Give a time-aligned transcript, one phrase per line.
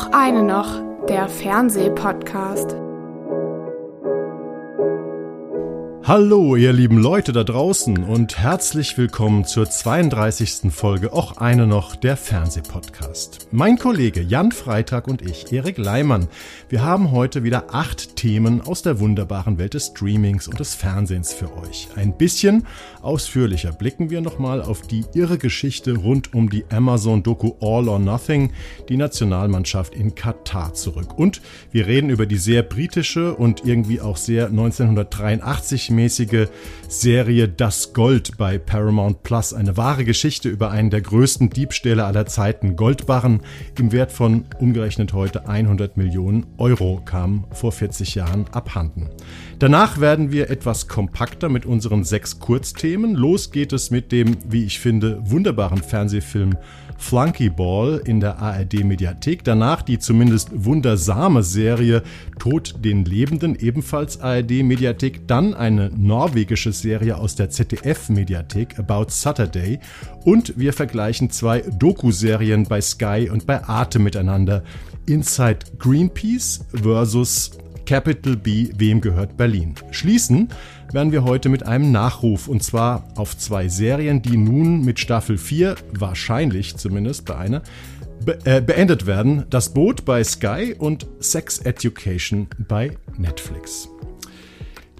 [0.00, 2.89] Och eine noch, der Fernsehpodcast.
[6.10, 10.72] Hallo, ihr lieben Leute da draußen und herzlich willkommen zur 32.
[10.72, 13.46] Folge auch eine noch der Fernsehpodcast.
[13.52, 16.26] Mein Kollege Jan Freitag und ich, Erik Leimann,
[16.68, 21.32] wir haben heute wieder acht Themen aus der wunderbaren Welt des Streamings und des Fernsehens
[21.32, 21.86] für euch.
[21.94, 22.66] Ein bisschen
[23.02, 28.50] ausführlicher blicken wir nochmal auf die irre Geschichte rund um die Amazon-Doku All or Nothing,
[28.88, 31.16] die Nationalmannschaft in Katar zurück.
[31.16, 31.40] Und
[31.70, 36.48] wir reden über die sehr britische und irgendwie auch sehr 1983 mäßige
[36.88, 39.52] Serie Das Gold bei Paramount Plus.
[39.52, 42.74] Eine wahre Geschichte über einen der größten Diebstähle aller Zeiten.
[42.74, 43.42] Goldbarren
[43.78, 49.10] im Wert von umgerechnet heute 100 Millionen Euro kam vor 40 Jahren abhanden.
[49.58, 53.14] Danach werden wir etwas kompakter mit unseren sechs Kurzthemen.
[53.14, 56.56] Los geht es mit dem, wie ich finde, wunderbaren Fernsehfilm
[57.00, 59.42] Flunkyball in der ARD Mediathek.
[59.42, 62.02] Danach die zumindest wundersame Serie
[62.38, 65.26] Tod den Lebenden, ebenfalls ARD Mediathek.
[65.26, 69.80] Dann eine norwegische Serie aus der ZDF Mediathek About Saturday.
[70.24, 74.62] Und wir vergleichen zwei Doku-Serien bei Sky und bei Arte miteinander.
[75.06, 77.50] Inside Greenpeace versus
[77.90, 79.74] Capital B, wem gehört Berlin?
[79.90, 80.48] Schließen
[80.92, 85.38] werden wir heute mit einem Nachruf und zwar auf zwei Serien, die nun mit Staffel
[85.38, 87.62] 4, wahrscheinlich zumindest bei einer,
[88.24, 89.44] be äh, beendet werden.
[89.50, 93.88] Das Boot bei Sky und Sex Education bei Netflix.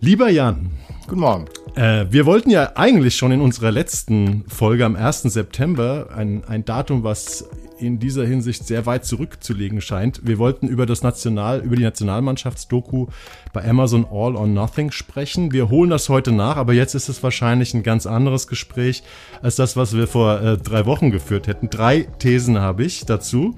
[0.01, 0.71] Lieber Jan.
[1.07, 1.45] Guten Morgen.
[1.75, 5.23] Äh, wir wollten ja eigentlich schon in unserer letzten Folge am 1.
[5.23, 7.49] September ein, ein Datum, was
[7.81, 10.21] in dieser Hinsicht sehr weit zurückzulegen scheint.
[10.25, 13.09] Wir wollten über das National, über die Nationalmannschaftsdoku
[13.53, 15.53] bei Amazon All or Nothing sprechen.
[15.53, 19.03] Wir holen das heute nach, aber jetzt ist es wahrscheinlich ein ganz anderes Gespräch
[19.43, 21.71] als das, was wir vor äh, drei Wochen geführt hätten.
[21.71, 23.57] Drei Thesen habe ich dazu.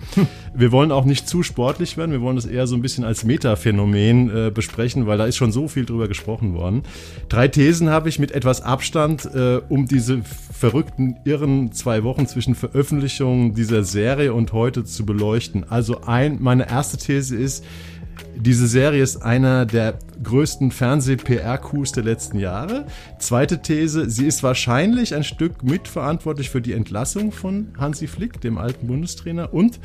[0.55, 2.13] Wir wollen auch nicht zu sportlich werden.
[2.13, 5.53] Wir wollen das eher so ein bisschen als Metaphänomen äh, besprechen, weil da ist schon
[5.53, 6.83] so viel drüber gesprochen worden.
[7.29, 12.55] Drei Thesen habe ich mit etwas Abstand, äh, um diese verrückten, irren zwei Wochen zwischen
[12.55, 15.64] Veröffentlichung dieser Serie und heute zu beleuchten.
[15.69, 17.64] Also ein, meine erste These ist,
[18.36, 22.86] diese Serie ist einer der größten Fernseh-PR-Coups der letzten Jahre.
[23.18, 28.58] Zweite These, sie ist wahrscheinlich ein Stück mitverantwortlich für die Entlassung von Hansi Flick, dem
[28.58, 29.52] alten Bundestrainer.
[29.52, 29.80] Und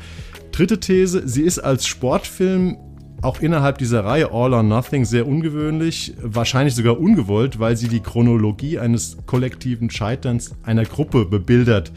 [0.50, 2.78] dritte These, sie ist als Sportfilm
[3.20, 8.00] auch innerhalb dieser Reihe All or Nothing sehr ungewöhnlich, wahrscheinlich sogar ungewollt, weil sie die
[8.00, 11.92] Chronologie eines kollektiven Scheiterns einer Gruppe bebildert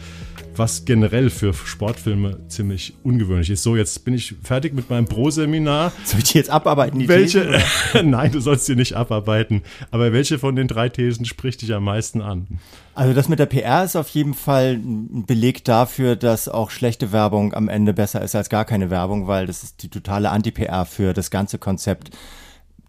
[0.61, 3.63] was generell für Sportfilme ziemlich ungewöhnlich ist.
[3.63, 5.91] So, jetzt bin ich fertig mit meinem Pro-Seminar.
[6.05, 6.99] Soll ich die jetzt abarbeiten?
[6.99, 7.59] Die welche?
[7.91, 9.63] Thesen, Nein, du sollst sie nicht abarbeiten.
[9.89, 12.59] Aber welche von den drei Thesen spricht dich am meisten an?
[12.93, 17.11] Also das mit der PR ist auf jeden Fall ein Beleg dafür, dass auch schlechte
[17.11, 20.85] Werbung am Ende besser ist als gar keine Werbung, weil das ist die totale Anti-PR
[20.85, 22.11] für das ganze Konzept.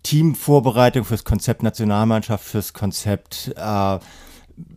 [0.03, 3.99] Teamvorbereitung fürs Konzept Nationalmannschaft, fürs Konzept äh,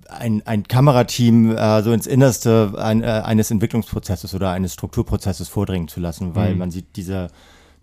[0.10, 5.88] ein, ein Kamerateam äh, so ins Innerste ein, äh, eines Entwicklungsprozesses oder eines Strukturprozesses vordringen
[5.88, 6.60] zu lassen, weil mhm.
[6.60, 7.30] man sieht dieser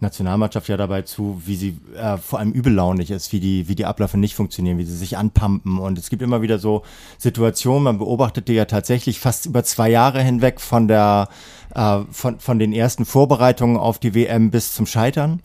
[0.03, 3.87] Nationalmannschaft ja dabei zu, wie sie äh, vor allem übellaunig ist, wie die, wie die
[3.87, 5.78] Abläufe nicht funktionieren, wie sie sich anpumpen.
[5.78, 6.82] Und es gibt immer wieder so
[7.19, 11.28] Situationen, man beobachtet die ja tatsächlich fast über zwei Jahre hinweg von der,
[11.75, 15.41] äh, von, von den ersten Vorbereitungen auf die WM bis zum Scheitern.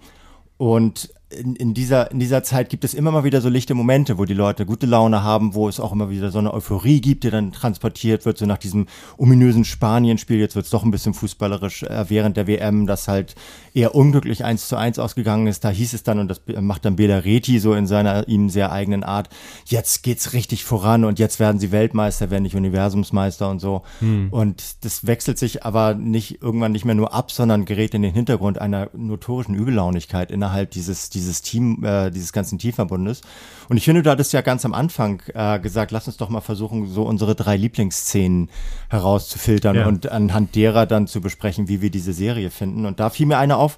[0.57, 4.17] Und in, in, dieser, in dieser Zeit gibt es immer mal wieder so lichte Momente,
[4.17, 7.25] wo die Leute gute Laune haben, wo es auch immer wieder so eine Euphorie gibt,
[7.25, 10.39] die dann transportiert wird, so nach diesem ominösen Spanien-Spiel.
[10.39, 13.35] Jetzt wird es doch ein bisschen fußballerisch äh, während der WM, das halt
[13.73, 15.65] eher unglücklich eins zu eins ausgegangen ist.
[15.65, 18.71] Da hieß es dann, und das macht dann Bela Reti so in seiner ihm sehr
[18.71, 19.29] eigenen Art,
[19.65, 23.83] jetzt geht's richtig voran und jetzt werden sie Weltmeister, werden nicht Universumsmeister und so.
[23.99, 24.29] Hm.
[24.31, 28.13] Und das wechselt sich aber nicht irgendwann nicht mehr nur ab, sondern gerät in den
[28.13, 33.21] Hintergrund einer notorischen Übellaunigkeit innerhalb dieses dieses Team, äh, dieses ganzen Teamverbundes.
[33.69, 36.41] Und ich finde, du hattest ja ganz am Anfang äh, gesagt, lass uns doch mal
[36.41, 38.49] versuchen, so unsere drei Lieblingsszenen
[38.89, 39.87] herauszufiltern ja.
[39.87, 42.85] und anhand derer dann zu besprechen, wie wir diese Serie finden.
[42.85, 43.77] Und da fiel mir eine auf,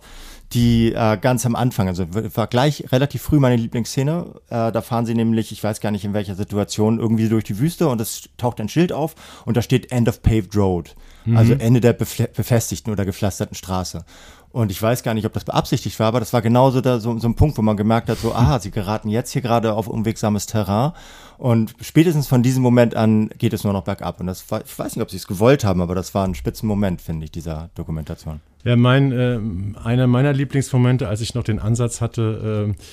[0.54, 4.34] die äh, ganz am Anfang, also war gleich relativ früh meine Lieblingsszene.
[4.50, 7.60] Äh, da fahren sie nämlich, ich weiß gar nicht in welcher Situation, irgendwie durch die
[7.60, 9.16] Wüste und es taucht ein Schild auf
[9.46, 10.96] und da steht End of Paved Road.
[11.26, 11.38] Also mhm.
[11.38, 14.06] Also Ende der befestigten oder gepflasterten Straße.
[14.52, 17.18] Und ich weiß gar nicht, ob das beabsichtigt war, aber das war genauso da, so,
[17.20, 19.88] so ein Punkt, wo man gemerkt hat, so, aha, sie geraten jetzt hier gerade auf
[19.88, 20.94] unwegsames Terrain.
[21.38, 24.20] Und spätestens von diesem Moment an geht es nur noch bergab.
[24.20, 26.36] Und das war, ich weiß nicht, ob sie es gewollt haben, aber das war ein
[26.36, 28.42] spitzen Moment, finde ich, dieser Dokumentation.
[28.66, 29.40] Ja, mein, äh,
[29.82, 32.84] einer meiner Lieblingsmomente, als ich noch den Ansatz hatte, äh,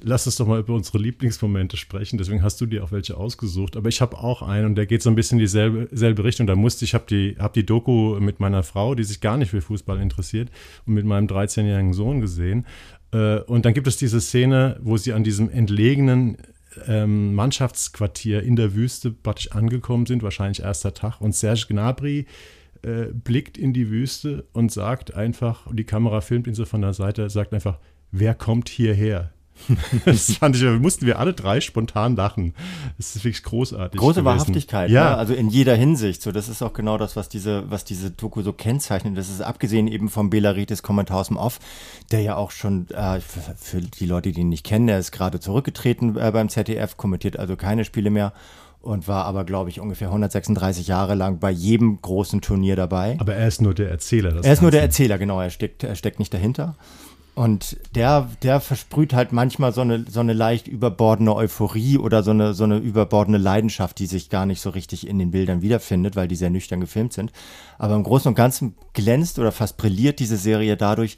[0.00, 2.18] lass uns doch mal über unsere Lieblingsmomente sprechen.
[2.18, 3.76] Deswegen hast du dir auch welche ausgesucht.
[3.76, 6.46] Aber ich habe auch einen und der geht so ein bisschen in dieselbe selbe Richtung.
[6.46, 9.50] Da musste ich, habe die, hab die Doku mit meiner Frau, die sich gar nicht
[9.50, 10.50] für Fußball interessiert,
[10.86, 12.66] und mit meinem 13-jährigen Sohn gesehen.
[13.12, 16.38] Äh, und dann gibt es diese Szene, wo sie an diesem entlegenen
[16.86, 21.20] ähm, Mannschaftsquartier in der Wüste praktisch angekommen sind, wahrscheinlich erster Tag.
[21.20, 22.26] Und Serge Gnabry
[22.82, 26.80] äh, blickt in die Wüste und sagt einfach, und die Kamera filmt ihn so von
[26.80, 27.78] der Seite, sagt einfach,
[28.10, 29.32] wer kommt hierher?
[30.04, 32.54] das fand ich, mussten wir alle drei spontan lachen.
[32.96, 33.98] Das ist wirklich großartig.
[33.98, 34.24] Große gewesen.
[34.24, 35.10] Wahrhaftigkeit, ja.
[35.10, 35.16] Ne?
[35.16, 36.22] Also in jeder Hinsicht.
[36.22, 39.16] So, das ist auch genau das, was diese, was diese Doku so kennzeichnet.
[39.16, 41.58] Das ist abgesehen eben vom Belaritis Kommentar aus dem Off,
[42.10, 45.12] der ja auch schon, äh, für, für, die Leute, die ihn nicht kennen, der ist
[45.12, 48.32] gerade zurückgetreten äh, beim ZDF, kommentiert also keine Spiele mehr
[48.82, 53.16] und war aber, glaube ich, ungefähr 136 Jahre lang bei jedem großen Turnier dabei.
[53.20, 54.40] Aber er ist nur der Erzähler.
[54.42, 55.40] er ist nur der Erzähler, genau.
[55.40, 56.76] Er steckt, er steckt nicht dahinter.
[57.34, 62.30] Und der, der versprüht halt manchmal so eine, so eine leicht überbordene Euphorie oder so
[62.30, 66.14] eine, so eine überbordene Leidenschaft, die sich gar nicht so richtig in den Bildern wiederfindet,
[66.14, 67.32] weil die sehr nüchtern gefilmt sind.
[67.78, 71.16] Aber im Großen und Ganzen glänzt oder fast brilliert diese Serie dadurch,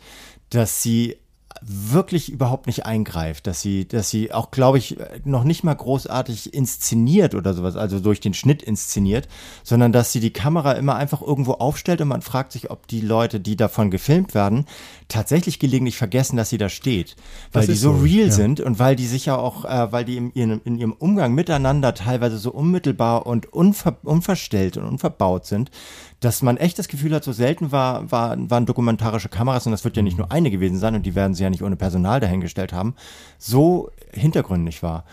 [0.51, 1.17] dass sie
[1.63, 6.53] wirklich überhaupt nicht eingreift, dass sie, dass sie auch, glaube ich, noch nicht mal großartig
[6.53, 9.29] inszeniert oder sowas, also durch den Schnitt inszeniert,
[9.63, 13.01] sondern dass sie die Kamera immer einfach irgendwo aufstellt und man fragt sich, ob die
[13.01, 14.67] Leute, die davon gefilmt werden,
[15.09, 17.17] tatsächlich gelegentlich vergessen, dass sie da steht,
[17.53, 18.33] weil die so, real ja.
[18.33, 21.35] sind und weil die sich ja auch, äh, weil die in ihrem, in ihrem Umgang
[21.35, 25.71] miteinander teilweise so unmittelbar und unver, unverstellt und unverbaut sind,
[26.21, 29.85] dass man echt das Gefühl hat, so selten war, war, waren dokumentarische Kameras, und das
[29.85, 32.21] wird ja nicht nur eine gewesen sein, und die werden sie ja nicht ohne Personal
[32.21, 32.95] dahingestellt haben,
[33.39, 35.05] so hintergründig war.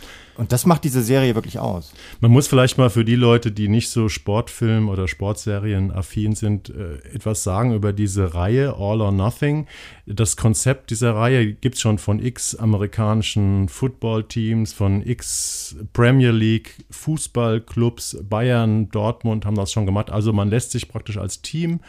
[0.42, 1.94] Und das macht diese Serie wirklich aus.
[2.20, 6.72] Man muss vielleicht mal für die Leute, die nicht so Sportfilm oder Sportserien affin sind,
[6.72, 9.68] äh, etwas sagen über diese Reihe All or Nothing.
[10.08, 16.86] Das Konzept dieser Reihe gibt es schon von x amerikanischen Footballteams, von x Premier League
[16.90, 20.10] Fußballclubs, Bayern, Dortmund haben das schon gemacht.
[20.10, 21.82] Also man lässt sich praktisch als Team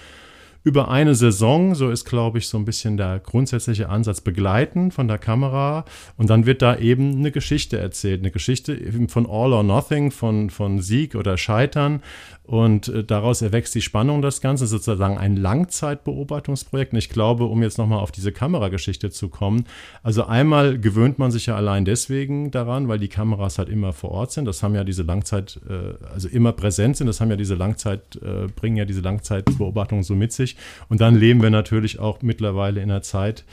[0.64, 5.08] über eine Saison, so ist, glaube ich, so ein bisschen der grundsätzliche Ansatz, begleiten von
[5.08, 5.84] der Kamera.
[6.16, 8.78] Und dann wird da eben eine Geschichte erzählt, eine Geschichte
[9.08, 12.02] von All or Nothing, von, von Sieg oder Scheitern
[12.44, 16.92] und äh, daraus erwächst die Spannung das Ganze, sozusagen ein Langzeitbeobachtungsprojekt.
[16.92, 19.64] Und ich glaube, um jetzt nochmal auf diese Kamerageschichte zu kommen,
[20.02, 24.10] also einmal gewöhnt man sich ja allein deswegen daran, weil die Kameras halt immer vor
[24.10, 24.44] Ort sind.
[24.46, 28.16] Das haben ja diese Langzeit, äh, also immer präsent sind, das haben ja diese Langzeit,
[28.16, 30.56] äh, bringen ja diese Langzeitbeobachtungen so mit sich.
[30.88, 33.44] Und dann leben wir natürlich auch mittlerweile in einer Zeit,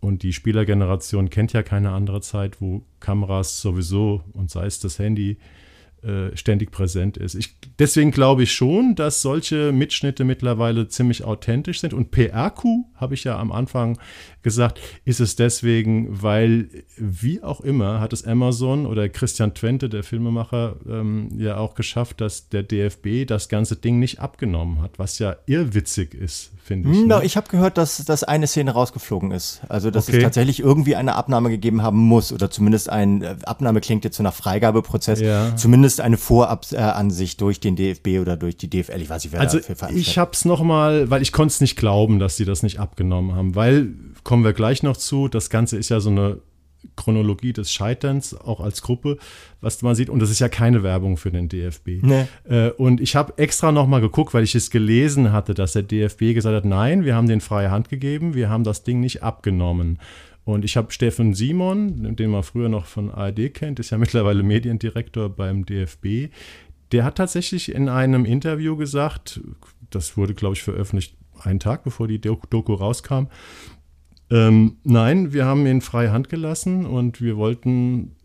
[0.00, 5.00] und die Spielergeneration kennt ja keine andere Zeit, wo Kameras sowieso und sei es das
[5.00, 5.38] Handy
[6.08, 7.34] äh, ständig präsent ist.
[7.34, 11.92] Ich, deswegen glaube ich schon, dass solche Mitschnitte mittlerweile ziemlich authentisch sind.
[11.92, 12.64] Und PRQ,
[12.94, 13.98] habe ich ja am Anfang
[14.42, 20.02] gesagt, ist es deswegen, weil, wie auch immer, hat es Amazon oder Christian Twente, der
[20.02, 25.18] Filmemacher, ähm, ja auch geschafft, dass der DFB das ganze Ding nicht abgenommen hat, was
[25.18, 26.98] ja irrwitzig ist, finde ich.
[26.98, 27.24] No, ne?
[27.24, 29.60] Ich habe gehört, dass, dass eine Szene rausgeflogen ist.
[29.68, 30.18] Also, dass okay.
[30.18, 34.16] es tatsächlich irgendwie eine Abnahme gegeben haben muss oder zumindest ein äh, Abnahme klingt jetzt
[34.16, 35.56] so nach Freigabeprozess, ja.
[35.56, 39.00] zumindest eine Vorabansicht durch den DFB oder durch die DFL.
[39.00, 41.76] Ich weiß nicht, wer also dafür Ich habe es nochmal, weil ich konnte es nicht
[41.76, 43.88] glauben, dass sie das nicht abgenommen haben, weil
[44.22, 45.28] kommen wir gleich noch zu.
[45.28, 46.38] Das Ganze ist ja so eine
[46.96, 49.18] Chronologie des Scheiterns, auch als Gruppe,
[49.60, 50.10] was man sieht.
[50.10, 52.02] Und das ist ja keine Werbung für den DFB.
[52.02, 52.26] Nee.
[52.48, 56.34] Äh, und ich habe extra nochmal geguckt, weil ich es gelesen hatte, dass der DFB
[56.34, 59.98] gesagt hat, nein, wir haben den freie Hand gegeben, wir haben das Ding nicht abgenommen.
[60.44, 64.42] Und ich habe Steffen Simon, den man früher noch von ARD kennt, ist ja mittlerweile
[64.42, 66.32] Mediendirektor beim DFB.
[66.92, 69.40] Der hat tatsächlich in einem Interview gesagt,
[69.90, 73.26] das wurde, glaube ich, veröffentlicht einen Tag bevor die Doku rauskam,
[74.30, 78.16] ähm, nein, wir haben ihn freie Hand gelassen und wir wollten,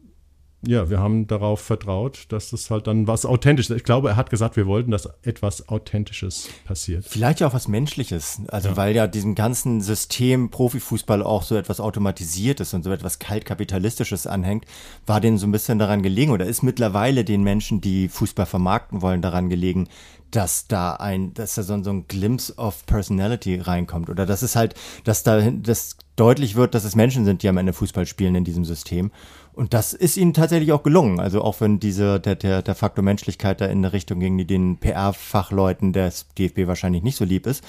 [0.65, 3.75] ja, wir haben darauf vertraut, dass das halt dann was Authentisches.
[3.75, 7.05] Ich glaube, er hat gesagt, wir wollten, dass etwas Authentisches passiert.
[7.07, 8.41] Vielleicht ja auch was Menschliches.
[8.47, 8.77] Also, ja.
[8.77, 14.65] weil ja diesem ganzen System Profifußball auch so etwas Automatisiertes und so etwas kaltkapitalistisches anhängt,
[15.05, 19.01] war denen so ein bisschen daran gelegen oder ist mittlerweile den Menschen, die Fußball vermarkten
[19.01, 19.87] wollen, daran gelegen,
[20.35, 24.55] dass da ein, dass da so, so ein Glimpse of Personality reinkommt oder dass es
[24.55, 24.73] halt,
[25.03, 28.43] dass da das deutlich wird, dass es Menschen sind, die am Ende Fußball spielen in
[28.43, 29.11] diesem System.
[29.53, 31.19] Und das ist ihnen tatsächlich auch gelungen.
[31.19, 34.45] Also auch wenn diese, der, der, der Faktor Menschlichkeit da in eine Richtung ging, die
[34.45, 37.63] den PR-Fachleuten des DFB wahrscheinlich nicht so lieb ist,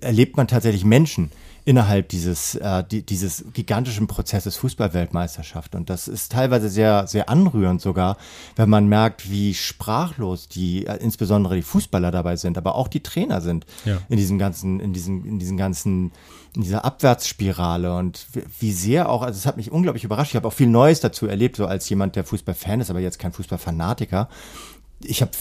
[0.00, 1.30] erlebt man tatsächlich Menschen
[1.66, 5.74] innerhalb dieses, äh, die, dieses gigantischen Prozesses Fußballweltmeisterschaft.
[5.74, 8.16] Und das ist teilweise sehr, sehr anrührend sogar,
[8.54, 13.02] wenn man merkt, wie sprachlos die, äh, insbesondere die Fußballer dabei sind, aber auch die
[13.02, 13.98] Trainer sind ja.
[14.08, 16.12] in diesem ganzen, in diesem, in diesen ganzen
[16.54, 18.26] in dieser Abwärtsspirale und
[18.60, 20.30] wie sehr auch, also es hat mich unglaublich überrascht.
[20.30, 23.18] Ich habe auch viel Neues dazu erlebt, so als jemand, der Fußballfan ist, aber jetzt
[23.18, 24.30] kein Fußballfanatiker.
[25.02, 25.36] Ich hab,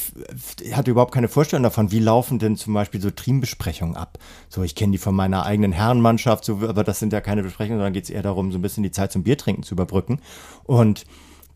[0.73, 4.19] hatte überhaupt keine Vorstellung davon, wie laufen denn zum Beispiel so Teambesprechungen ab.
[4.49, 7.79] So, ich kenne die von meiner eigenen Herrenmannschaft, so, aber das sind ja keine Besprechungen,
[7.79, 10.19] sondern geht es eher darum, so ein bisschen die Zeit zum Biertrinken zu überbrücken.
[10.65, 11.05] Und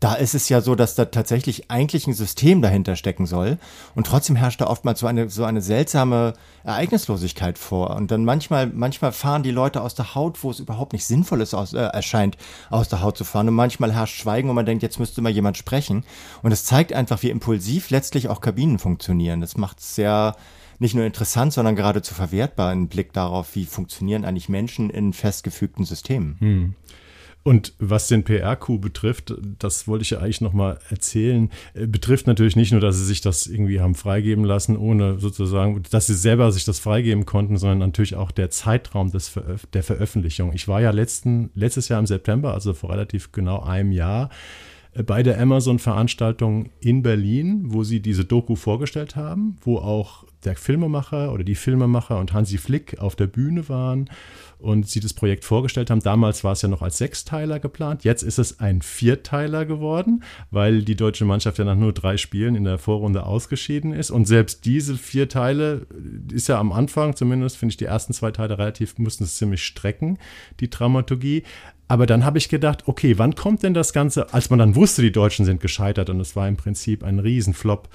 [0.00, 3.58] da ist es ja so, dass da tatsächlich eigentlich ein System dahinter stecken soll.
[3.94, 6.32] Und trotzdem herrscht da oftmals so eine, so eine seltsame
[6.64, 7.94] Ereignislosigkeit vor.
[7.96, 11.42] Und dann manchmal, manchmal fahren die Leute aus der Haut, wo es überhaupt nicht sinnvoll
[11.42, 12.38] ist, aus, äh, erscheint,
[12.70, 13.48] aus der Haut zu fahren.
[13.48, 16.04] Und manchmal herrscht Schweigen und man denkt, jetzt müsste mal jemand sprechen.
[16.42, 19.42] Und es zeigt einfach, wie impulsiv letztlich auch Kabinen funktionieren.
[19.42, 20.34] Das macht es sehr,
[20.78, 25.84] nicht nur interessant, sondern geradezu verwertbar, einen Blick darauf, wie funktionieren eigentlich Menschen in festgefügten
[25.84, 26.36] Systemen.
[26.38, 26.74] Hm.
[27.42, 32.54] Und was den PR-Coup betrifft, das wollte ich ja eigentlich nochmal erzählen, äh, betrifft natürlich
[32.54, 36.52] nicht nur, dass sie sich das irgendwie haben freigeben lassen, ohne sozusagen, dass sie selber
[36.52, 40.52] sich das freigeben konnten, sondern natürlich auch der Zeitraum des Veröf der Veröffentlichung.
[40.52, 44.28] Ich war ja letzten, letztes Jahr im September, also vor relativ genau einem Jahr,
[44.92, 50.56] äh, bei der Amazon-Veranstaltung in Berlin, wo sie diese Doku vorgestellt haben, wo auch der
[50.56, 54.10] Filmemacher oder die Filmemacher und Hansi Flick auf der Bühne waren
[54.60, 56.00] und sie das Projekt vorgestellt haben.
[56.00, 58.04] Damals war es ja noch als Sechsteiler geplant.
[58.04, 62.54] Jetzt ist es ein Vierteiler geworden, weil die deutsche Mannschaft ja nach nur drei Spielen
[62.54, 64.10] in der Vorrunde ausgeschieden ist.
[64.10, 65.86] Und selbst diese vier Teile
[66.32, 69.64] ist ja am Anfang, zumindest finde ich die ersten zwei Teile relativ, mussten es ziemlich
[69.64, 70.18] strecken,
[70.60, 71.42] die Dramaturgie.
[71.88, 75.02] Aber dann habe ich gedacht, okay, wann kommt denn das Ganze, als man dann wusste,
[75.02, 77.88] die Deutschen sind gescheitert und es war im Prinzip ein Riesenflop.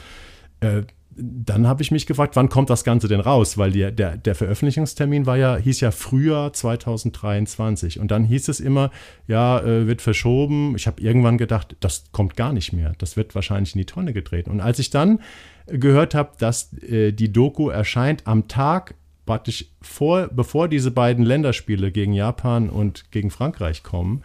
[0.59, 0.81] Äh,
[1.17, 3.57] dann habe ich mich gefragt, wann kommt das Ganze denn raus?
[3.57, 7.99] Weil die, der, der Veröffentlichungstermin war ja, hieß ja Frühjahr 2023.
[7.99, 8.91] Und dann hieß es immer,
[9.27, 10.75] ja, äh, wird verschoben.
[10.75, 12.93] Ich habe irgendwann gedacht, das kommt gar nicht mehr.
[12.97, 14.51] Das wird wahrscheinlich in die Tonne getreten.
[14.51, 15.19] Und als ich dann
[15.67, 18.95] gehört habe, dass äh, die Doku erscheint am Tag
[19.25, 24.23] praktisch vor, bevor diese beiden Länderspiele gegen Japan und gegen Frankreich kommen,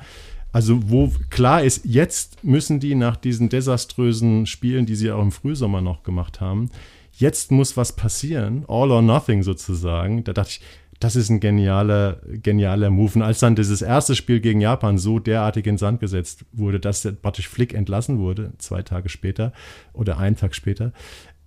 [0.52, 5.32] also wo klar ist, jetzt müssen die nach diesen desaströsen Spielen, die sie auch im
[5.32, 6.70] Frühsommer noch gemacht haben,
[7.12, 10.24] jetzt muss was passieren, all or nothing sozusagen.
[10.24, 10.60] Da dachte ich,
[11.00, 13.12] das ist ein genialer, genialer Move.
[13.14, 17.02] Und als dann dieses erste Spiel gegen Japan so derartig in Sand gesetzt wurde, dass
[17.02, 19.52] der praktisch Flick entlassen wurde, zwei Tage später
[19.94, 20.92] oder einen Tag später,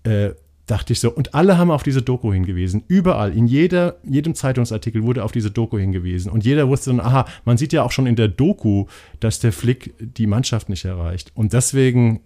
[0.04, 0.32] äh,
[0.66, 2.84] dachte ich so, und alle haben auf diese Doku hingewiesen.
[2.88, 6.32] Überall, in jeder, jedem Zeitungsartikel wurde auf diese Doku hingewiesen.
[6.32, 8.86] Und jeder wusste dann, aha, man sieht ja auch schon in der Doku,
[9.20, 11.32] dass der Flick die Mannschaft nicht erreicht.
[11.36, 12.22] Und deswegen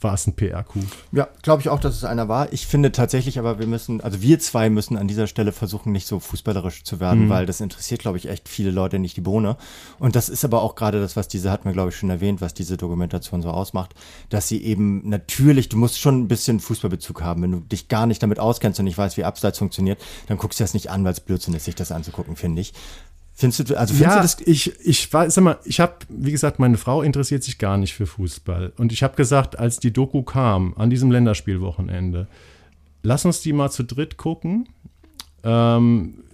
[0.00, 0.84] war es ein PR-Coup.
[1.12, 2.52] Ja, glaube ich auch, dass es einer war.
[2.52, 6.06] Ich finde tatsächlich aber, wir müssen, also wir zwei müssen an dieser Stelle versuchen, nicht
[6.06, 7.30] so fußballerisch zu werden, mhm.
[7.30, 9.56] weil das interessiert, glaube ich, echt viele Leute nicht die Bohne.
[9.98, 12.40] Und das ist aber auch gerade das, was diese, hat mir, glaube ich, schon erwähnt,
[12.40, 13.94] was diese Dokumentation so ausmacht,
[14.28, 17.42] dass sie eben natürlich, du musst schon ein bisschen Fußballbezug haben.
[17.42, 20.60] Wenn du dich gar nicht damit auskennst und nicht weißt, wie Abseits funktioniert, dann guckst
[20.60, 22.74] du das nicht an, weil es Blödsinn ist, sich das anzugucken, finde ich.
[23.38, 24.36] Findest du, also findest ja, du das?
[24.46, 27.92] Ich, ich war, sag mal, ich habe, wie gesagt, meine Frau interessiert sich gar nicht
[27.92, 28.72] für Fußball.
[28.78, 32.28] Und ich habe gesagt, als die Doku kam, an diesem Länderspielwochenende,
[33.02, 34.70] lass uns die mal zu dritt gucken.
[35.44, 36.24] Ähm,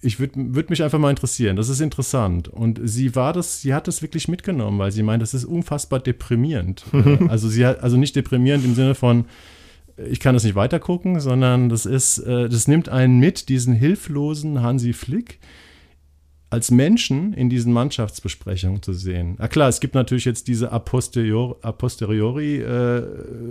[0.00, 1.54] ich würde würd mich einfach mal interessieren.
[1.54, 2.48] Das ist interessant.
[2.48, 6.00] Und sie war das, sie hat das wirklich mitgenommen, weil sie meint, das ist unfassbar
[6.00, 6.84] deprimierend.
[7.28, 9.26] also sie hat, also nicht deprimierend im Sinne von,
[9.96, 14.60] ich kann das nicht weitergucken, sondern das ist, äh, das nimmt einen mit, diesen hilflosen
[14.60, 15.38] Hansi Flick
[16.52, 19.36] als Menschen in diesen Mannschaftsbesprechungen zu sehen.
[19.38, 23.02] Na klar, es gibt natürlich jetzt diese a posteriori, a posteriori äh,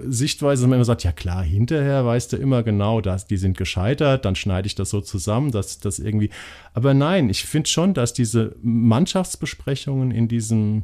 [0.06, 3.58] Sichtweise, dass man immer sagt, ja klar, hinterher weißt du immer genau, dass die sind
[3.58, 6.30] gescheitert, dann schneide ich das so zusammen, dass das irgendwie.
[6.76, 10.84] Aber nein, ich finde schon, dass diese Mannschaftsbesprechungen in diesem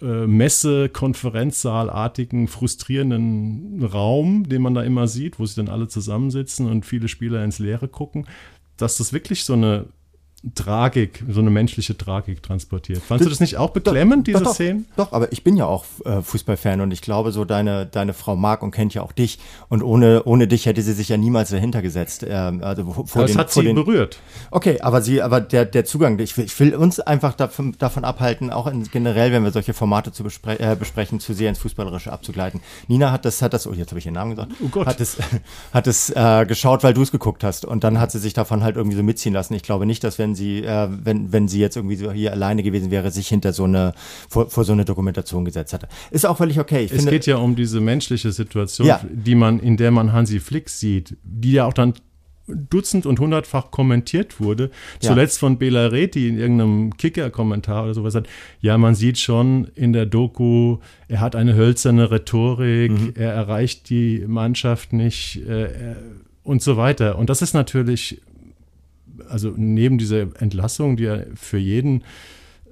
[0.00, 6.70] äh, Messe, Konferenzsaalartigen, frustrierenden Raum, den man da immer sieht, wo sie dann alle zusammensitzen
[6.70, 8.28] und viele Spieler ins Leere gucken,
[8.76, 9.86] dass das wirklich so eine
[10.54, 13.02] Tragik, so eine menschliche Tragik transportiert.
[13.02, 14.86] Fandest du das nicht auch beklemmend, diese doch, Szenen?
[14.96, 18.36] Doch, aber ich bin ja auch äh, Fußballfan und ich glaube, so deine, deine Frau
[18.36, 19.38] mag und kennt ja auch dich.
[19.68, 22.22] Und ohne, ohne dich hätte sie sich ja niemals dahinter gesetzt.
[22.22, 24.18] Äh, also vor das den, hat sie den, berührt.
[24.50, 28.04] Okay, aber sie, aber der, der Zugang, ich will, ich will uns einfach davon, davon
[28.04, 31.58] abhalten, auch in, generell, wenn wir solche Formate zu bespre äh, besprechen, zu sehr ins
[31.58, 32.62] Fußballerische abzugleiten.
[32.88, 34.86] Nina hat das, hat das, oh, jetzt habe ich ihren Namen gesagt, oh Gott.
[34.86, 35.18] hat es,
[35.74, 37.66] hat es äh, geschaut, weil du es geguckt hast.
[37.66, 39.52] Und dann hat sie sich davon halt irgendwie so mitziehen lassen.
[39.52, 42.32] Ich glaube nicht, dass wenn wenn sie, äh, wenn, wenn sie jetzt irgendwie so hier
[42.32, 43.92] alleine gewesen wäre, sich hinter so eine,
[44.28, 45.88] vor, vor so eine Dokumentation gesetzt hatte.
[46.10, 46.84] Ist auch völlig okay.
[46.84, 49.00] Ich es finde, geht ja um diese menschliche Situation, ja.
[49.10, 51.94] die man, in der man Hansi Flick sieht, die ja auch dann
[52.46, 54.70] dutzend und hundertfach kommentiert wurde.
[54.98, 58.28] Zuletzt von Bela Reti in irgendeinem Kicker-Kommentar oder sowas hat,
[58.60, 63.12] ja, man sieht schon in der Doku, er hat eine hölzerne Rhetorik, mhm.
[63.14, 65.94] er erreicht die Mannschaft nicht äh,
[66.42, 67.18] und so weiter.
[67.18, 68.20] Und das ist natürlich,
[69.30, 72.02] also neben dieser Entlassung, die ja für jeden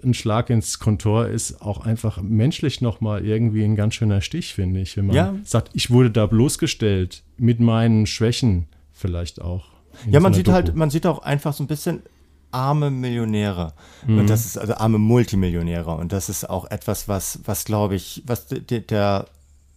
[0.02, 4.80] ein Schlag ins Kontor ist auch einfach menschlich nochmal irgendwie ein ganz schöner Stich, finde
[4.80, 4.96] ich.
[4.96, 5.34] Wenn man ja.
[5.44, 9.66] sagt, ich wurde da bloßgestellt mit meinen Schwächen vielleicht auch.
[10.08, 10.54] Ja, man sieht Doku.
[10.54, 12.02] halt, man sieht auch einfach so ein bisschen
[12.50, 13.74] arme Millionäre.
[14.06, 14.20] Mhm.
[14.20, 15.90] Und das ist also arme Multimillionäre.
[15.96, 19.26] Und das ist auch etwas, was, was glaube ich, was der, der,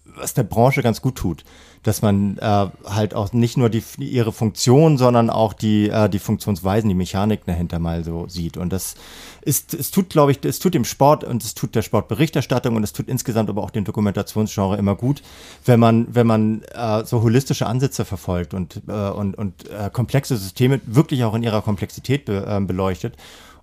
[0.05, 1.43] was der Branche ganz gut tut
[1.83, 6.19] dass man äh, halt auch nicht nur die, ihre Funktion, sondern auch die, äh, die
[6.19, 8.57] Funktionsweisen, die Mechanik dahinter mal so sieht.
[8.57, 8.95] Und das
[9.41, 12.83] ist, es tut, glaube ich, es tut dem Sport und es tut der Sportberichterstattung und
[12.83, 15.23] es tut insgesamt aber auch dem Dokumentationsgenre immer gut,
[15.65, 20.37] wenn man, wenn man äh, so holistische Ansätze verfolgt und, äh, und, und äh, komplexe
[20.37, 23.15] Systeme wirklich auch in ihrer Komplexität be, äh, beleuchtet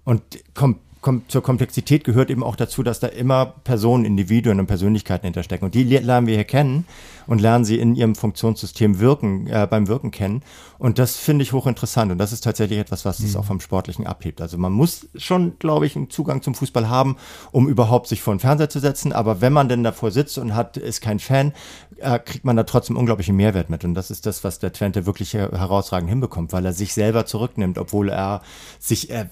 [0.05, 0.23] und
[0.55, 5.27] kom kom zur Komplexität gehört eben auch dazu, dass da immer Personen, Individuen und Persönlichkeiten
[5.27, 5.67] hinterstecken.
[5.67, 6.87] Und die lernen wir hier kennen
[7.27, 10.43] und lernen sie in ihrem Funktionssystem wirken, äh, beim Wirken kennen.
[10.79, 12.11] Und das finde ich hochinteressant.
[12.13, 13.41] Und das ist tatsächlich etwas, was es mhm.
[13.41, 14.41] auch vom Sportlichen abhebt.
[14.41, 17.17] Also man muss schon, glaube ich, einen Zugang zum Fußball haben,
[17.53, 19.13] um überhaupt sich vor den Fernseher zu setzen.
[19.13, 21.53] Aber wenn man denn davor sitzt und hat, ist kein Fan,
[22.01, 23.85] äh, kriegt man da trotzdem unglaublichen Mehrwert mit.
[23.85, 27.79] Und das ist das, was der Twente wirklich herausragend hinbekommt, weil er sich selber zurücknimmt,
[27.79, 28.43] obwohl er
[28.79, 29.27] sich, äh,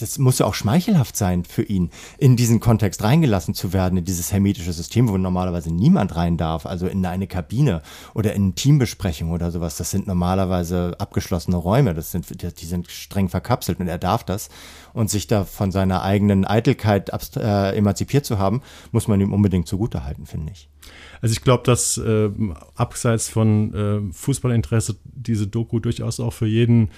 [0.00, 4.04] das muss ja auch schmeichelhaft sein für ihn, in diesen Kontext reingelassen zu werden, in
[4.04, 7.82] dieses hermetische System, wo normalerweise niemand rein darf, also in eine Kabine
[8.14, 9.76] oder in Teambesprechung oder sowas.
[9.76, 11.94] Das sind normalerweise abgeschlossene Räume.
[11.94, 12.26] Das sind,
[12.60, 14.48] die sind streng verkapselt und er darf das.
[14.92, 19.66] Und sich da von seiner eigenen Eitelkeit äh, emanzipiert zu haben, muss man ihm unbedingt
[19.66, 20.71] zugutehalten, finde ich.
[21.22, 22.30] Also ich glaube, dass äh,
[22.74, 26.90] abseits von äh, Fußballinteresse diese Doku durchaus auch für jeden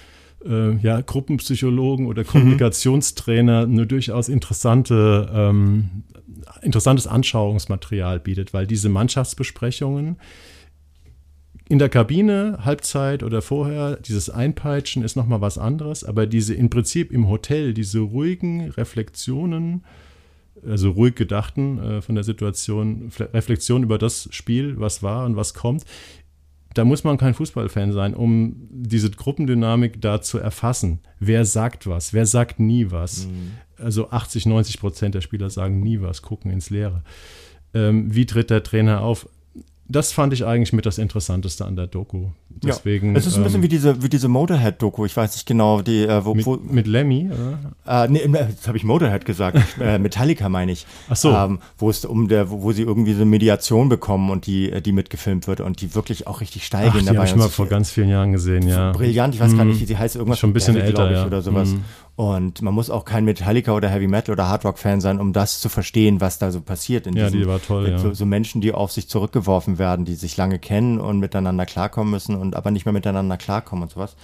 [0.44, 2.28] äh, ja, Gruppenpsychologen oder mhm.
[2.28, 3.72] Kommunikationstrainer mhm.
[3.72, 6.04] eine durchaus interessante, ähm,
[6.62, 10.16] interessantes Anschauungsmaterial bietet, weil diese Mannschaftsbesprechungen,
[11.68, 16.68] in der Kabine, Halbzeit oder vorher, dieses Einpeitschen ist nochmal was anderes, aber diese im
[16.68, 19.84] Prinzip im Hotel, diese ruhigen Reflexionen,
[20.68, 25.54] also ruhig gedachten äh, von der Situation, Reflexion über das Spiel, was war und was
[25.54, 25.84] kommt,
[26.74, 30.98] da muss man kein Fußballfan sein, um diese Gruppendynamik da zu erfassen.
[31.20, 32.12] Wer sagt was?
[32.12, 33.26] Wer sagt nie was?
[33.26, 33.52] Mhm.
[33.78, 37.04] Also 80, 90 Prozent der Spieler sagen nie was, gucken ins Leere.
[37.74, 39.28] Ähm, wie tritt der Trainer auf?
[39.86, 42.28] Das fand ich eigentlich mit das Interessanteste an der Doku.
[42.48, 43.18] Deswegen, ja.
[43.18, 46.04] Es ist ein bisschen ähm, wie diese, wie diese Motorhead-Doku, ich weiß nicht genau, die,
[46.04, 48.04] äh, wo, mit, wo, mit Lemmy, oder?
[48.04, 50.86] Äh, nee, jetzt habe ich Motorhead gesagt, äh, Metallica meine ich.
[51.10, 51.32] Ach so.
[51.32, 54.72] Ähm, wo es um der, wo, wo, sie irgendwie so eine Mediation bekommen und die,
[54.72, 57.12] äh, die mitgefilmt wird und die wirklich auch richtig steil gehen dabei.
[57.12, 58.92] Die habe ich mal vor ganz vielen Jahren gesehen, ja.
[58.92, 59.56] Brillant, ich weiß mm.
[59.56, 60.38] gar nicht, wie sie heißt, irgendwas.
[60.38, 61.26] Schon ein bisschen älter, ich, ja.
[61.26, 61.70] oder sowas.
[61.70, 61.80] Mm.
[62.16, 65.32] Und man muss auch kein Metallica oder Heavy Metal oder Hard Rock Fan sein, um
[65.32, 67.08] das zu verstehen, was da so passiert.
[67.08, 67.90] In ja, diesen, die war toll.
[67.90, 67.98] Ja.
[67.98, 72.12] So, so, Menschen, die auf sich zurückgeworfen werden, die sich lange kennen und miteinander klarkommen
[72.12, 74.14] müssen und aber nicht mehr miteinander klarkommen und sowas.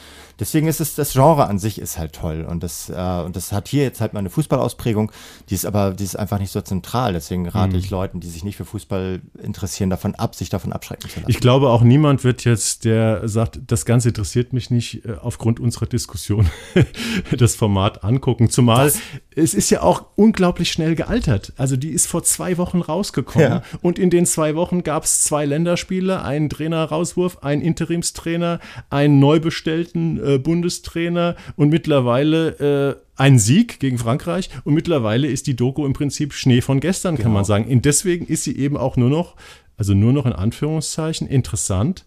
[0.40, 3.52] Deswegen ist es das Genre an sich ist halt toll und das äh, und das
[3.52, 5.12] hat hier jetzt halt mal eine Fußballausprägung,
[5.50, 7.12] die ist aber die ist einfach nicht so zentral.
[7.12, 7.78] Deswegen rate mhm.
[7.78, 11.30] ich Leuten, die sich nicht für Fußball interessieren, davon ab, sich davon abschrecken zu lassen.
[11.30, 15.60] Ich glaube auch niemand wird jetzt, der sagt, das Ganze interessiert mich nicht, äh, aufgrund
[15.60, 16.48] unserer Diskussion
[17.36, 18.48] das Format angucken.
[18.48, 19.00] Zumal das,
[19.34, 21.52] es ist ja auch unglaublich schnell gealtert.
[21.58, 23.62] Also die ist vor zwei Wochen rausgekommen ja.
[23.82, 29.38] und in den zwei Wochen gab es zwei Länderspiele, einen Trainer-Rauswurf, einen Interimstrainer, einen neu
[29.38, 35.84] bestellten äh, Bundestrainer und mittlerweile äh, einen Sieg gegen Frankreich und mittlerweile ist die Doku
[35.86, 37.24] im Prinzip Schnee von gestern, genau.
[37.24, 37.66] kann man sagen.
[37.70, 39.36] Und deswegen ist sie eben auch nur noch,
[39.76, 42.04] also nur noch in Anführungszeichen, interessant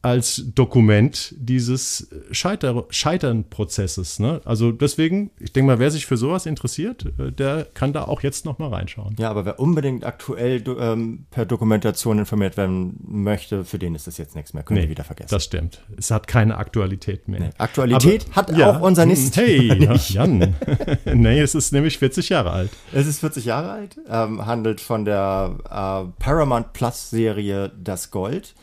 [0.00, 4.20] als Dokument dieses Scheiter Scheitern-Prozesses.
[4.20, 4.40] Ne?
[4.44, 8.22] Also deswegen, ich denke mal, wer sich für sowas interessiert, äh, der kann da auch
[8.22, 9.16] jetzt noch mal reinschauen.
[9.18, 14.18] Ja, aber wer unbedingt aktuell ähm, per Dokumentation informiert werden möchte, für den ist das
[14.18, 14.62] jetzt nichts mehr.
[14.62, 15.30] Können nee, wir wieder vergessen.
[15.30, 15.82] Das stimmt.
[15.96, 17.40] Es hat keine Aktualität mehr.
[17.40, 19.36] Nee, Aktualität aber, hat ja, auch unser nächstes.
[19.36, 20.54] Hey, Jan.
[21.12, 22.70] nee, es ist nämlich 40 Jahre alt.
[22.92, 28.54] Es ist 40 Jahre alt, ähm, handelt von der äh, Paramount Plus Serie Das Gold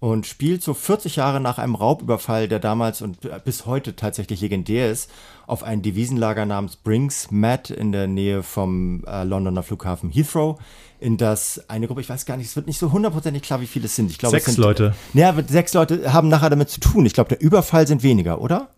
[0.00, 4.90] und spielt so 40 Jahre nach einem Raubüberfall, der damals und bis heute tatsächlich legendär
[4.90, 5.10] ist,
[5.46, 10.58] auf ein Devisenlager namens Brinks Mat in der Nähe vom äh, Londoner Flughafen Heathrow,
[10.98, 13.66] in das eine Gruppe, ich weiß gar nicht, es wird nicht so hundertprozentig klar, wie
[13.66, 14.10] viele es sind.
[14.10, 14.94] Ich glaube, sechs sind, Leute.
[15.12, 17.04] Ja, sechs Leute haben nachher damit zu tun.
[17.04, 18.68] Ich glaube, der Überfall sind weniger, oder?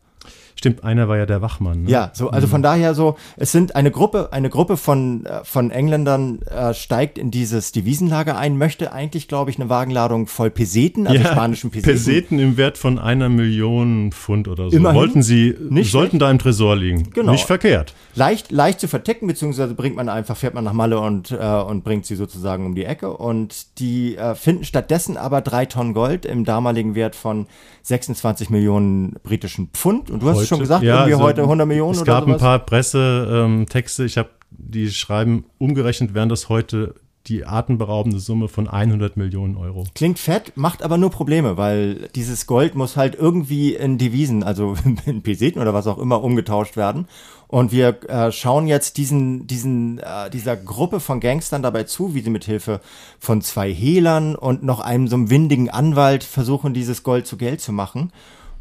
[0.62, 1.82] Stimmt, einer war ja der Wachmann.
[1.82, 1.90] Ne?
[1.90, 5.72] Ja, so, also von daher so, es sind eine Gruppe, eine Gruppe von, äh, von
[5.72, 11.08] Engländern äh, steigt in dieses Devisenlager ein, möchte eigentlich, glaube ich, eine Wagenladung voll Peseten,
[11.08, 11.90] also spanischen Peseten.
[11.90, 14.76] Peseten im Wert von einer Million Pfund oder so.
[14.76, 15.00] Immerhin.
[15.00, 17.10] Wollten sie, Nicht sollten da im Tresor liegen.
[17.12, 17.32] Genau.
[17.32, 17.92] Nicht verkehrt.
[18.14, 21.82] leicht, leicht zu verticken, beziehungsweise bringt man einfach, fährt man nach Malle und, äh, und
[21.82, 23.12] bringt sie sozusagen um die Ecke.
[23.16, 27.48] Und die äh, finden stattdessen aber drei Tonnen Gold im damaligen Wert von
[27.82, 30.08] 26 Millionen britischen Pfund.
[30.08, 32.24] Und du hast es schon gesagt, ja, irgendwie also heute 100 Millionen Es oder gab
[32.24, 32.36] sowas.
[32.36, 36.94] ein paar Pressetexte, ich habe die schreiben, umgerechnet wären das heute
[37.26, 39.84] die atemberaubende Summe von 100 Millionen Euro.
[39.94, 44.74] Klingt fett, macht aber nur Probleme, weil dieses Gold muss halt irgendwie in Devisen, also
[45.06, 47.06] in Peseten oder was auch immer, umgetauscht werden.
[47.46, 52.22] Und wir äh, schauen jetzt diesen, diesen, äh, dieser Gruppe von Gangstern dabei zu, wie
[52.22, 52.80] sie mit Hilfe
[53.20, 57.60] von zwei Hehlern und noch einem so einem windigen Anwalt versuchen, dieses Gold zu Geld
[57.60, 58.10] zu machen.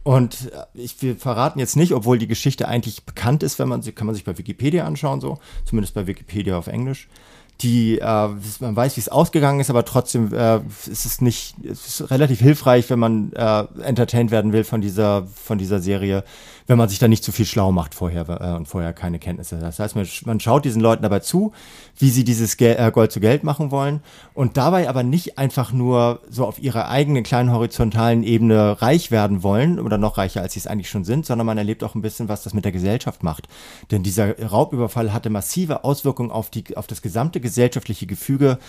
[0.03, 3.81] Und äh, ich, wir verraten jetzt nicht, obwohl die Geschichte eigentlich bekannt ist, wenn man
[3.81, 7.07] sie, kann man sich bei Wikipedia anschauen, so, zumindest bei Wikipedia auf Englisch.
[7.61, 11.99] Die, äh, man weiß, wie es ausgegangen ist, aber trotzdem äh, ist es nicht, es
[11.99, 16.23] ist relativ hilfreich, wenn man äh, entertained werden will von dieser, von dieser Serie,
[16.71, 19.57] wenn man sich da nicht zu viel schlau macht vorher äh, und vorher keine Kenntnisse.
[19.57, 19.63] hat.
[19.63, 21.51] Das heißt, man, man schaut diesen Leuten dabei zu,
[21.97, 23.99] wie sie dieses Gel äh, Gold zu Geld machen wollen
[24.33, 29.43] und dabei aber nicht einfach nur so auf ihrer eigenen kleinen horizontalen Ebene reich werden
[29.43, 32.01] wollen oder noch reicher, als sie es eigentlich schon sind, sondern man erlebt auch ein
[32.01, 33.49] bisschen, was das mit der Gesellschaft macht.
[33.91, 38.59] Denn dieser Raubüberfall hatte massive Auswirkungen auf, die, auf das gesamte gesellschaftliche Gefüge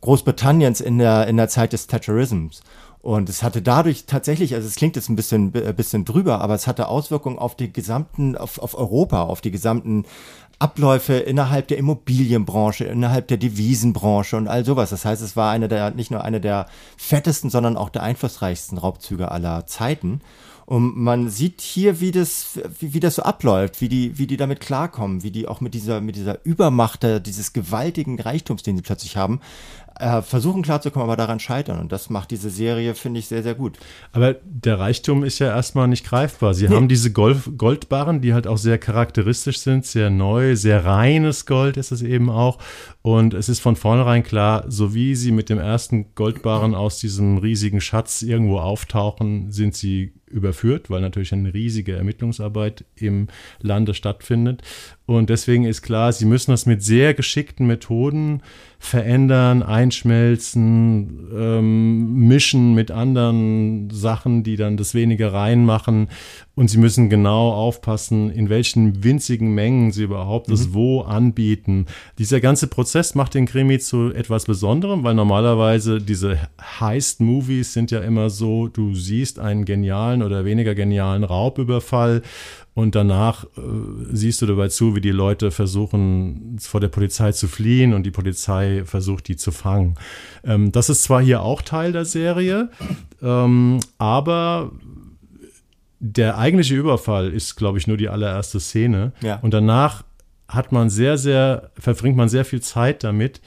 [0.00, 2.62] Großbritanniens in der, in der Zeit des Thatcherisms.
[3.02, 6.54] Und es hatte dadurch tatsächlich, also es klingt jetzt ein bisschen, ein bisschen drüber, aber
[6.54, 10.04] es hatte Auswirkungen auf die gesamten, auf, auf Europa, auf die gesamten
[10.60, 14.90] Abläufe innerhalb der Immobilienbranche, innerhalb der Devisenbranche und all sowas.
[14.90, 18.78] Das heißt, es war eine der, nicht nur eine der fettesten, sondern auch der einflussreichsten
[18.78, 20.20] Raubzüge aller Zeiten.
[20.64, 24.36] Und man sieht hier, wie das, wie, wie das so abläuft, wie die, wie die
[24.36, 28.76] damit klarkommen, wie die auch mit dieser, mit dieser Übermacht der, dieses gewaltigen Reichtums, den
[28.76, 29.40] sie plötzlich haben,
[29.98, 31.78] äh, versuchen klarzukommen, aber daran scheitern.
[31.78, 33.78] Und das macht diese Serie, finde ich, sehr, sehr gut.
[34.12, 36.54] Aber der Reichtum ist ja erstmal nicht greifbar.
[36.54, 41.46] Sie haben diese Golf Goldbarren, die halt auch sehr charakteristisch sind, sehr neu, sehr reines
[41.46, 42.58] Gold ist es eben auch.
[43.02, 47.38] Und es ist von vornherein klar, so wie sie mit dem ersten Goldbarren aus diesem
[47.38, 53.28] riesigen Schatz irgendwo auftauchen, sind sie überführt, weil natürlich eine riesige Ermittlungsarbeit im
[53.60, 54.62] Lande stattfindet.
[55.06, 58.42] Und deswegen ist klar, sie müssen das mit sehr geschickten Methoden
[58.82, 66.08] verändern, einschmelzen, ähm, mischen mit anderen Sachen, die dann das weniger reinmachen.
[66.56, 71.86] Und sie müssen genau aufpassen, in welchen winzigen Mengen sie überhaupt das wo anbieten.
[72.18, 78.00] Dieser ganze Prozess macht den Krimi zu etwas Besonderem, weil normalerweise diese Heist-Movies sind ja
[78.00, 82.22] immer so, du siehst einen genialen oder weniger genialen Raubüberfall
[82.74, 83.60] und danach äh,
[84.12, 88.10] siehst du dabei zu, wie die Leute versuchen, vor der Polizei zu fliehen und die
[88.10, 89.96] Polizei versucht, die zu fangen.
[90.42, 92.70] Ähm, das ist zwar hier auch Teil der Serie,
[93.20, 94.72] ähm, aber
[96.00, 99.12] der eigentliche Überfall ist, glaube ich, nur die allererste Szene.
[99.20, 99.38] Ja.
[99.40, 100.04] Und danach
[100.48, 103.40] hat man sehr, sehr, verbringt man sehr viel Zeit damit,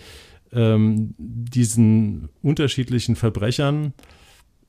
[0.54, 3.94] ähm, diesen unterschiedlichen Verbrechern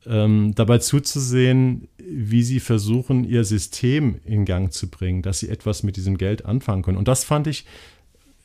[0.09, 5.83] ähm, dabei zuzusehen, wie sie versuchen, ihr System in Gang zu bringen, dass sie etwas
[5.83, 6.97] mit diesem Geld anfangen können.
[6.99, 7.67] Und das fand ich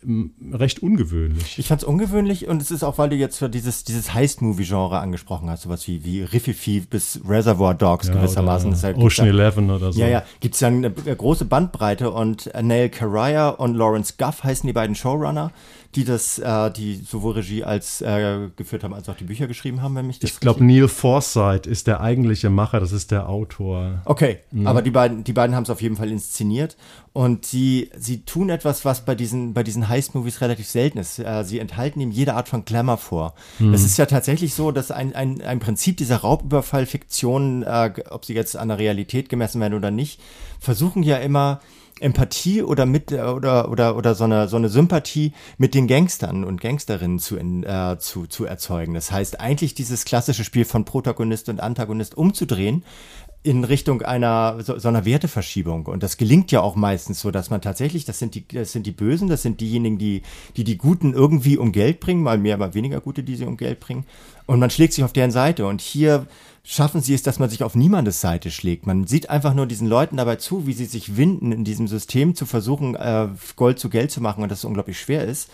[0.03, 1.59] ähm, recht ungewöhnlich.
[1.59, 4.99] Ich fand es ungewöhnlich und es ist auch, weil du jetzt für dieses, dieses Heist-Movie-Genre
[4.99, 8.67] angesprochen hast, sowas wie, wie Riffifi bis Reservoir Dogs Ja, gewissermaßen.
[8.69, 9.99] oder Deshalb Ocean Eleven oder so.
[9.99, 14.43] Ja, ja, gibt es ja eine, eine große Bandbreite und Neil Caraya und Lawrence Guff
[14.43, 15.51] heißen die beiden Showrunner,
[15.95, 19.81] die das, äh, die sowohl Regie als äh, geführt haben, als auch die Bücher geschrieben
[19.81, 23.27] haben, wenn mich das Ich glaube, Neil Forsyth ist der eigentliche Macher, das ist der
[23.27, 24.01] Autor.
[24.05, 26.77] Okay, aber die beiden, die beiden haben es auf jeden Fall inszeniert
[27.13, 31.19] und sie, sie tun etwas, was bei diesen, bei diesen Heist-Movies relativ selten ist.
[31.19, 33.33] Äh, sie enthalten ihm jede Art von Glamour vor.
[33.73, 38.33] Es ist ja tatsächlich so, dass ein, ein, ein Prinzip dieser Raubüberfall-Fiktionen, äh, ob sie
[38.33, 40.21] jetzt an der Realität gemessen werden oder nicht,
[40.59, 41.59] versuchen ja immer
[42.01, 46.61] Empathie oder mit oder oder oder so eine so eine Sympathie mit den Gangstern und
[46.61, 48.93] Gangsterinnen zu äh, zu zu erzeugen.
[48.93, 52.83] Das heißt eigentlich dieses klassische Spiel von Protagonist und Antagonist umzudrehen
[53.43, 57.49] in Richtung einer so, so einer Werteverschiebung und das gelingt ja auch meistens so, dass
[57.49, 60.21] man tatsächlich das sind die das sind die Bösen, das sind diejenigen, die
[60.57, 63.57] die die Guten irgendwie um Geld bringen, mal mehr, mal weniger Gute, die sie um
[63.57, 64.05] Geld bringen
[64.45, 66.27] und man schlägt sich auf deren Seite und hier
[66.63, 68.85] schaffen sie es, dass man sich auf niemandes Seite schlägt.
[68.85, 72.35] Man sieht einfach nur diesen Leuten dabei zu, wie sie sich winden in diesem System
[72.35, 75.49] zu versuchen, äh, Gold zu Geld zu machen und das unglaublich schwer ist.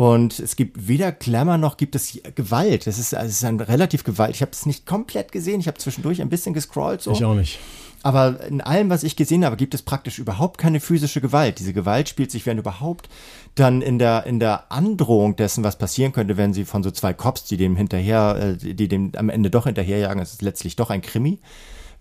[0.00, 2.86] Und es gibt weder Glamour noch gibt es Gewalt.
[2.86, 4.34] Es ist, also es ist ein relativ Gewalt.
[4.34, 5.60] Ich habe es nicht komplett gesehen.
[5.60, 7.02] Ich habe zwischendurch ein bisschen gescrollt.
[7.02, 7.12] So.
[7.12, 7.58] Ich auch nicht.
[8.02, 11.58] Aber in allem, was ich gesehen habe, gibt es praktisch überhaupt keine physische Gewalt.
[11.58, 13.10] Diese Gewalt spielt sich, wenn überhaupt,
[13.56, 17.12] dann in der, in der Androhung dessen, was passieren könnte, wenn sie von so zwei
[17.12, 20.88] Cops, die dem hinterher, äh, die dem am Ende doch hinterherjagen, es ist letztlich doch
[20.88, 21.40] ein Krimi,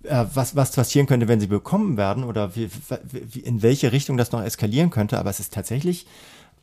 [0.03, 2.69] äh, was, was passieren könnte, wenn sie bekommen werden oder wie,
[3.11, 5.19] wie, in welche Richtung das noch eskalieren könnte.
[5.19, 6.05] Aber es ist tatsächlich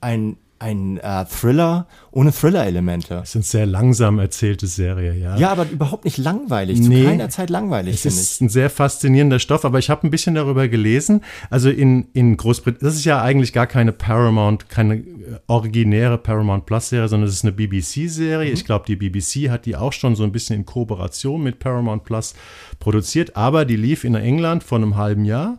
[0.01, 3.21] ein ein äh, Thriller ohne Thriller-Elemente.
[3.23, 5.37] Es ist eine sehr langsam erzählte Serie, ja.
[5.37, 7.95] Ja, aber überhaupt nicht langweilig, nee, zu keiner Zeit langweilig.
[7.95, 8.41] Es ist ich.
[8.41, 11.23] ein sehr faszinierender Stoff, aber ich habe ein bisschen darüber gelesen.
[11.51, 15.05] Also in, in Großbritannien, das ist ja eigentlich gar keine Paramount, keine äh,
[15.47, 18.49] originäre Paramount Plus-Serie, sondern es ist eine BBC-Serie.
[18.49, 18.55] Mhm.
[18.55, 22.05] Ich glaube, die BBC hat die auch schon so ein bisschen in Kooperation mit Paramount
[22.05, 22.35] Plus
[22.79, 25.59] produziert, aber die lief in England vor einem halben Jahr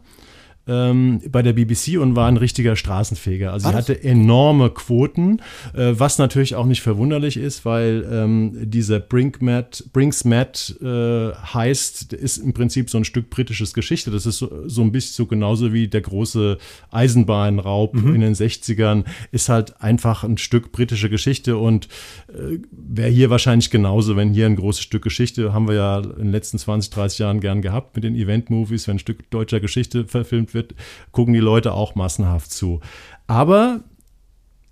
[0.68, 3.54] ähm, bei der BBC und war ein richtiger Straßenfeger.
[3.54, 5.42] Also sie hatte enorme Quoten,
[5.74, 12.38] äh, was natürlich auch nicht verwunderlich ist, weil ähm, dieser Brinkmat, Brinksmat äh, heißt, ist
[12.38, 14.12] im Prinzip so ein Stück britisches Geschichte.
[14.12, 16.58] Das ist so, so ein bisschen so genauso wie der große
[16.92, 18.16] Eisenbahnraub mhm.
[18.16, 21.88] in den 60ern, ist halt einfach ein Stück britische Geschichte und
[22.28, 26.26] äh, wäre hier wahrscheinlich genauso, wenn hier ein großes Stück Geschichte, haben wir ja in
[26.26, 30.06] den letzten 20, 30 Jahren gern gehabt mit den Event-Movies, wenn ein Stück deutscher Geschichte
[30.06, 30.76] verfilmt wird wird,
[31.12, 32.82] gucken die Leute auch massenhaft zu.
[33.28, 33.82] Aber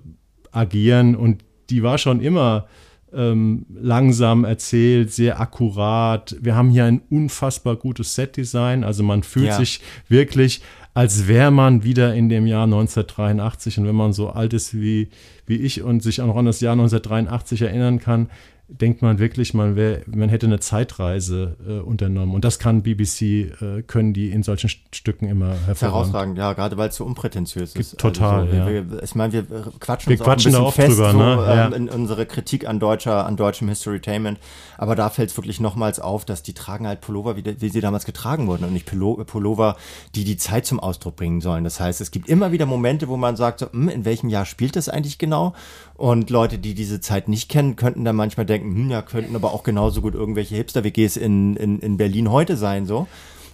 [0.51, 2.67] agieren und die war schon immer
[3.15, 6.35] ähm, langsam erzählt, sehr akkurat.
[6.41, 8.83] Wir haben hier ein unfassbar gutes Setdesign.
[8.83, 9.57] Also man fühlt ja.
[9.57, 10.61] sich wirklich,
[10.93, 13.79] als wäre man wieder in dem Jahr 1983.
[13.79, 15.09] Und wenn man so alt ist wie,
[15.45, 18.29] wie ich und sich auch noch an das Jahr 1983 erinnern kann,
[18.67, 22.33] denkt man wirklich, man, wär, man hätte eine Zeitreise äh, unternommen.
[22.33, 25.81] Und das kann BBC, äh, können die in solchen Stücken immer hervorragend.
[25.81, 27.99] Herausragend, ja, gerade weil es so unprätentiös ist.
[27.99, 28.67] Total, also so, ja.
[28.67, 29.43] Wir, ich meine, wir
[29.79, 31.35] quatschen wir uns quatschen auch ein bisschen fest drüber, ne?
[31.35, 31.67] so, ja.
[31.67, 34.39] ähm, in unsere Kritik an deutscher, an deutschem Historytainment.
[34.77, 37.81] Aber da fällt es wirklich nochmals auf, dass die tragen halt Pullover, wie, wie sie
[37.81, 39.75] damals getragen wurden und nicht Pullover,
[40.15, 41.63] die die Zeit zum Ausdruck bringen sollen.
[41.63, 44.45] Das heißt, es gibt immer wieder Momente, wo man sagt, so, hm, in welchem Jahr
[44.45, 45.53] spielt das eigentlich genau?
[45.95, 49.53] Und Leute, die diese Zeit nicht kennen, könnten dann manchmal denken, hm, ja, könnten aber
[49.53, 53.07] auch genauso gut irgendwelche Hipster-WGs in, in, in Berlin heute sein, so.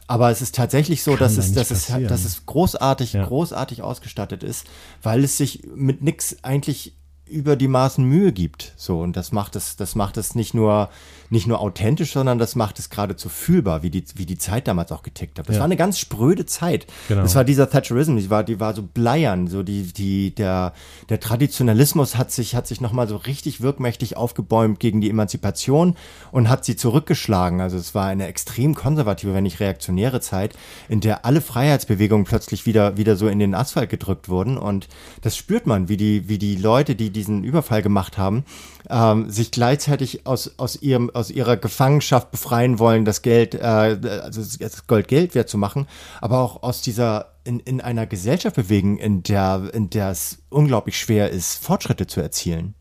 [0.08, 3.26] Aber es ist tatsächlich so, dass es, dass, es, dass es großartig, ja.
[3.26, 4.66] großartig ausgestattet ist,
[5.02, 6.96] weil es sich mit nichts eigentlich
[7.32, 8.74] über die Maßen Mühe gibt.
[8.76, 10.90] So, und das macht es, das macht es nicht nur,
[11.30, 14.92] nicht nur authentisch, sondern das macht es geradezu fühlbar, wie die, wie die Zeit damals
[14.92, 15.48] auch getickt hat.
[15.48, 15.62] Das ja.
[15.62, 16.88] war eine ganz spröde Zeit.
[17.08, 17.22] Genau.
[17.22, 20.74] Das war dieser Thatcherism, die war, die war so bleiern, so die, die, der,
[21.10, 25.96] der Traditionalismus hat sich, hat sich nochmal so richtig wirkmächtig aufgebäumt gegen die Emanzipation
[26.32, 27.62] und hat sie zurückgeschlagen.
[27.62, 30.54] Also es war eine extrem konservative, wenn nicht reaktionäre Zeit,
[30.90, 34.58] in der alle Freiheitsbewegungen plötzlich wieder, wieder so in den Asphalt gedrückt wurden.
[34.58, 34.90] Und
[35.22, 38.44] das spürt man, wie die, wie die Leute, die diesen Überfall gemacht haben,
[38.90, 44.42] ähm, sich gleichzeitig aus, aus, ihrem, aus ihrer Gefangenschaft befreien wollen, das Geld, äh, also
[44.60, 45.88] das Gold Geld wert zu machen,
[46.20, 50.98] aber auch aus dieser in, in einer Gesellschaft bewegen, in der, in der es unglaublich
[50.98, 52.76] schwer ist, Fortschritte zu erzielen.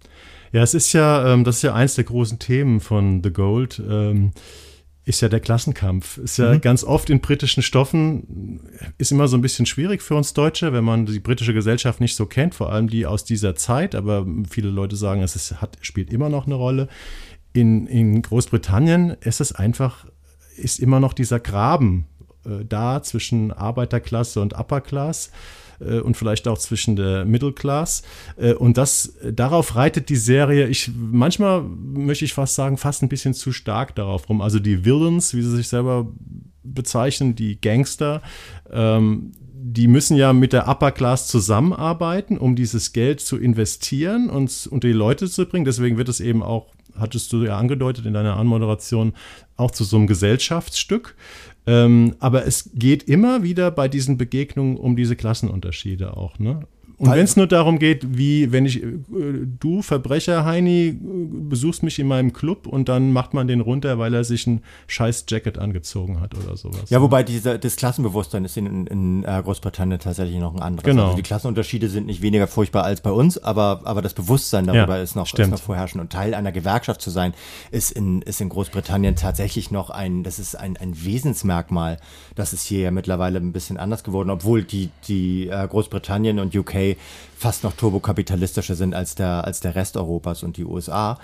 [0.52, 3.78] Ja, es ist ja, ähm, das ist ja eins der großen Themen von The Gold.
[3.78, 4.32] Ähm,
[5.10, 6.18] ist ja der Klassenkampf.
[6.18, 6.60] Ist ja mhm.
[6.60, 8.60] ganz oft in britischen Stoffen,
[8.96, 12.14] ist immer so ein bisschen schwierig für uns Deutsche, wenn man die britische Gesellschaft nicht
[12.14, 15.78] so kennt, vor allem die aus dieser Zeit, aber viele Leute sagen, es ist, hat,
[15.80, 16.88] spielt immer noch eine Rolle.
[17.52, 20.06] In, in Großbritannien ist es einfach,
[20.56, 22.06] ist immer noch dieser Graben
[22.46, 28.02] äh, da zwischen Arbeiterklasse und Upper Class äh, und vielleicht auch zwischen der Middle Class.
[28.36, 33.08] Äh, und das, darauf reitet die Serie, ich, manchmal möchte ich fast sagen, fast ein
[33.08, 34.40] bisschen zu stark darauf rum.
[34.40, 36.08] Also die Villains, wie sie sich selber
[36.62, 38.22] bezeichnen, die Gangster,
[38.70, 44.68] ähm, die müssen ja mit der Upper Class zusammenarbeiten, um dieses Geld zu investieren und
[44.70, 45.64] unter die Leute zu bringen.
[45.64, 49.12] Deswegen wird es eben auch, hattest du ja angedeutet in deiner Anmoderation,
[49.56, 51.14] auch zu so einem Gesellschaftsstück.
[51.70, 56.40] Ähm, aber es geht immer wieder bei diesen Begegnungen um diese Klassenunterschiede auch.
[56.40, 56.66] Ne?
[57.00, 58.90] Und wenn es nur darum geht, wie wenn ich, äh,
[59.58, 64.12] du Verbrecher Heini besuchst mich in meinem Club und dann macht man den runter, weil
[64.12, 66.90] er sich ein scheiß Jacket angezogen hat oder sowas.
[66.90, 70.84] Ja, wobei diese, das Klassenbewusstsein ist in, in äh, Großbritannien tatsächlich noch ein anderes.
[70.84, 71.04] Genau.
[71.04, 74.98] Also die Klassenunterschiede sind nicht weniger furchtbar als bei uns, aber, aber das Bewusstsein darüber
[74.98, 76.02] ja, ist, noch, ist noch vorherrschend.
[76.02, 77.32] Und Teil einer Gewerkschaft zu sein,
[77.70, 81.96] ist in, ist in Großbritannien tatsächlich noch ein, das ist ein, ein Wesensmerkmal.
[82.34, 86.54] Das ist hier ja mittlerweile ein bisschen anders geworden, obwohl die, die äh, Großbritannien und
[86.54, 86.89] UK
[87.36, 91.18] fast noch turbokapitalistischer sind als der, als der Rest Europas und die USA.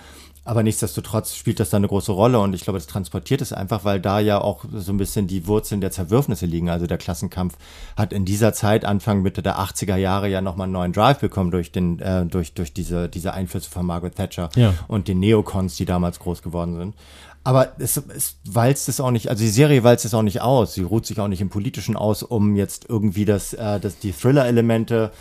[0.45, 3.83] Aber nichtsdestotrotz spielt das da eine große Rolle und ich glaube, das transportiert es einfach,
[3.83, 6.69] weil da ja auch so ein bisschen die Wurzeln der Zerwürfnisse liegen.
[6.69, 7.57] Also der Klassenkampf
[7.97, 11.51] hat in dieser Zeit, Anfang Mitte der 80er Jahre, ja nochmal einen neuen Drive bekommen
[11.51, 14.73] durch den, äh, durch, durch diese, diese Einflüsse von Margaret Thatcher Ja.
[14.87, 16.95] und den Neocons, die damals groß geworden sind.
[17.43, 20.73] Aber es, es walzt es auch nicht, also die Serie walzt es auch nicht aus.
[20.75, 24.13] Sie ruht sich auch nicht im Politischen aus, um jetzt irgendwie das, äh, das die
[24.13, 25.11] Thriller-Elemente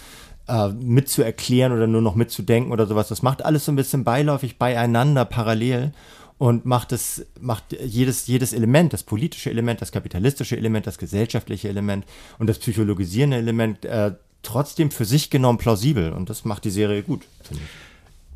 [0.49, 3.09] äh, mitzuerklären oder nur noch mitzudenken oder sowas.
[3.09, 5.93] Das macht alles so ein bisschen beiläufig beieinander, parallel
[6.39, 11.69] und macht es, macht jedes, jedes Element, das politische Element, das kapitalistische Element, das gesellschaftliche
[11.69, 12.05] Element
[12.39, 16.13] und das psychologisierende Element äh, trotzdem für sich genommen plausibel.
[16.13, 17.71] Und das macht die Serie gut, finde ich.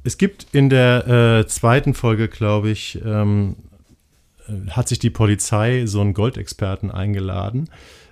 [0.02, 3.56] Es gibt in der äh, zweiten Folge, glaube ich, ähm,
[4.48, 7.68] äh, hat sich die Polizei so einen Goldexperten eingeladen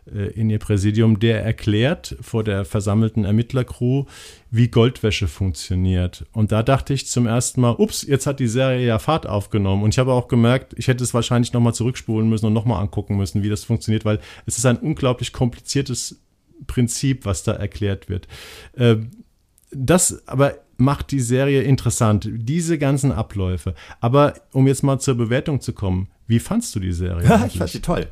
[0.08, 4.04] in ihr Präsidium, der erklärt vor der versammelten Ermittlercrew,
[4.50, 6.26] wie Goldwäsche funktioniert.
[6.32, 9.82] Und da dachte ich zum ersten Mal, ups, jetzt hat die Serie ja Fahrt aufgenommen.
[9.82, 13.16] Und ich habe auch gemerkt, ich hätte es wahrscheinlich nochmal zurückspulen müssen und nochmal angucken
[13.16, 16.20] müssen, wie das funktioniert, weil es ist ein unglaublich kompliziertes
[16.66, 18.26] Prinzip, was da erklärt wird.
[18.76, 18.96] Äh,
[19.70, 23.74] das aber macht die Serie interessant, diese ganzen Abläufe.
[24.00, 27.26] Aber um jetzt mal zur Bewertung zu kommen, wie fandst du die Serie?
[27.46, 28.06] Ich fand sie toll.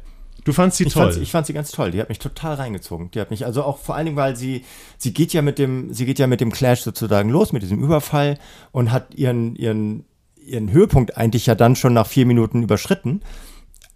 [0.46, 1.02] Du fandst sie Ich toll.
[1.02, 1.90] fand, sie- ich fand sie ganz toll.
[1.90, 3.10] Die hat mich total reingezogen.
[3.10, 4.64] Die hat mich also auch vor allen Dingen, weil sie
[4.96, 7.82] sie geht ja mit dem sie geht ja mit dem Clash sozusagen los mit diesem
[7.84, 8.38] Überfall
[8.72, 10.04] und hat ihren ihren
[10.46, 13.20] ihren Höhepunkt eigentlich ja dann schon nach vier Minuten überschritten.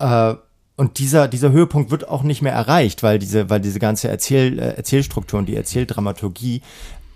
[0.01, 0.35] Äh,
[0.77, 4.59] und dieser, dieser Höhepunkt wird auch nicht mehr erreicht, weil diese, weil diese ganze Erzähl,
[4.59, 6.63] äh, Erzählstruktur und die Erzähldramaturgie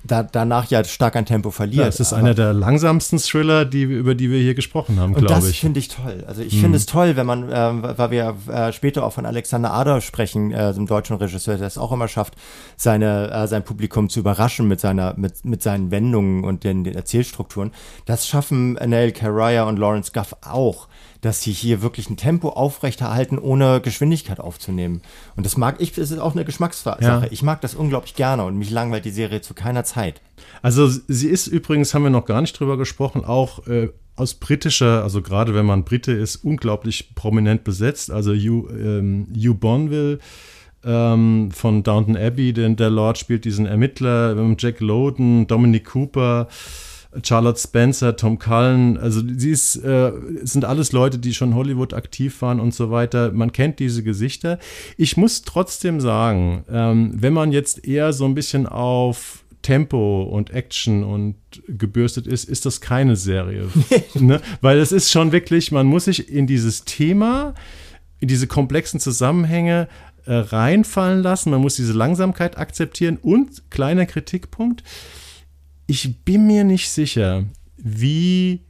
[0.04, 1.82] da, danach ja stark an Tempo verliert.
[1.82, 5.26] ja, es ist einer der langsamsten Thriller, die, über die wir hier gesprochen haben, und
[5.26, 5.60] glaube das ich.
[5.60, 6.24] finde ich toll.
[6.26, 9.72] Also ich finde es toll, wenn man, ähm, weil wir äh, später auch von Alexander
[9.72, 12.34] Ader sprechen, äh, dem deutschen Regisseur, der es auch immer schafft,
[12.76, 16.94] seine, äh, sein Publikum zu überraschen mit seiner, mit, mit seinen Wendungen und den, den
[16.94, 17.72] Erzählstrukturen.
[18.04, 20.88] Das schaffen Neil Caraya und Lawrence Guff auch,
[21.24, 25.00] dass sie hier wirklich ein Tempo aufrechterhalten, ohne Geschwindigkeit aufzunehmen.
[25.36, 27.02] Und das mag ich, das ist auch eine Geschmackssache.
[27.02, 27.22] Ja.
[27.30, 30.20] Ich mag das unglaublich gerne und mich langweilt die Serie zu keiner Zeit.
[30.60, 35.02] Also sie ist übrigens, haben wir noch gar nicht drüber gesprochen, auch äh, aus britischer,
[35.02, 38.10] also gerade wenn man Brite ist, unglaublich prominent besetzt.
[38.10, 40.18] Also Hugh, ähm, Hugh Bonville
[40.84, 46.48] ähm, von Downton Abbey, denn der Lord spielt diesen Ermittler, haben Jack Lowden, Dominic Cooper,
[47.22, 52.40] Charlotte Spencer, Tom Cullen, also sie ist, äh, sind alles Leute, die schon Hollywood aktiv
[52.42, 53.32] waren und so weiter.
[53.32, 54.58] Man kennt diese Gesichter.
[54.96, 60.50] Ich muss trotzdem sagen, ähm, wenn man jetzt eher so ein bisschen auf Tempo und
[60.50, 63.68] Action und gebürstet ist, ist das keine Serie.
[64.14, 64.40] ne?
[64.60, 67.54] Weil es ist schon wirklich, man muss sich in dieses Thema,
[68.20, 69.88] in diese komplexen Zusammenhänge
[70.26, 71.50] äh, reinfallen lassen.
[71.50, 73.18] Man muss diese Langsamkeit akzeptieren.
[73.20, 74.84] Und kleiner Kritikpunkt,
[75.86, 77.44] ich bin mir nicht sicher,
[77.76, 78.60] wie,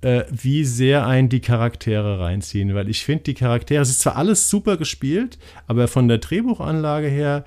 [0.00, 4.16] äh, wie sehr ein die Charaktere reinziehen, weil ich finde, die Charaktere, es ist zwar
[4.16, 7.44] alles super gespielt, aber von der Drehbuchanlage her,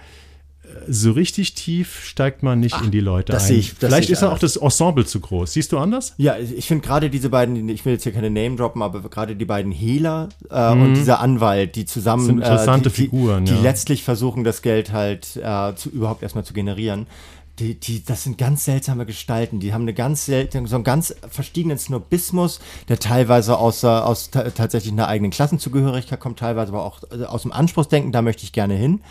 [0.63, 3.55] äh, so richtig tief steigt man nicht in die Leute das ein.
[3.55, 5.53] ich- Vielleicht ist auch das Ensemble zu groß.
[5.53, 6.13] Siehst du anders?
[6.17, 9.35] Ja, ich finde gerade diese beiden, ich will jetzt hier keine Name droppen, aber gerade
[9.35, 12.27] die beiden Hehler äh, und dieser Anwalt, die zusammen Mhm.
[12.27, 13.63] Sind interessante äh, die, Figuren, die, die ja.
[13.63, 17.07] letztlich versuchen, das Geld halt äh, zu, überhaupt erstmal zu generieren.
[17.59, 19.59] Die, die, das sind ganz seltsame Gestalten.
[19.59, 24.49] Die haben eine ganz selten, so einen ganz verstiegenen Snobismus, der teilweise aus, aus ta
[24.49, 28.53] tatsächlich einer eigenen Klassenzugehörigkeit kommt, teilweise aber auch äh, aus dem Anspruchsdenken, da möchte ich
[28.53, 29.01] gerne hin.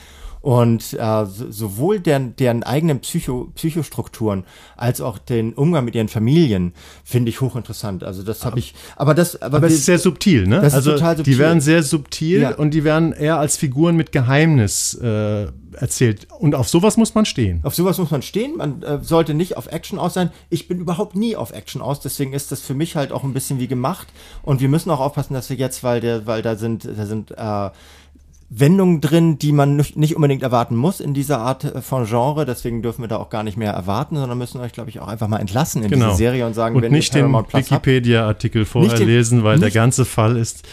[0.41, 4.43] Und äh, so, sowohl deren, deren eigenen Psycho, Psychostrukturen
[4.77, 6.73] als auch den Umgang mit ihren Familien
[7.05, 8.03] finde ich hochinteressant.
[8.03, 10.57] Also das habe ich, aber das, aber, Aber es wir- ist sehr subtil, ne?
[10.57, 11.33] Das ist also total subtil.
[11.35, 12.55] die werden sehr subtil Ja.
[12.57, 16.27] und die werden eher als Figuren mit Geheimnis äh, erzählt.
[16.39, 17.61] Und auf sowas muss man stehen.
[17.63, 18.57] Auf sowas muss man stehen.
[18.57, 20.31] Man äh, sollte nicht auf Action aus sein.
[20.51, 22.01] Ich bin überhaupt nie auf Action aus.
[22.01, 24.09] Deswegen ist das für mich halt auch ein bisschen wie gemacht.
[24.43, 27.31] Und wir müssen auch aufpassen, dass wir jetzt, weil der, weil da sind, da sind
[27.33, 27.71] äh,
[28.55, 32.45] Wendungen drin, die man nicht, unbedingt erwarten muss in dieser Art äh, von Genre.
[32.45, 35.09] Deswegen dürfen wir da auch gar nicht mehr erwarten, sondern müssen euch, glaube ich, auch
[35.09, 36.07] einfach mal entlassen in Genau.
[36.09, 39.75] diese Serie und sagen, und wenn nicht ihr den Wikipedia-Artikel vorher lesen, weil der nicht-
[39.75, 40.69] ganze Fall ist,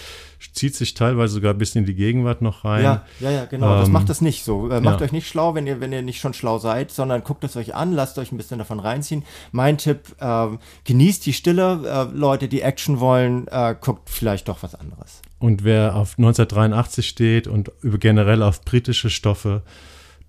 [0.54, 2.84] zieht sich teilweise sogar bis in die Gegenwart noch rein.
[2.84, 3.75] Ja, ja, ja, genau.
[3.78, 4.69] das Ähm, macht das nicht so.
[4.69, 5.06] Äh, macht ja.
[5.06, 7.75] euch nicht schlau, wenn ihr, wenn ihr nicht schon schlau seid, sondern guckt es euch
[7.75, 9.23] an, lasst euch ein bisschen davon reinziehen.
[9.52, 12.08] Mein Tipp, ähm, genießt die Stille.
[12.13, 15.21] Äh, Leute, die Action wollen, äh, guckt vielleicht doch was anderes.
[15.39, 19.62] Und wer auf 1983 steht und über generell auf britische Stoffe,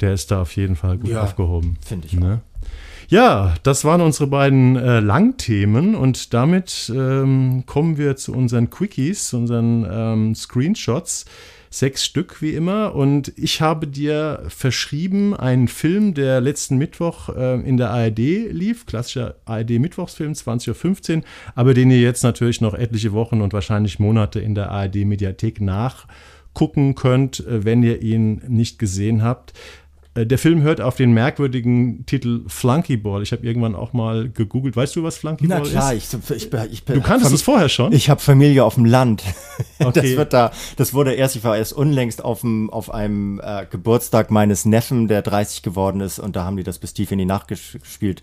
[0.01, 1.77] der ist da auf jeden Fall gut Ja, aufgehoben.
[1.85, 2.41] finde ich Ne?
[3.11, 9.35] Ja, das waren unsere beiden äh, Langthemen und damit ähm, kommen wir zu unseren Quickies,
[9.35, 11.25] unseren ähm, Screenshots.
[11.73, 12.95] Sechs Stück wie immer.
[12.95, 18.87] Und ich habe dir verschrieben einen Film, der letzten Mittwoch äh, in der ARD lief,
[18.87, 21.23] klassischer ARD-Mittwochsfilm, 20.15 Uhr,
[21.57, 26.95] aber den ihr jetzt natürlich noch etliche Wochen und wahrscheinlich Monate in der ARD-Mediathek nachgucken
[26.95, 29.53] könnt, äh, wenn ihr ihn nicht gesehen habt.
[30.21, 33.23] Äh, der Film hört auf den merkwürdigen Titel Flunkyball.
[33.23, 34.77] Ich habe irgendwann auch mal gegoogelt.
[34.77, 35.75] Weißt du, was Flunkyball ist?
[35.75, 36.15] Na klar, ist?
[36.15, 37.93] Ich, ich, ich, du kanntest es vorher schon?
[37.93, 39.23] Ich habe Familie auf dem Land.
[39.83, 40.03] Okay.
[40.03, 43.65] Das wird da, das wurde erst, ich war erst unlängst auf, dem, auf einem äh,
[43.71, 47.19] Geburtstag meines Neffen, der 30 geworden ist, und da haben die das bis tief in
[47.19, 48.21] die Nacht gespielt,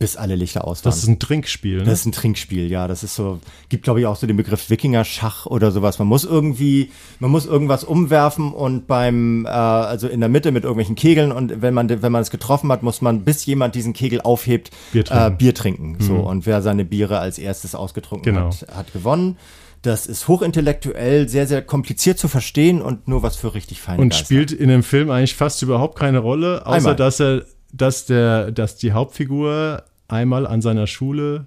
[0.00, 0.90] bis alle Lichter aus waren.
[0.90, 1.84] Das ist ein Trinkspiel, ne?
[1.84, 2.88] Das ist ein Trinkspiel, ja.
[2.88, 3.38] Das ist so,
[3.68, 6.00] gibt glaube ich auch so den Begriff Wikinger-Schach oder sowas.
[6.00, 6.90] Man muss irgendwie,
[7.20, 11.62] man muss irgendwas umwerfen und beim, äh, also in der Mitte mit irgendwelchen Kegeln und
[11.62, 15.04] wenn man, wenn man es getroffen hat, muss man, bis jemand diesen Kegel aufhebt, Bier
[15.04, 15.26] trinken.
[15.32, 15.92] Äh, Bier trinken.
[15.92, 16.00] Mhm.
[16.00, 18.46] So, und wer seine Biere als erstes ausgetrunken Genau.
[18.50, 19.36] hat, hat gewonnen.
[19.82, 24.08] Das ist hochintellektuell, sehr, sehr kompliziert zu verstehen und nur was für richtig feine Und
[24.08, 24.24] Geister.
[24.24, 26.96] spielt in dem Film eigentlich fast überhaupt keine Rolle, außer Einmal.
[26.96, 31.46] dass er, dass der, dass die Hauptfigur einmal an seiner Schule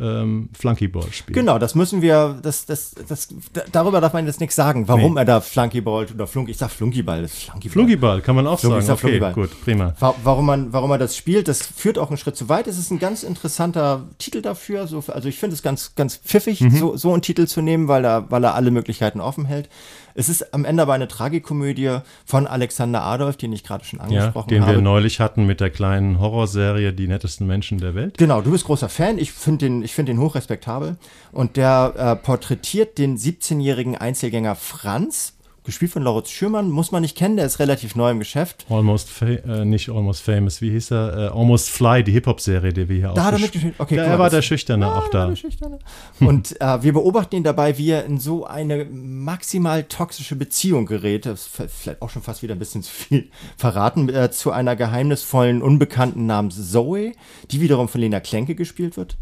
[0.00, 1.34] ähm, Flunkyball spielt.
[1.36, 5.14] Genau, das müssen wir, das, das, das, da- darüber darf man jetzt nichts sagen, warum
[5.14, 5.20] Nee.
[5.20, 7.72] er da Flunkyball oder Flunk, ich sag Flunkyball, das ist Flunkyball.
[7.72, 8.98] Flunkyball kann man auch Flunky- ich sagen.
[8.98, 9.32] sag Okay, Flunkyball.
[9.34, 9.94] gut, prima.
[9.98, 12.66] Wa- Warum man, warum er das spielt, das führt auch einen Schritt zu weit.
[12.66, 14.86] Es ist ein ganz interessanter Titel dafür.
[14.86, 16.70] So, also ich finde es ganz, ganz pfiffig, Mhm.
[16.76, 19.68] so, so einen Titel zu nehmen, weil er, weil er alle Möglichkeiten offen hält.
[20.16, 24.04] Es ist am Ende aber eine Tragikomödie von Alexander Adolf, den ich gerade schon Ja,
[24.06, 24.76] angesprochen den habe.
[24.76, 28.16] wir neulich hatten mit der kleinen Horrorserie Die nettesten Menschen der Welt.
[28.18, 29.18] Genau, du bist großer Fan.
[29.18, 30.96] Ich finde den, ich finde den hochrespektabel.
[31.32, 35.34] Und der äh, porträtiert den 17-jährigen Einzelgänger Franz,
[35.66, 36.70] gespielt von Lauritz Schürmann.
[36.70, 38.64] Muss man nicht kennen, der ist relativ neu im Geschäft.
[38.70, 41.16] Almost, äh, nicht Almost Famous, wie hieß er?
[41.16, 43.74] Äh, Almost Fly, die Hip-Hop-Serie, die wir hier Da hat er mitgespielt.
[43.78, 45.26] Okay, guck er war der Schüchterne auch da.
[45.28, 45.78] der Schüchterne.
[46.20, 51.26] Und äh, wir beobachten ihn dabei, wie er in so eine maximal toxische Beziehung gerät.
[51.26, 54.08] Das ist vielleicht auch schon fast wieder ein bisschen zu viel verraten.
[54.08, 57.12] Äh, zu einer geheimnisvollen Unbekannten namens Zoe,
[57.50, 59.16] die wiederum von Lena Klenke gespielt wird.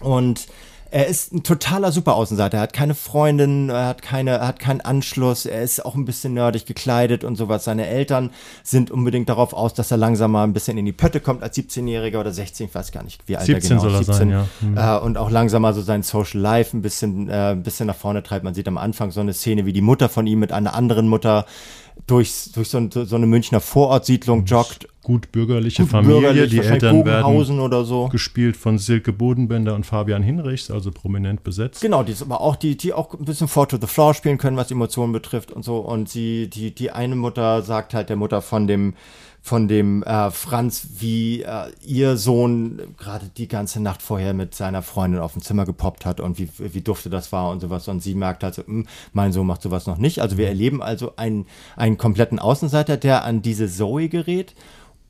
[0.00, 0.46] Und
[0.90, 2.58] er ist ein totaler Superaußenseiter.
[2.58, 6.04] Er hat keine Freundin, er hat, keine, er hat keinen Anschluss, er ist auch ein
[6.04, 7.64] bisschen nerdig gekleidet und sowas.
[7.64, 8.30] Seine Eltern
[8.62, 11.56] sind unbedingt darauf aus, dass er langsam mal ein bisschen in die Pötte kommt als
[11.56, 14.18] 17-Jähriger oder 16, ich weiß gar nicht, wie alt 17 er genau soll er ist.
[14.18, 14.48] sein, ja.
[14.60, 14.76] Hm.
[14.76, 17.96] Äh, und auch langsam mal so sein Social Life ein bisschen, äh, ein bisschen nach
[17.96, 18.44] vorne treibt.
[18.44, 21.08] Man sieht am Anfang so eine Szene, wie die Mutter von ihm mit einer anderen
[21.08, 21.44] Mutter
[22.06, 24.88] durch, durch so, so eine Münchner Vorortsiedlung joggt.
[25.08, 28.08] Gut bürgerliche Familie, Bürgerlich, die Eltern werden oder so.
[28.08, 31.80] gespielt von Silke Bodenbender und Fabian Hinrichs, also prominent besetzt.
[31.80, 34.36] Genau, die ist aber auch, die, die auch ein bisschen Four to the Floor spielen
[34.36, 35.78] können, was Emotionen betrifft und so.
[35.78, 38.92] Und sie, die, die eine Mutter sagt halt der Mutter von dem,
[39.40, 44.82] von dem äh, Franz, wie äh, ihr Sohn gerade die ganze Nacht vorher mit seiner
[44.82, 47.88] Freundin auf dem Zimmer gepoppt hat und wie, wie dufte das war und sowas.
[47.88, 50.20] Und sie merkt halt so, "Hm, mein Sohn macht sowas noch nicht.
[50.20, 51.46] Also wir erleben also einen,
[51.76, 54.54] einen kompletten Außenseiter, der an diese Zoe gerät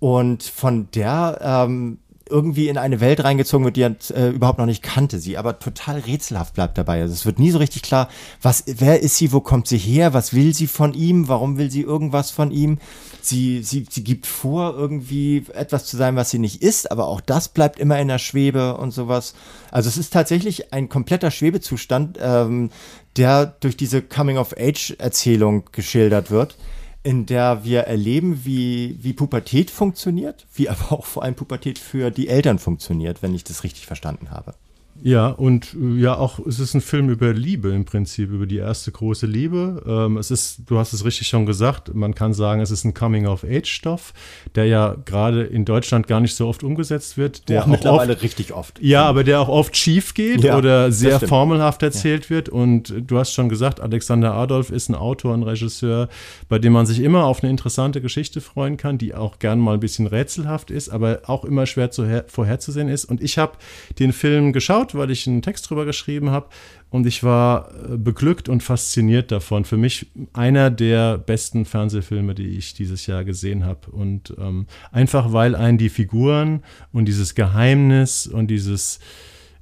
[0.00, 1.98] und von der ähm,
[2.30, 5.58] irgendwie in eine Welt reingezogen wird, die er äh, überhaupt noch nicht kannte, sie aber
[5.58, 7.00] total rätselhaft bleibt dabei.
[7.00, 8.08] Also es wird nie so richtig klar,
[8.42, 11.70] was, wer ist sie, wo kommt sie her, was will sie von ihm, warum will
[11.70, 12.78] sie irgendwas von ihm.
[13.20, 17.20] Sie, sie, sie gibt vor, irgendwie etwas zu sein, was sie nicht ist, aber auch
[17.20, 19.34] das bleibt immer in der Schwebe und sowas.
[19.70, 22.70] Also es ist tatsächlich ein kompletter Schwebezustand, ähm,
[23.16, 26.56] der durch diese Coming-of-Age-Erzählung geschildert wird
[27.02, 32.10] in der wir erleben, wie, wie Pubertät funktioniert, wie aber auch vor allem Pubertät für
[32.10, 34.54] die Eltern funktioniert, wenn ich das richtig verstanden habe.
[35.02, 38.56] Ja, und äh, ja, auch es ist ein Film über Liebe im Prinzip, über die
[38.56, 39.82] erste große Liebe.
[39.86, 42.94] Ähm, es ist, du hast es richtig schon gesagt, man kann sagen, es ist ein
[42.94, 44.12] Coming-of-Age-Stoff,
[44.54, 47.48] der ja gerade in Deutschland gar nicht so oft umgesetzt wird.
[47.48, 48.78] Der auch mittlerweile oft, richtig oft.
[48.80, 52.48] ja, aber der auch oft schief geht Ja, oder sehr formelhaft erzählt wird.
[52.48, 56.08] Und äh, du hast schon gesagt, Alexander Adolf ist ein Autor, ein Regisseur,
[56.48, 59.74] bei dem man sich immer auf eine interessante Geschichte freuen kann, die auch gern mal
[59.74, 63.04] ein bisschen rätselhaft ist, aber auch immer schwer zu her- vorherzusehen ist.
[63.04, 63.52] Und ich habe
[63.98, 66.48] den Film geschaut, weil ich einen Text drüber geschrieben habe.
[66.90, 69.64] Und ich war äh, beglückt und fasziniert davon.
[69.64, 73.90] Für mich einer der besten Fernsehfilme, die ich dieses Jahr gesehen habe.
[73.90, 76.62] Und ähm, einfach, weil einen die Figuren
[76.92, 79.00] und dieses Geheimnis und dieses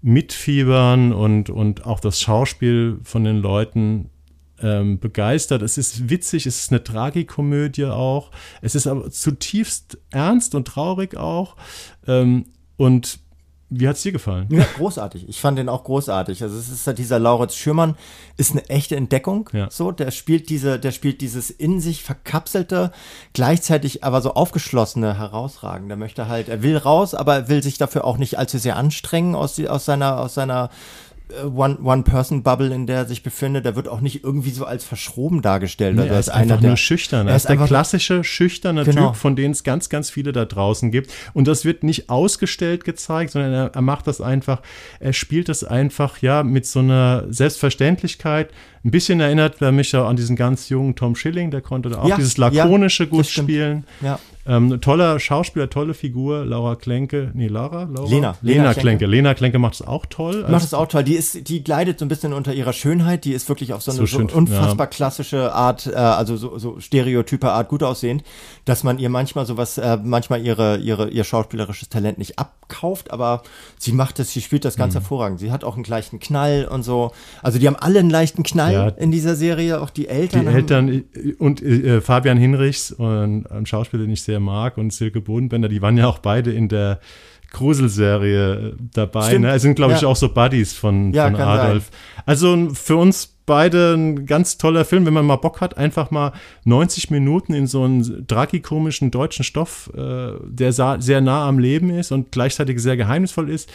[0.03, 4.11] Mitfiebern und, und auch das Schauspiel von den Leuten
[4.61, 5.62] ähm, begeistert.
[5.62, 8.31] Es ist witzig, es ist eine Tragikomödie auch.
[8.62, 11.57] Es ist aber zutiefst ernst und traurig auch.
[12.07, 12.47] Ähm,
[12.77, 13.18] und
[13.69, 14.47] wie hat es dir gefallen?
[14.49, 15.29] Ja, großartig.
[15.29, 16.41] Ich fand den auch großartig.
[16.41, 17.97] Also es ist halt dieser Lauritz Schürmann
[18.37, 19.51] ist eine echte Entdeckung.
[19.53, 19.69] Ja.
[19.71, 22.93] So, der spielt diese, der spielt dieses in sich verkapselte,
[23.33, 25.91] gleichzeitig aber so aufgeschlossene, herausragend.
[25.91, 28.77] Der möchte halt, er will raus, aber er will sich dafür auch nicht allzu sehr
[28.77, 30.71] anstrengen aus, die, aus seiner, aus seiner
[31.45, 33.66] One-Person-Bubble, in der er sich befindet.
[33.66, 35.97] Er wird auch nicht irgendwie so als verschroben dargestellt.
[35.97, 37.27] Nee, also er ist einfach der, nur schüchtern.
[37.29, 39.09] Er ist der klassische schüchterne Genau.
[39.09, 41.12] Typ, von denen es ganz, ganz viele da draußen gibt.
[41.35, 44.62] Und das wird nicht ausgestellt gezeigt, sondern er, er macht das einfach,
[45.01, 48.51] er spielt das einfach, ja, mit so einer Selbstverständlichkeit.
[48.85, 51.99] Ein bisschen erinnert er mich ja an diesen ganz jungen Tom Schilling, der konnte da
[51.99, 53.51] auch Ja, dieses ja, lakonische gut das stimmt.
[53.51, 53.85] spielen.
[54.01, 54.18] Ja.
[54.49, 57.85] Ähm, toller Schauspieler, tolle Figur, Laura Klenke, nee, Laura?
[57.85, 58.09] Laura?
[58.09, 58.37] Lena.
[58.43, 58.81] Lena, Lena Klenke.
[58.81, 59.07] Klenke.
[59.07, 60.45] Lena Klenke macht es auch toll.
[60.47, 61.03] Die macht es auch toll.
[61.05, 63.25] Die ist, die gleitet so ein bisschen unter ihrer Schönheit.
[63.25, 66.59] Die ist wirklich auf so eine So so schön, unfassbar klassische Art, äh, also so,
[66.59, 68.23] so stereotype Art gut aussehend,
[68.65, 73.43] dass man ihr manchmal sowas, äh, manchmal ihre, ihre, ihr schauspielerisches Talent nicht abkauft, aber
[73.79, 74.81] sie macht es, sie spielt das Mhm.
[74.81, 75.41] ganz hervorragend.
[75.41, 77.11] Sie hat auch einen leichten Knall und so.
[77.43, 78.89] Also die haben alle einen leichten Knall Ja.
[78.89, 80.43] in dieser Serie, auch die Eltern.
[80.47, 84.93] Die Eltern äh, und äh, Fabian Hinrichs, und ein Schauspieler, den ich sehr mag, und
[84.93, 87.01] Silke Bodenbender, die waren ja auch beide in der
[87.51, 89.28] Gruselserie äh, dabei.
[89.28, 89.53] Stimmt, Ne?
[89.55, 90.09] Es sind, glaube ich, ja.
[90.09, 91.91] auch so Buddies von, Ja, von Adolf.
[92.24, 96.11] Also ein- für uns beide ein ganz toller Film, wenn man mal Bock hat, einfach
[96.11, 96.32] mal
[96.64, 102.11] 90 Minuten in so einen tragikomischen deutschen Stoff, äh, der sehr nah am Leben ist
[102.12, 103.70] und gleichzeitig sehr geheimnisvoll ist,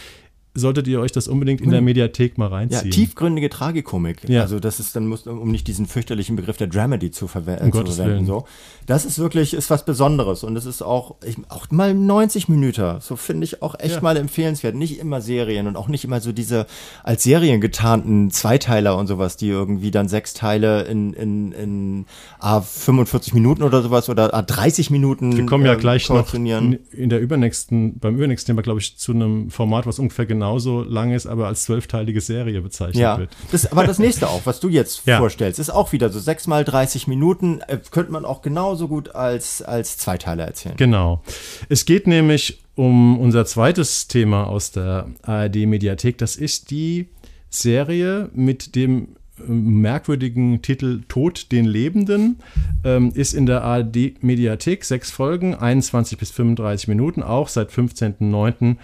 [0.53, 2.91] solltet ihr euch das unbedingt in der Mediathek mal Ja, reinziehen.
[2.91, 4.27] tiefgründige Tragikomik.
[4.27, 4.41] Ja.
[4.41, 7.63] Also das ist dann muss, um nicht diesen fürchterlichen Begriff der Dramedy zu, verwe äh,
[7.63, 8.25] Um zu verwenden.
[8.25, 8.45] So,
[8.85, 12.99] das ist wirklich ist was Besonderes und es ist auch ich, auch mal 90 Minuten.
[12.99, 14.01] So finde ich auch echt Ja.
[14.01, 14.75] mal empfehlenswert.
[14.75, 16.65] Nicht immer Serien und auch nicht immer so diese
[17.03, 22.05] als Serien getarnten Zweiteiler und sowas, die irgendwie dann sechs Teile in in in
[22.39, 25.35] ah, 45 Minuten oder sowas oder ah, 30 Minuten.
[25.37, 26.45] Wir kommen ja äh, gleich noch in,
[26.91, 31.11] in der übernächsten, beim übernächsten Thema, glaube ich, zu einem Format, was ungefähr genauso lang
[31.11, 33.29] ist, aber als zwölfteilige Serie bezeichnet Ja, wird.
[33.51, 35.19] das, aber das nächste auch, was du jetzt Ja.
[35.19, 37.61] vorstellst, ist auch wieder so sechs mal 30 Minuten.
[37.67, 40.75] Äh, könnte man auch genauso gut als, als Zweiteiler erzählen.
[40.77, 41.21] Genau.
[41.69, 46.17] Es geht nämlich um unser zweites Thema aus der ARD-Mediathek.
[46.17, 47.07] Das ist die
[47.51, 49.09] Serie mit dem
[49.47, 52.39] ähm, merkwürdigen Titel Tod den Lebenden.
[52.83, 58.77] Ähm, ist in der ARD-Mediathek sechs Folgen, 21 bis 35 Minuten, auch seit 15.09.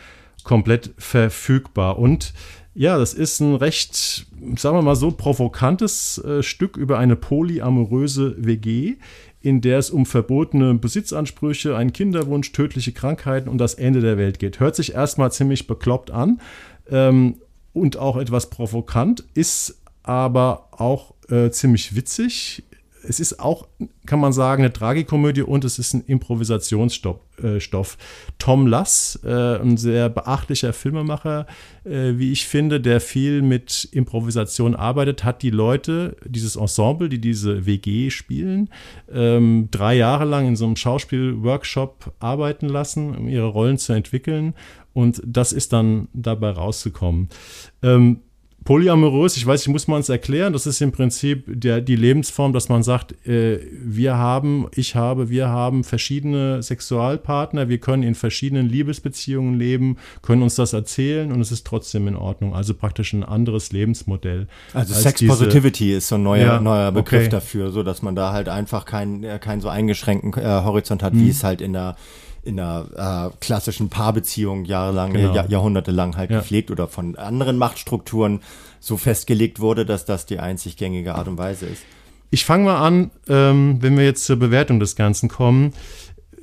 [0.47, 1.99] komplett verfügbar.
[1.99, 2.33] Und
[2.73, 8.35] ja, das ist ein recht, sagen wir mal so, provokantes äh, Stück über eine polyamoröse
[8.37, 8.95] WG,
[9.41, 14.39] in der es um verbotene Besitzansprüche, einen Kinderwunsch, tödliche Krankheiten und das Ende der Welt
[14.39, 14.59] geht.
[14.59, 16.39] Hört sich erstmal ziemlich bekloppt an
[16.89, 17.35] ähm,
[17.73, 22.63] und auch etwas provokant, ist aber auch äh, ziemlich witzig.
[23.07, 23.67] Es ist auch,
[24.05, 27.19] kann man sagen, eine Tragikomödie und es ist ein Improvisationsstoff.
[27.41, 27.59] Äh.
[28.37, 31.47] Tom Lass, äh, ein sehr beachtlicher Filmemacher,
[31.85, 37.21] äh, wie ich finde, der viel mit Improvisation arbeitet, hat die Leute, dieses Ensemble, die
[37.21, 38.69] diese WG spielen,
[39.11, 44.53] ähm, drei Jahre lang in so einem Schauspielworkshop arbeiten lassen, um ihre Rollen zu entwickeln.
[44.93, 47.29] Und das ist dann dabei rausgekommen.
[47.83, 48.21] Ähm,
[48.67, 52.51] Polyamorös, ich weiß, ich muss mal uns erklären, das ist im Prinzip der, die Lebensform,
[52.51, 58.13] dass man sagt, äh, wir haben, ich habe, wir haben verschiedene Sexualpartner, wir können in
[58.13, 62.53] verschiedenen Liebesbeziehungen leben, können uns das erzählen und es ist trotzdem in Ordnung.
[62.53, 64.47] Also praktisch ein anderes Lebensmodell.
[64.73, 67.29] Also als Sex diese- Positivity ist so ein neuer, Ja, neuer Begriff okay.
[67.29, 71.13] dafür, so dass man da halt einfach keinen äh, keinen so eingeschränkten äh, Horizont hat,
[71.13, 71.21] Mhm.
[71.21, 71.95] wie es halt in der
[72.47, 75.33] in der äh, klassischen Paarbeziehung jahrelang, Genau.
[75.35, 76.39] Jahr, jahrhundertelang halt Ja.
[76.39, 78.41] gepflegt oder von anderen Machtstrukturen
[78.79, 81.83] so festgelegt wurde, dass das die einzig gängige Art und Weise ist.
[82.31, 85.73] Ich fange mal an, ähm, wenn wir jetzt zur Bewertung des Ganzen kommen,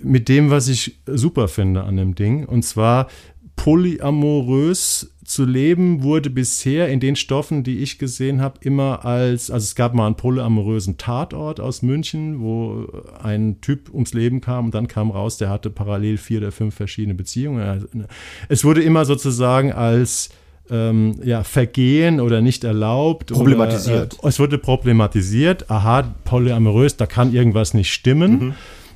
[0.03, 2.45] mit dem, was ich super finde an dem Ding.
[2.47, 3.09] Und zwar
[3.57, 9.65] polyamorös zu leben wurde bisher in den Stoffen, die ich gesehen habe, immer als, also
[9.65, 12.87] es gab mal einen polyamorösen Tatort aus München, wo
[13.23, 16.75] ein Typ ums Leben kam und dann kam raus, der hatte parallel vier oder fünf
[16.75, 18.07] verschiedene Beziehungen.
[18.49, 20.29] Es wurde immer sozusagen als
[20.71, 23.33] ähm, ja, Vergehen oder nicht erlaubt.
[23.33, 24.15] Problematisiert.
[24.19, 25.71] Oder, äh, es wurde problematisiert.
[25.71, 28.55] Aha, polyamorös, da kann irgendwas nicht stimmen.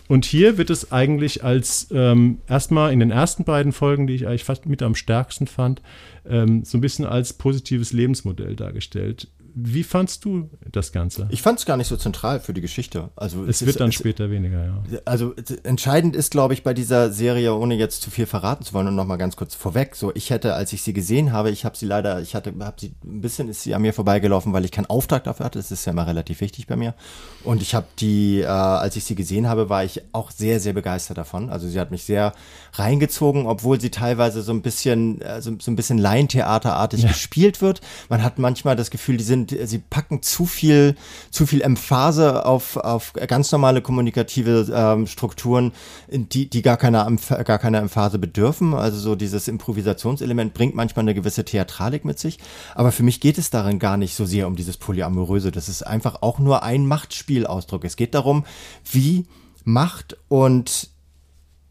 [0.09, 4.27] Und hier wird es eigentlich als ähm, erstmal in den ersten beiden Folgen, die ich
[4.27, 5.83] eigentlich fast mit am stärksten fand,
[6.27, 9.29] ähm, so ein bisschen als positives Lebensmodell dargestellt.
[9.61, 11.27] Wie fandst du das Ganze?
[11.31, 13.11] Ich fand es gar nicht so zentral für die Geschichte.
[13.17, 14.83] Also es ist- wird dann es- später weniger, ja.
[15.05, 15.35] Also
[15.65, 18.95] entscheidend ist, glaube ich, bei dieser Serie, ohne jetzt zu viel verraten zu wollen und
[18.95, 21.77] noch mal ganz kurz vorweg, so ich hätte, als ich sie gesehen habe, ich habe
[21.77, 24.71] sie leider, ich hatte, habe sie ein bisschen ist sie an mir vorbeigelaufen, weil ich
[24.71, 25.59] keinen Auftrag dafür hatte.
[25.59, 26.95] Das ist ja immer relativ wichtig bei mir.
[27.43, 30.73] Und ich habe die, äh, als ich sie gesehen habe, war ich auch sehr, sehr
[30.73, 31.51] begeistert davon.
[31.51, 32.33] Also sie hat mich sehr
[32.75, 37.81] reingezogen, obwohl sie teilweise so ein bisschen, äh, so, so ein bisschen Laientheaterartig gespielt wird.
[38.09, 40.95] Man hat manchmal das Gefühl, die sind, sie packen zu viel,
[41.31, 45.73] zu viel Emphase auf, auf ganz normale kommunikative ähm, Strukturen,
[46.11, 47.11] die, die gar keiner,
[47.45, 48.75] gar keiner Emphase bedürfen.
[48.75, 52.39] Also so dieses Improvisationselement bringt manchmal eine gewisse Theatralik mit sich.
[52.75, 55.51] Aber für mich geht es darin gar nicht so sehr um dieses Polyamoröse.
[55.53, 57.85] Das ist einfach auch nur ein Machtspielausdruck.
[57.85, 58.45] Es geht darum,
[58.91, 59.27] wie
[59.65, 60.91] Macht und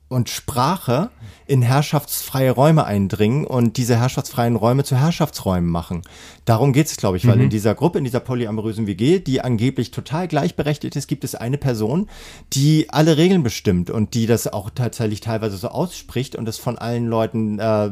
[0.10, 1.10] und Sprache
[1.48, 6.02] in herrschaftsfreie Räume eindringen und diese herrschaftsfreien Räume zu Herrschaftsräumen machen.
[6.46, 7.44] Darum geht es, glaube ich, weil mhm.
[7.44, 11.58] in dieser Gruppe, in dieser polyamorösen WG, die angeblich total gleichberechtigt ist, gibt es eine
[11.58, 12.10] Person,
[12.54, 16.78] die alle Regeln bestimmt und die das auch tatsächlich teilweise so ausspricht und es von
[16.78, 17.90] allen Leuten äh,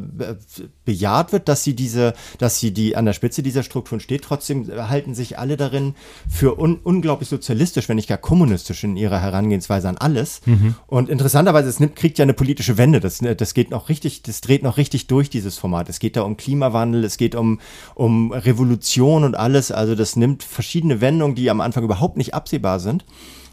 [0.86, 4.24] bejaht wird, dass sie diese, dass sie die an der Spitze dieser Strukturen steht.
[4.24, 5.96] Trotzdem halten sich alle darin
[6.30, 10.42] für un unglaublich sozialistisch, wenn nicht gar kommunistisch in ihrer Herangehensweise an alles.
[10.46, 10.76] Mhm.
[10.88, 13.00] Und interessanterweise, es nimmt, kriegt ja eine politische Wende.
[13.00, 15.90] Das, das geht noch richtig, das dreht noch richtig durch dieses Format.
[15.90, 17.60] Es geht da um Klimawandel, es geht um,
[17.96, 19.72] um Revolution und alles.
[19.72, 23.06] Also das nimmt verschiedene Wendungen, die am Anfang überhaupt nicht absehbar sind.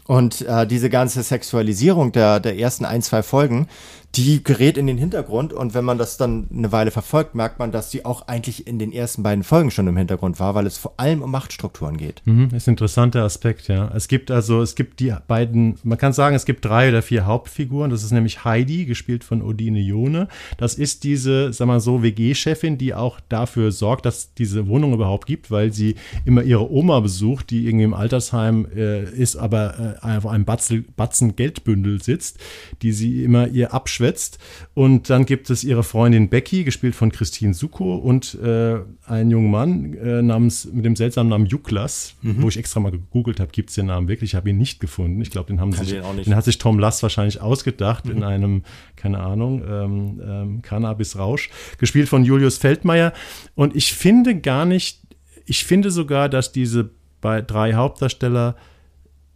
[0.05, 3.67] Und äh, diese ganze Sexualisierung der, der ersten ein, zwei Folgen,
[4.15, 7.71] die gerät in den Hintergrund und wenn man das dann eine Weile verfolgt, merkt man,
[7.71, 10.77] dass sie auch eigentlich in den ersten beiden Folgen schon im Hintergrund war, weil es
[10.77, 12.21] vor allem um Machtstrukturen geht.
[12.25, 13.91] Mhm, ist ein interessanter Aspekt, ja.
[13.95, 17.25] Es gibt also, es gibt die beiden, man kann sagen, es gibt drei oder vier
[17.25, 17.89] Hauptfiguren.
[17.89, 20.27] Das ist nämlich Heidi, gespielt von Odine Jone.
[20.57, 25.25] Das ist diese, sag mal so, WG-Chefin, die auch dafür sorgt, dass diese Wohnung überhaupt
[25.25, 30.17] gibt, weil sie immer ihre Oma besucht, die irgendwie im Altersheim äh, ist, aber äh,
[30.17, 32.37] auf einem Batzen, Batzen Geldbündel sitzt,
[32.83, 34.37] die sie immer ihr abschwächt schwätzt.
[34.73, 39.51] Und dann gibt es ihre Freundin Becky, gespielt von Christine Suko, und äh, einen jungen
[39.51, 42.41] Mann äh, namens, mit dem seltsamen Namen Juklas, mhm.
[42.41, 44.31] wo ich extra mal gegoogelt habe, gibt es den Namen wirklich.
[44.31, 45.21] Ich habe ihn nicht gefunden.
[45.21, 48.11] Ich glaube, den, haben sich, den, den hat sich Tom Lass wahrscheinlich ausgedacht mhm.
[48.11, 48.63] in einem,
[48.95, 53.13] keine Ahnung, ähm, ähm, Cannabis-Rausch, gespielt von Julius Feldmeier.
[53.55, 54.99] Und ich finde gar nicht,
[55.45, 56.89] ich finde sogar, dass diese
[57.21, 58.55] bei drei Hauptdarsteller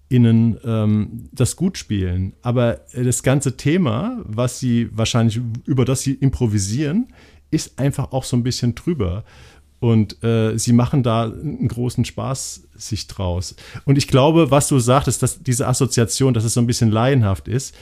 [0.09, 2.33] innen ähm, das gut spielen.
[2.41, 7.07] Aber das ganze Thema, was sie wahrscheinlich, über das sie improvisieren,
[7.51, 9.23] ist einfach auch so ein bisschen drüber.
[9.79, 13.55] Und äh, sie machen da einen großen Spaß sich draus.
[13.85, 17.47] Und ich glaube, was du sagtest, dass diese Assoziation, dass es so ein bisschen laienhaft
[17.47, 17.75] ist,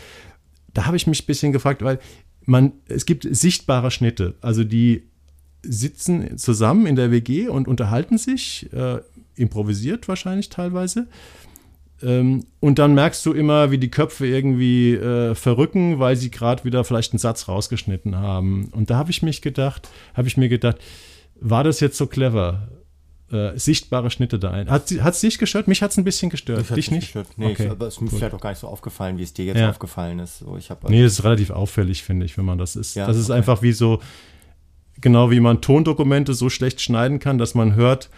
[0.74, 2.00] da habe ich mich ein bisschen gefragt, weil
[2.46, 4.36] man, es gibt sichtbare Schnitte.
[4.42, 5.04] Also die
[5.62, 9.00] sitzen zusammen in der WG und unterhalten sich, äh,
[9.36, 11.08] improvisiert wahrscheinlich teilweise.
[12.06, 16.64] Ähm, und dann merkst du immer, wie die Köpfe irgendwie äh, verrücken, weil sie gerade
[16.64, 18.70] wieder vielleicht einen Satz rausgeschnitten haben.
[18.74, 20.78] Und da habe ich mich gedacht, habe ich mir gedacht,
[21.42, 22.68] war das jetzt so clever?
[23.32, 24.70] Äh, sichtbare Schnitte da ein.
[24.70, 25.68] Hat es dich gestört?
[25.68, 26.76] Mich hat es ein bisschen gestört.
[26.76, 27.06] Dich nicht?
[27.06, 27.28] Gestört.
[27.38, 27.66] Nee, okay.
[27.66, 29.58] ich, aber es ist mir vielleicht auch gar nicht so aufgefallen, wie es dir jetzt
[29.58, 29.72] ja.
[29.72, 30.40] aufgefallen ist.
[30.40, 32.94] So, ich hab, nee, das ist relativ auffällig, finde ich, wenn man das ist.
[32.94, 33.38] Ja, das ist okay.
[33.38, 34.00] einfach wie so,
[35.02, 38.12] genau wie man Tondokumente so schlecht schneiden kann, dass man hört,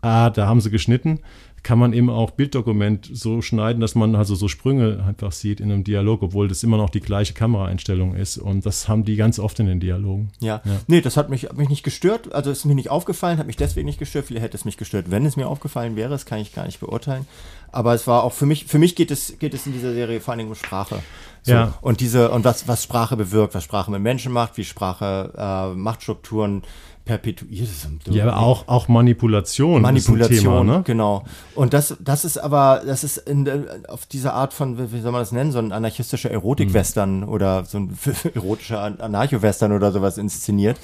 [0.00, 1.20] ah, da haben sie geschnitten
[1.62, 5.70] kann man eben auch Bilddokument so schneiden, dass man also so Sprünge einfach sieht in
[5.70, 8.38] einem Dialog, obwohl das immer noch die gleiche Kameraeinstellung ist.
[8.38, 10.30] Und das haben die ganz oft in den Dialogen.
[10.40, 10.80] Ja, ja.
[10.86, 12.32] nee, das hat mich, hat mich nicht gestört.
[12.32, 14.26] Also ist mir nicht aufgefallen, hat mich deswegen nicht gestört.
[14.26, 16.10] Vielleicht hätte es mich gestört, wenn es mir aufgefallen wäre.
[16.10, 17.26] Das kann ich gar nicht beurteilen.
[17.70, 20.20] Aber es war auch für mich, für mich geht es, geht es in dieser Serie
[20.20, 21.00] vor allen Dingen um Sprache.
[21.42, 21.52] So.
[21.52, 21.74] Ja.
[21.80, 25.74] Und diese, und was, was Sprache bewirkt, was Sprache mit Menschen macht, wie Sprache äh,
[25.76, 26.62] Machtstrukturen
[27.08, 27.68] perpetuiert.
[28.10, 29.80] Ja, aber auch, auch Manipulation.
[29.80, 30.82] Manipulation, Thema, ne?
[30.84, 31.24] genau.
[31.54, 33.48] Und das, das ist aber, das ist in,
[33.88, 37.28] auf diese Art von, wie soll man das nennen, so ein anarchistischer Erotik-Western mhm.
[37.30, 37.98] oder so ein
[38.34, 40.78] erotischer Anarcho-Western oder sowas inszeniert,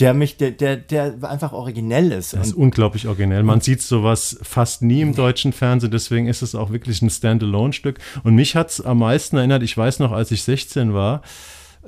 [0.00, 2.34] der mich, der, der, der einfach originell ist.
[2.34, 3.42] Das ist unglaublich originell.
[3.42, 7.98] Man sieht sowas fast nie im deutschen Fernsehen, deswegen ist es auch wirklich ein Standalone-Stück.
[8.22, 11.22] Und mich hat es am meisten erinnert, ich weiß noch, als ich 16 war,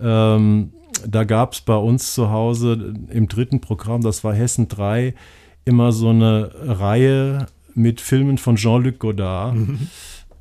[0.00, 0.72] ähm,
[1.06, 5.14] da gab es bei uns zu Hause im dritten Programm, das war Hessen 3,
[5.64, 9.54] immer so eine Reihe mit Filmen von Jean-Luc Godard.
[9.54, 9.88] Mhm.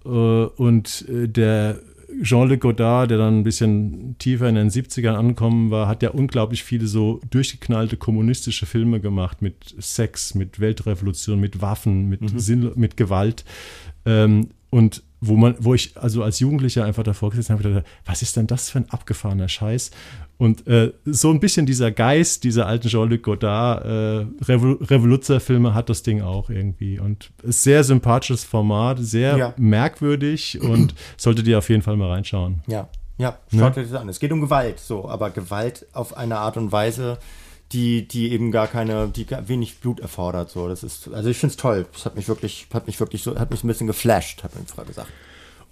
[0.04, 1.80] Äh, und äh, der
[2.24, 6.64] Jean-Luc Godard, der dann ein bisschen tiefer in den 70ern angekommen war, hat ja unglaublich
[6.64, 12.40] viele so durchgeknallte kommunistische Filme gemacht mit Sex, mit Weltrevolution, mit Waffen, mit, mhm.
[12.40, 13.46] Sinn, mit Gewalt.
[14.06, 18.24] Ähm, und wo man, wo ich also als Jugendlicher einfach davor gesessen habe, gedacht, was
[18.24, 19.92] ist denn das für ein abgefahrener Scheiß?
[20.38, 25.90] Und äh, so ein bisschen dieser Geist dieser alten Jean-Luc Godard äh, Revol Revoluzzer-Filme hat
[25.90, 27.00] das Ding auch irgendwie.
[27.00, 29.54] Und ist sehr sympathisches Format, sehr ja.
[29.58, 32.64] merkwürdig und solltet ihr auf jeden Fall mal reinschauen.
[32.66, 33.84] Ja, ja, schaut ne?
[33.84, 34.10] euch das an.
[34.10, 37.20] Es geht um Gewalt, so, aber Gewalt auf eine Art und Weise,
[37.74, 40.50] die, die eben gar keine, die wenig Blut erfordert.
[40.50, 41.86] So, das ist, also ich finde es toll.
[41.94, 44.66] Das hat mich wirklich, hat mich wirklich so, hat mich ein bisschen geflasht, hat man
[44.66, 45.10] vorher gesagt.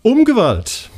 [0.01, 0.89] Um Gewalt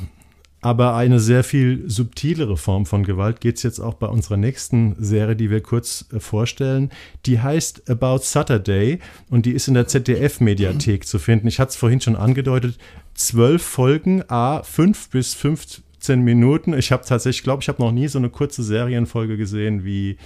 [0.62, 4.96] aber eine sehr viel subtilere Form von Gewalt geht es jetzt auch bei unserer nächsten
[5.00, 6.92] Serie, die wir kurz äh, vorstellen.
[7.26, 9.00] Die heißt About Saturday
[9.30, 11.48] und die ist in der ZDF-Mediathek zu finden.
[11.48, 12.78] Ich hatte es vorhin schon angedeutet.
[13.16, 16.74] Zwölf Folgen, a fünf bis 15 Minuten.
[16.78, 20.18] Ich habe tatsächlich, glaube ich, habe noch nie so eine kurze Serienfolge gesehen wie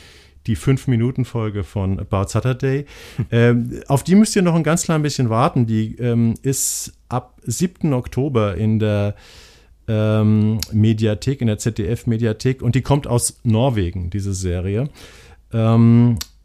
[0.48, 2.86] die 5-Minuten-Folge von About Saturday.
[3.32, 5.66] ähm, auf die müsst ihr noch ein ganz klein bisschen warten.
[5.66, 7.94] Die ähm, ist ab 7.
[7.94, 9.16] Oktober in der
[9.88, 14.90] ähm, Mediathek, in der ZDF-Mediathek und die kommt aus Norwegen, diese Serie.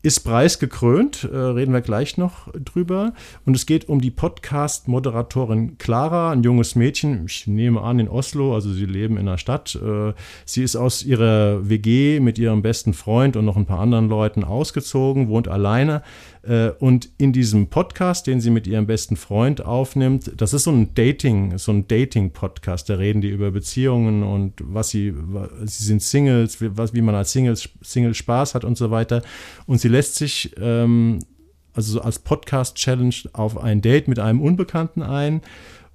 [0.02, 3.12] Ist preisgekrönt, äh, reden wir gleich noch drüber.
[3.44, 8.54] Und es geht um die Podcast-Moderatorin Clara, ein junges Mädchen, ich nehme an in Oslo,
[8.54, 9.74] also sie leben in der Stadt.
[9.74, 10.14] Äh,
[10.46, 14.42] sie ist aus ihrer WG mit ihrem besten Freund und noch ein paar anderen Leuten
[14.42, 16.02] ausgezogen, wohnt alleine,
[16.78, 20.94] und in diesem Podcast, den sie mit ihrem besten Freund aufnimmt, das ist so ein
[20.94, 22.88] Dating, so ein Dating-Podcast.
[22.88, 25.12] Da reden die über Beziehungen und was sie,
[25.64, 29.22] sie sind Singles, wie, was, wie man als Singles, Single Spaß hat und so weiter.
[29.66, 31.18] Und sie lässt sich ähm,
[31.74, 35.42] also als Podcast-Challenge auf ein Date mit einem Unbekannten ein.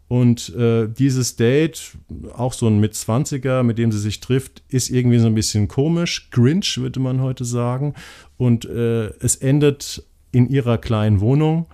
[0.07, 1.97] Und äh, dieses Date,
[2.35, 6.29] auch so ein Mit-20er, mit dem sie sich trifft, ist irgendwie so ein bisschen komisch.
[6.29, 7.95] Grinch, würde man heute sagen.
[8.37, 10.03] Und äh, es endet
[10.35, 11.67] in ihrer kleinen Wohnung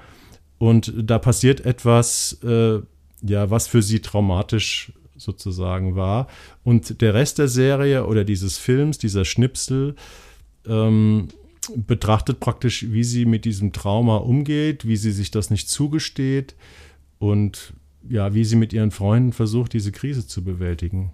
[0.59, 2.79] und da passiert etwas, äh,
[3.23, 6.27] ja, was für sie traumatisch sozusagen war.
[6.63, 9.95] Und der Rest der Serie oder dieses Films, dieser Schnipsel,
[10.67, 11.29] ähm,
[11.75, 16.55] betrachtet praktisch, wie sie mit diesem Trauma umgeht, wie sie sich das nicht zugesteht
[17.17, 17.73] und
[18.07, 21.11] ja, wie sie mit ihren Freunden versucht, diese Krise zu bewältigen.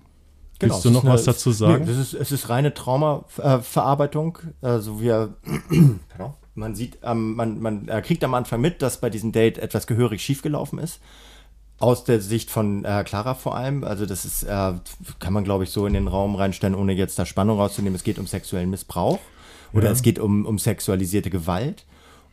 [0.60, 1.86] Genau, Willst du noch eine, was dazu sagen?
[1.86, 4.40] Nee, ist, es ist reine Traumaverarbeitung.
[4.62, 5.36] Also wir,
[6.58, 10.22] Man sieht, ähm, man, man kriegt am Anfang mit, dass bei diesem Date etwas gehörig
[10.22, 11.00] schiefgelaufen ist.
[11.80, 13.84] Aus der Sicht von äh, Clara vor allem.
[13.84, 14.74] Also das ist, äh,
[15.20, 17.96] kann man glaube ich so in den Raum reinstellen, ohne jetzt da Spannung rauszunehmen.
[17.96, 19.20] Es geht um sexuellen Missbrauch
[19.74, 19.92] oder ja.
[19.92, 21.86] es geht um, um sexualisierte Gewalt.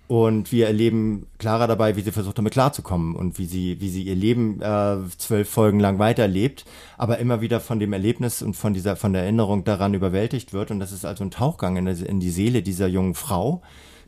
[0.06, 4.02] Und wir erleben Clara dabei, wie sie versucht, damit klarzukommen und wie sie, wie sie
[4.02, 6.66] ihr Leben äh, zwölf Folgen lang weiterlebt,
[6.98, 10.70] aber immer wieder von dem Erlebnis und von dieser, von der Erinnerung daran überwältigt wird.
[10.70, 13.62] Und das ist also ein Tauchgang in, in die Seele dieser jungen Frau,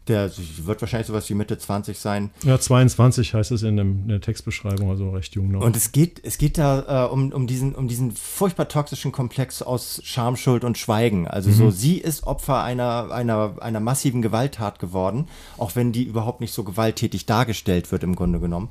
[0.08, 0.30] der
[0.64, 2.30] wird wahrscheinlich sowas wie Mitte 20 sein.
[2.44, 5.62] Ja, 22 heißt es in, dem, in der Textbeschreibung, also recht jung noch.
[5.62, 9.62] Und es geht, es geht da äh, um, um, diesen, um diesen furchtbar toxischen Komplex
[9.62, 11.26] aus Scham, Schuld und Schweigen.
[11.26, 11.54] Also mhm.
[11.54, 15.28] so, sie ist Opfer einer, einer, einer massiven Gewalttat geworden,
[15.58, 18.70] auch wenn die überhaupt nicht so gewalttätig dargestellt wird im Grunde genommen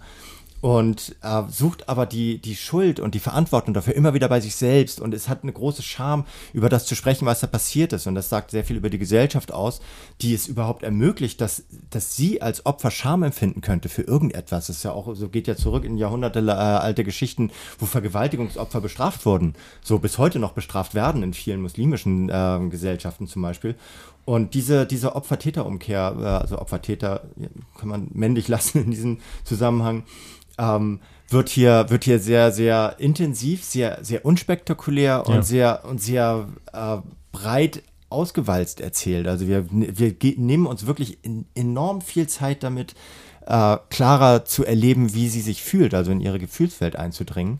[0.66, 4.56] und äh, sucht aber die, die Schuld und die Verantwortung dafür immer wieder bei sich
[4.56, 5.00] selbst.
[5.00, 8.08] Und es hat eine große Scham, über das zu sprechen, was da passiert ist.
[8.08, 9.80] Und das sagt sehr viel über die Gesellschaft aus,
[10.22, 14.66] die es überhaupt ermöglicht, dass, dass sie als Opfer Scham empfinden könnte für irgendetwas.
[14.66, 18.82] Das ist ja auch, so geht ja zurück in Jahrhunderte äh, alte Geschichten, wo Vergewaltigungsopfer
[18.82, 19.54] bestraft wurden,
[19.84, 23.76] so bis heute noch bestraft werden in vielen muslimischen äh, Gesellschaften zum Beispiel
[24.26, 27.22] und diese, diese Opfer-Täter-Umkehr, äh, also Opfer-Täter
[27.78, 30.04] kann man männlich lassen in diesem Zusammenhang,
[30.58, 31.00] ähm,
[31.30, 35.42] wird hier wird hier sehr sehr intensiv, sehr sehr unspektakulär und ja.
[35.42, 36.98] sehr und sehr äh,
[37.32, 39.28] breit ausgewalzt erzählt.
[39.28, 42.94] Also wir wir nehmen uns wirklich in, enorm viel Zeit damit,
[43.46, 47.60] äh, klarer zu erleben, wie sie sich fühlt, also in ihre Gefühlswelt einzudringen.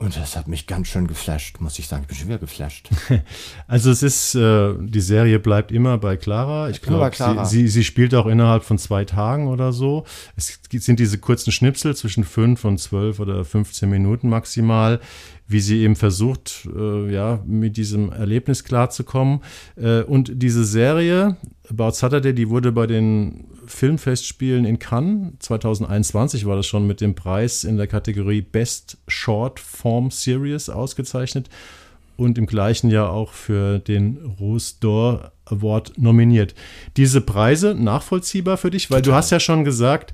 [0.00, 2.04] Und das hat mich ganz schön geflasht, muss ich sagen.
[2.04, 2.88] Ich bin schon wieder geflasht.
[3.68, 6.70] Also es ist, äh, die Serie bleibt immer bei Clara.
[6.70, 10.06] Ich glaube, sie, sie, sie, spielt auch innerhalb von zwei Tagen oder so.
[10.36, 15.00] Es sind diese kurzen Schnipsel zwischen fünf und zwölf oder 15 Minuten maximal,
[15.46, 19.40] wie sie eben versucht, äh, ja, mit diesem Erlebnis klarzukommen.
[19.76, 21.36] Äh, und diese Serie,
[21.70, 27.14] About Saturday, die wurde bei den Filmfestspielen in Cannes 2021 war das schon mit dem
[27.14, 31.48] Preis in der Kategorie Best Short Form Series ausgezeichnet
[32.16, 36.56] und im gleichen Jahr auch für den Rose d'Or Award nominiert.
[36.96, 39.12] Diese Preise nachvollziehbar für dich, weil Total.
[39.12, 40.12] du hast ja schon gesagt,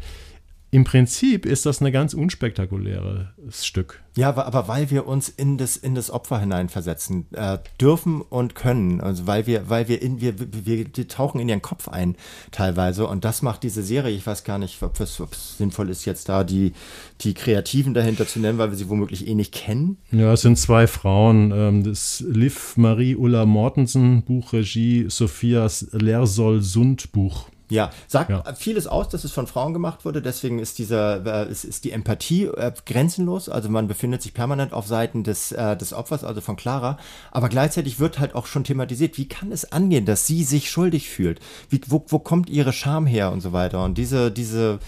[0.73, 4.03] im Prinzip ist das ein ganz unspektakuläres Stück.
[4.17, 8.55] Ja, aber, aber weil wir uns in das, in das Opfer hineinversetzen äh, dürfen und
[8.55, 9.01] können.
[9.01, 12.17] Also weil wir, weil wir in, wir, wir, wir tauchen in ihren Kopf ein
[12.51, 13.07] teilweise.
[13.07, 16.05] Und das macht diese Serie, ich weiß gar nicht, ob es, ob es sinnvoll ist,
[16.05, 16.73] jetzt da die,
[17.21, 19.99] die Kreativen dahinter zu nennen, weil wir sie womöglich eh nicht kennen.
[20.11, 21.53] Ja, es sind zwei Frauen.
[21.55, 27.51] Ähm, das Liv Marie Ulla Mortensen, Buchregie, Sophias Lersol-Sund, Buch.
[27.69, 28.45] Ja, sagt ja.
[28.55, 30.23] vieles aus, dass es von Frauen gemacht wurde.
[30.23, 33.49] Deswegen ist dieser, äh, ist, ist die Empathie äh, grenzenlos.
[33.49, 36.99] Also man befindet sich permanent auf Seiten des, äh, des Opfers, also von Clara.
[37.33, 41.09] Aber gleichzeitig wird halt auch schon thematisiert, wie kann es angehen, dass sie sich schuldig
[41.09, 41.41] fühlt?
[41.69, 43.83] Wie, wo, wo kommt ihre Scham her und so weiter?
[43.85, 44.79] Und diese, diese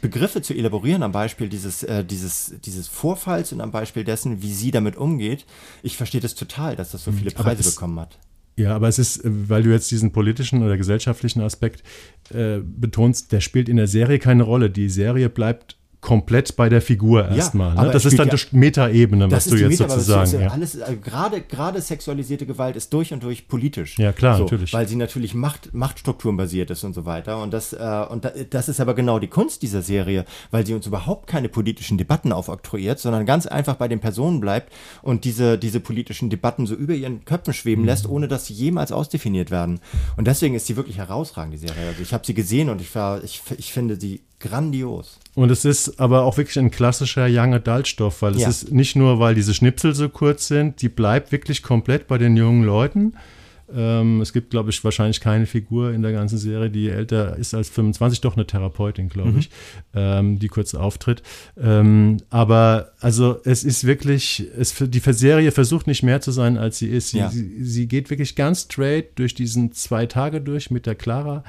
[0.00, 4.52] Begriffe zu elaborieren am Beispiel dieses, äh, dieses, dieses Vorfalls und am Beispiel dessen, wie
[4.52, 5.46] sie damit umgeht.
[5.82, 8.18] Ich verstehe das total, dass das so viele Preise bekommen hat.
[8.58, 11.82] Ja, aber es ist, äh, weil du jetzt diesen politischen oder gesellschaftlichen Aspekt
[12.32, 14.70] äh, betonst, der spielt in der Serie keine Rolle.
[14.70, 17.74] Die Serie bleibt komplett bei der Figur erstmal.
[17.74, 17.90] Ja, ne?
[17.90, 20.32] Das ist dann ja, die Metaebene, was du jetzt Meta, sozusagen.
[20.32, 20.40] Ja.
[20.40, 20.48] Ja.
[20.48, 23.98] Alles, also gerade, gerade sexualisierte Gewalt ist durch und durch politisch.
[23.98, 24.72] Ja, klar, so, natürlich.
[24.72, 27.42] Weil sie natürlich Macht, Machtstrukturen basiert ist und so weiter.
[27.42, 30.86] Und, das, äh, und das ist aber genau die Kunst dieser Serie, weil sie uns
[30.86, 34.72] überhaupt keine politischen Debatten aufoktroyiert, sondern ganz einfach bei den Personen bleibt
[35.02, 37.86] und diese, diese politischen Debatten so über ihren Köpfen schweben Mhm.
[37.88, 39.80] lässt, ohne dass sie jemals ausdefiniert werden.
[40.16, 41.88] Und deswegen ist sie wirklich herausragend, die Serie.
[41.88, 45.18] Also ich habe sie gesehen und ich, war, ich, ich finde sie grandios.
[45.36, 48.48] Und es ist aber auch wirklich ein klassischer Young Adult Stoff, weil es Ja.
[48.48, 52.36] ist nicht nur, weil diese Schnipsel so kurz sind, die bleibt wirklich komplett bei den
[52.36, 53.12] jungen Leuten.
[53.74, 57.52] Ähm, es gibt, glaube ich, wahrscheinlich keine Figur in der ganzen Serie, die älter ist
[57.52, 59.38] als 25, doch eine Therapeutin, glaube Mhm.
[59.40, 59.50] ich,
[59.92, 61.22] ähm, die kurz auftritt.
[61.60, 66.78] Ähm, aber also es ist wirklich, es, die Serie versucht nicht mehr zu sein, als
[66.78, 67.10] sie ist.
[67.10, 67.28] Sie, Ja.
[67.30, 71.42] sie, sie geht wirklich ganz straight durch diesen zwei Tage durch mit der Clara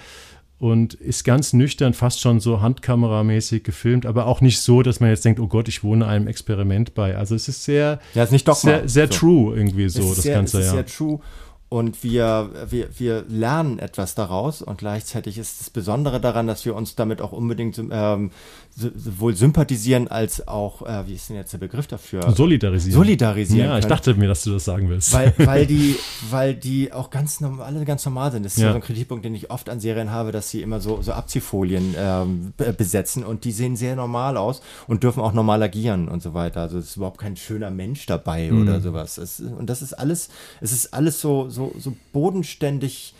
[0.59, 5.09] und ist ganz nüchtern, fast schon so handkameramäßig gefilmt, aber auch nicht so, dass man
[5.09, 7.15] jetzt denkt, oh Gott, ich wohne einem Experiment bei.
[7.15, 8.61] Also es ist sehr, Ja, ist nicht Dogma.
[8.61, 9.13] sehr, sehr So.
[9.19, 10.75] true irgendwie so, das sehr, Ganze, es ist ja.
[10.77, 11.19] sehr true.
[11.69, 16.73] Und wir, wir, wir lernen etwas daraus und gleichzeitig ist das Besondere daran, dass wir
[16.73, 18.31] uns damit auch unbedingt ähm,
[18.79, 22.31] sowohl sympathisieren als auch, äh, wie ist denn jetzt der Begriff dafür?
[22.31, 22.93] Solidarisieren.
[22.93, 23.89] Solidarisieren Ja, ich können.
[23.89, 25.11] dachte mir, dass du das sagen willst.
[25.13, 25.95] weil, weil die,
[26.29, 28.45] weil die auch ganz normal, alle ganz normal sind.
[28.45, 28.69] Das ist ja.
[28.69, 31.95] So ein Kritikpunkt, den ich oft an Serien habe, dass sie immer so, so Abziehfolien
[31.97, 36.21] ähm, be- besetzen und die sehen sehr normal aus und dürfen auch normal agieren und
[36.21, 36.61] so weiter.
[36.61, 38.61] Also es ist überhaupt kein schöner Mensch dabei Mhm.
[38.61, 39.17] oder sowas.
[39.17, 40.29] Es, und das ist alles,
[40.61, 43.15] es ist alles so, so, so bodenständig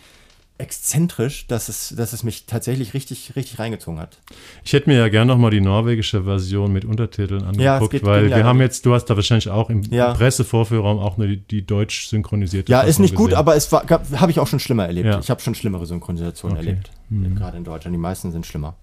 [0.58, 4.18] exzentrisch, dass es, dass es mich tatsächlich richtig, richtig reingezogen hat.
[4.64, 8.04] Ich hätte mir ja gerne noch mal die norwegische Version mit Untertiteln Ja, angeguckt, geht-
[8.04, 8.64] weil wir haben nicht.
[8.66, 10.12] jetzt, du hast da wahrscheinlich auch im Ja.
[10.14, 13.38] Pressevorführraum auch nur die, die deutsch synchronisierte Ja, ist Fassung nicht gut, gesehen.
[13.38, 15.06] aber es war, habe ich auch schon schlimmer erlebt.
[15.06, 15.18] Ja.
[15.20, 16.68] Ich habe schon schlimmere Synchronisationen Okay.
[16.68, 16.90] erlebt.
[17.36, 17.94] Gerade in Deutschland.
[17.94, 18.76] Die meisten sind schlimmer.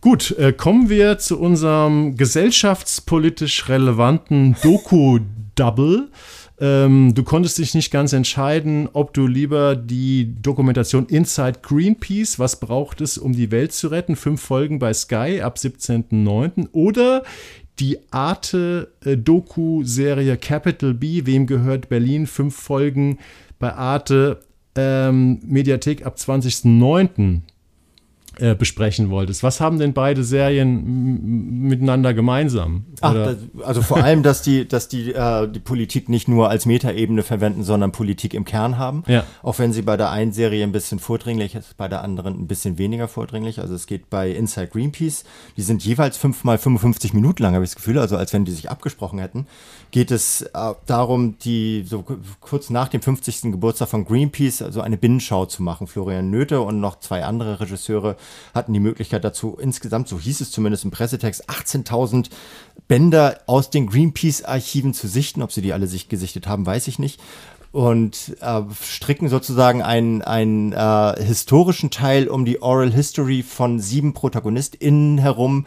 [0.00, 6.08] Gut, äh, kommen wir zu unserem gesellschaftspolitisch relevanten Doku-Double.
[6.60, 12.60] Ähm, du konntest dich nicht ganz entscheiden, ob du lieber die Dokumentation Inside Greenpeace, was
[12.60, 16.68] braucht es, um die Welt zu retten, fünf Folgen bei Sky ab 17.09.
[16.72, 17.22] oder
[17.78, 23.16] die Arte-Doku-Serie Capital B, wem gehört Berlin, fünf Folgen
[23.58, 24.40] bei Arte
[24.76, 27.40] ähm, Mediathek ab 20.09
[28.38, 29.42] äh, besprechen wolltest.
[29.42, 30.84] Was haben denn beide Serien
[31.68, 32.84] miteinander gemeinsam?
[33.00, 36.64] Ach, das, also vor allem, dass die, dass die, äh, die Politik nicht nur als
[36.66, 39.02] Metaebene verwenden, sondern Politik im Kern haben.
[39.08, 39.24] Ja.
[39.42, 42.46] Auch wenn sie bei der einen Serie ein bisschen vordringlich ist, bei der anderen ein
[42.46, 43.60] bisschen weniger vordringlich.
[43.60, 45.24] Also es geht bei Inside Greenpeace,
[45.56, 48.52] die sind jeweils fünfmal 55 Minuten lang, habe ich das Gefühl, also als wenn die
[48.52, 49.46] sich abgesprochen hätten.
[49.90, 50.48] Geht es äh,
[50.86, 53.42] darum, die so ku- kurz nach dem 50.
[53.50, 55.88] Geburtstag von Greenpeace also eine Binnenschau zu machen.
[55.88, 58.16] Florian Nöte und noch zwei andere Regisseure
[58.54, 62.30] hatten die Möglichkeit dazu, insgesamt, so hieß es zumindest im Pressetext, 18.000
[62.88, 65.42] Bänder aus den Greenpeace-Archiven zu sichten.
[65.42, 67.20] Ob sie die alle sich gesichtet haben, weiß ich nicht.
[67.72, 74.12] Und äh, stricken sozusagen einen, einen äh, historischen Teil um die Oral History von sieben
[74.12, 75.66] ProtagonistInnen herum,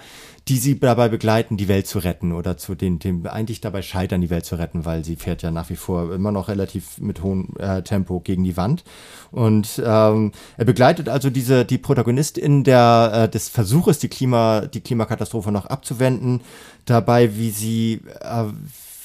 [0.50, 4.20] die sie dabei begleiten, die Welt zu retten oder zu den, dem eigentlich dabei scheitern,
[4.20, 7.24] die Welt zu retten, weil sie fährt ja nach wie vor immer noch relativ mit
[7.24, 8.84] hohem äh, Tempo gegen die Wand.
[9.32, 14.82] Und ähm, er begleitet also diese die Protagonistin der äh, des Versuches, die Klima die
[14.82, 16.42] Klimakatastrophe noch abzuwenden,
[16.86, 18.44] dabei, wie sie äh,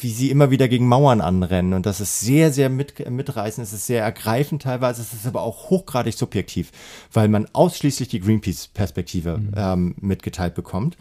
[0.01, 1.73] wie sie immer wieder gegen Mauern anrennen.
[1.73, 5.43] Und das ist sehr, sehr mit, mitreißend, es ist sehr ergreifend teilweise, es ist aber
[5.43, 6.71] auch hochgradig subjektiv,
[7.13, 10.97] weil man ausschließlich die Greenpeace-Perspektive ähm, mitgeteilt bekommt.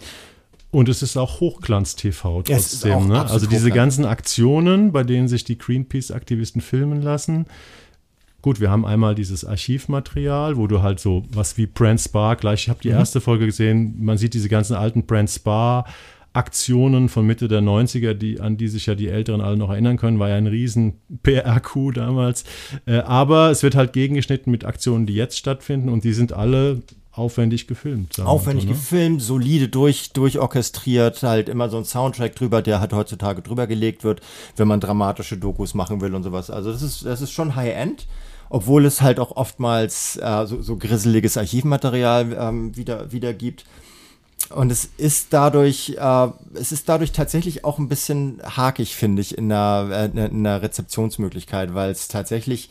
[0.72, 3.08] Und es ist auch Hochglanz-TV trotzdem.
[3.08, 3.22] Ne?
[3.22, 3.76] Also diese Hochglanz.
[3.76, 7.46] ganzen Aktionen, bei denen sich die Greenpeace-Aktivisten filmen lassen.
[8.42, 12.64] Gut, wir haben einmal dieses Archivmaterial, wo du halt so was wie Brand Spa, gleich,
[12.64, 15.86] ich habe die erste Folge gesehen, man sieht diese ganzen alten Brand Spa
[16.38, 19.98] Aktionen von Mitte der 90er, die, an die sich ja die Älteren alle noch erinnern
[19.98, 22.44] können, war ja ein riesen PR-Coup damals.
[22.86, 26.84] Äh, aber es wird halt gegengeschnitten mit Aktionen, die jetzt stattfinden und die sind alle
[27.12, 28.20] aufwendig gefilmt.
[28.20, 28.76] Aufwendig so, ne?
[28.76, 34.04] gefilmt, solide durch, durchorchestriert, halt immer so ein Soundtrack drüber, der halt heutzutage drüber gelegt
[34.04, 34.22] wird,
[34.58, 36.52] wenn man dramatische Dokus machen will und sowas.
[36.52, 38.06] Also das ist, das ist schon High-End.
[38.50, 43.66] Obwohl es halt auch oftmals äh, so, so grisseliges Archivmaterial ähm, wieder, wieder gibt.
[44.50, 49.38] Und es ist dadurch, äh, es ist dadurch tatsächlich auch ein bisschen hakig, finde ich,
[49.38, 52.70] in der, äh, in der Rezeptionsmöglichkeit, weil es tatsächlich,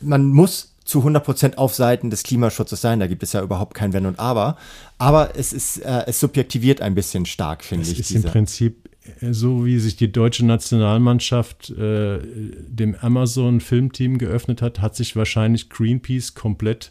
[0.00, 2.98] man muss zu 100% auf Seiten des Klimaschutzes sein.
[2.98, 4.56] Da gibt es ja überhaupt kein Wenn und Aber.
[4.98, 8.00] Aber es ist, äh, es subjektiviert ein bisschen stark, finde ich.
[8.00, 8.88] Es ist im Prinzip
[9.20, 12.18] äh, so, wie sich die deutsche Nationalmannschaft äh,
[12.66, 16.90] dem Amazon-Filmteam geöffnet hat, hat sich wahrscheinlich Greenpeace komplett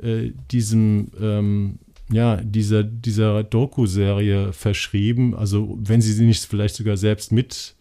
[0.00, 1.78] äh, diesem ähm,
[2.10, 5.34] ja, dieser, dieser Doku-Serie verschrieben.
[5.34, 7.74] Also, wenn sie sie nicht vielleicht sogar selbst mit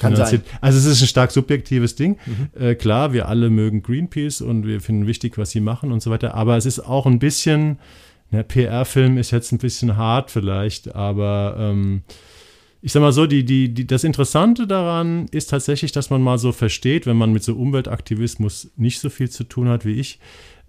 [0.00, 0.42] kann sein.
[0.60, 2.18] Also es ist ein stark subjektives Ding.
[2.26, 2.48] Mhm.
[2.60, 6.10] Äh, klar, wir alle mögen Greenpeace und wir finden wichtig, was sie machen und so
[6.10, 6.34] weiter.
[6.34, 7.78] Aber es ist auch ein bisschen,
[8.32, 12.02] der PR-Film ist jetzt ein bisschen hart vielleicht, aber ähm,
[12.82, 16.38] ich sag mal so, die, die, die, das Interessante daran ist tatsächlich, dass man mal
[16.38, 20.18] so versteht, wenn man mit so Umweltaktivismus nicht so viel zu tun hat wie ich,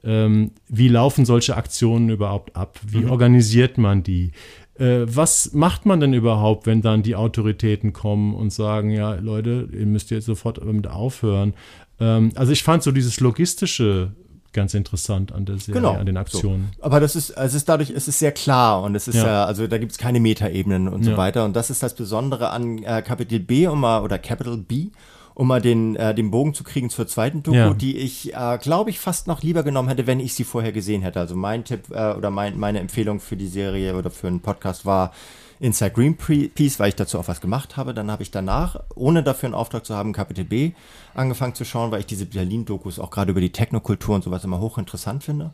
[0.05, 2.79] ähm, wie laufen solche Aktionen überhaupt ab?
[2.87, 3.11] Wie mhm.
[3.11, 4.31] organisiert man die?
[4.77, 9.69] Äh, was macht man denn überhaupt, wenn dann die Autoritäten kommen und sagen, ja, Leute,
[9.71, 11.53] ihr müsst jetzt sofort damit aufhören?
[11.99, 14.11] Ähm, also ich fand so dieses logistische
[14.55, 16.71] ganz interessant an der Serie, genau, an den Aktionen.
[16.77, 16.83] So.
[16.83, 19.45] Aber das ist, es ist dadurch, es ist sehr klar und es ist ja, ja
[19.45, 21.17] also da gibt es keine Metaebenen und so ja.
[21.17, 21.43] weiter.
[21.45, 24.87] Und das ist das Besondere an äh, Kapitel B um mal, oder Capital B,
[25.35, 27.73] um mal den, äh, den Bogen zu kriegen zur zweiten Doku, ja.
[27.73, 31.01] die ich, äh, glaube ich, fast noch lieber genommen hätte, wenn ich sie vorher gesehen
[31.01, 31.19] hätte.
[31.19, 34.85] Also mein Tipp äh, oder mein, meine Empfehlung für die Serie oder für einen Podcast
[34.85, 35.11] war
[35.59, 37.93] Inside Greenpeace, weil ich dazu auch was gemacht habe.
[37.93, 40.71] Dann habe ich danach, ohne dafür einen Auftrag zu haben, Kapitel B
[41.13, 44.61] angefangen zu schauen, weil ich diese Berlin-Dokus auch gerade über die Technokultur und sowas immer
[44.61, 45.51] hochinteressant finde.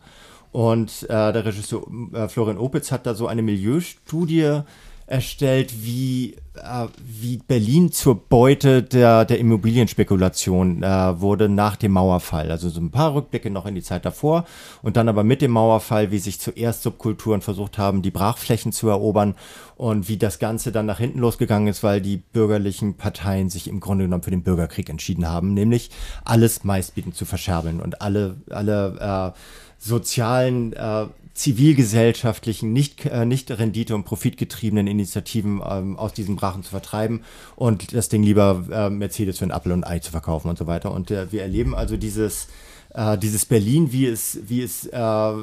[0.52, 4.62] Und äh, der Regisseur äh, Florian Opitz hat da so eine Milieustudie
[5.12, 12.50] erstellt, wie, äh, wie Berlin zur Beute der, der Immobilienspekulation äh, wurde nach dem Mauerfall.
[12.50, 14.46] Also so ein paar Rückblicke noch in die Zeit davor
[14.82, 18.88] und dann aber mit dem Mauerfall, wie sich zuerst Subkulturen versucht haben, die Brachflächen zu
[18.88, 19.36] erobern
[19.76, 23.82] und wie das Ganze dann nach hinten losgegangen ist, weil die bürgerlichen Parteien sich im
[23.82, 25.90] Grunde genommen für den Bürgerkrieg entschieden haben, nämlich
[26.24, 29.38] alles meistbietend zu verscherbeln und alle, alle äh,
[29.78, 31.08] sozialen äh,
[31.42, 37.24] zivilgesellschaftlichen, nicht, äh, nicht rendite- und profitgetriebenen Initiativen ähm, aus diesen Brachen zu vertreiben
[37.56, 40.58] und das Ding lieber äh, Mercedes für ein Apfel und ein Ei zu verkaufen und
[40.58, 40.92] so weiter.
[40.92, 42.48] Und äh, wir erleben also dieses,
[42.94, 45.34] äh, dieses Berlin, wie es, wie es äh,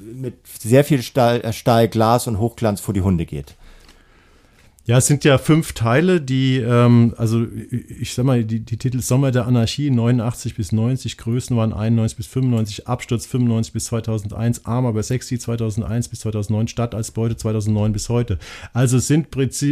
[0.00, 3.54] mit sehr viel Stahl, äh, Stahl, Glas und Hochglanz vor die Hunde geht.
[4.86, 9.00] Ja, es sind ja fünf Teile, die, ähm, also ich sag mal, die, die Titel
[9.00, 14.66] Sommer der Anarchie 89 bis 90, Größen waren 91 bis 95, Absturz 95 bis 2001,
[14.66, 18.38] Arm aber sexy 2001 bis 2009, Stadt als Beute 2009 bis heute.
[18.74, 19.28] Also es sind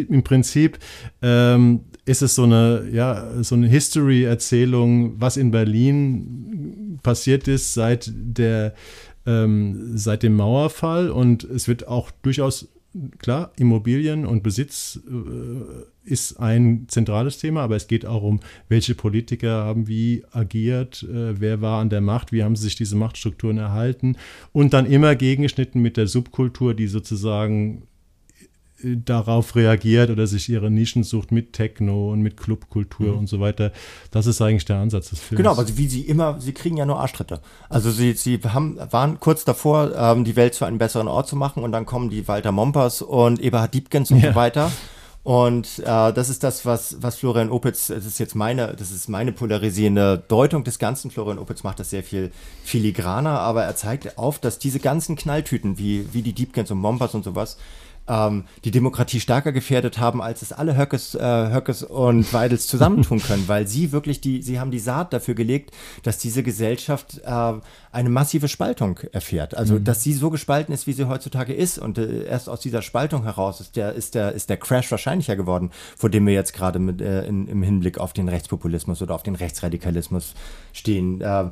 [0.09, 0.79] im Prinzip,
[1.21, 8.11] ähm, ist es so eine, ja, so eine History-Erzählung, was in Berlin passiert ist seit
[8.15, 8.73] der,
[9.27, 12.69] ähm, seit dem Mauerfall und es wird auch durchaus
[13.19, 18.95] klar, Immobilien und Besitz äh, ist ein zentrales Thema, aber es geht auch um, welche
[18.95, 23.59] Politiker haben wie agiert, äh, wer war an der Macht, wie haben sich diese Machtstrukturen
[23.59, 24.17] erhalten
[24.53, 27.87] und dann immer gegengeschnitten mit der Subkultur, die sozusagen
[29.05, 33.19] darauf reagiert oder sich ihre Nischen sucht mit Techno und mit Clubkultur mhm.
[33.19, 33.73] und so weiter.
[34.11, 35.39] Das ist eigentlich der Ansatz des Films.
[35.39, 37.41] Genau, also wie sie immer, sie kriegen ja nur Arschtritte.
[37.69, 41.37] Also sie, sie haben, waren kurz davor, ähm, die Welt zu einem besseren Ort zu
[41.37, 44.31] machen und dann kommen die Walter Mompers und Eberhard Diebkens und ja.
[44.31, 44.71] so weiter.
[45.25, 49.09] Und äh, das ist das, was, was Florian Opitz, das ist jetzt meine, das ist
[49.09, 51.13] meine polarisierende Deutung des Ganzen.
[51.13, 52.33] Florian Opitz macht das sehr viel
[52.65, 57.15] filigraner, aber er zeigt auf, dass diese ganzen Knalltüten, wie, wie die Diebkens und Mompers
[57.15, 57.57] und sowas,
[58.13, 63.19] ähm, die Demokratie stärker gefährdet haben, als es alle Höckes, äh, Höckes und Weidels zusammentun
[63.23, 65.71] können, weil sie wirklich die, sie haben die Saat dafür gelegt,
[66.03, 67.53] dass diese Gesellschaft äh,
[67.93, 69.57] eine massive Spaltung erfährt.
[69.57, 69.85] Also, mhm.
[69.85, 71.79] dass sie so gespalten ist, wie sie heutzutage ist.
[71.79, 75.37] Und äh, erst aus dieser Spaltung heraus ist der, ist der, ist der Crash wahrscheinlicher
[75.37, 79.15] geworden, vor dem wir jetzt gerade mit, äh, in, im Hinblick auf den Rechtspopulismus oder
[79.15, 80.35] auf den Rechtsradikalismus
[80.73, 81.21] stehen.
[81.21, 81.51] Äh,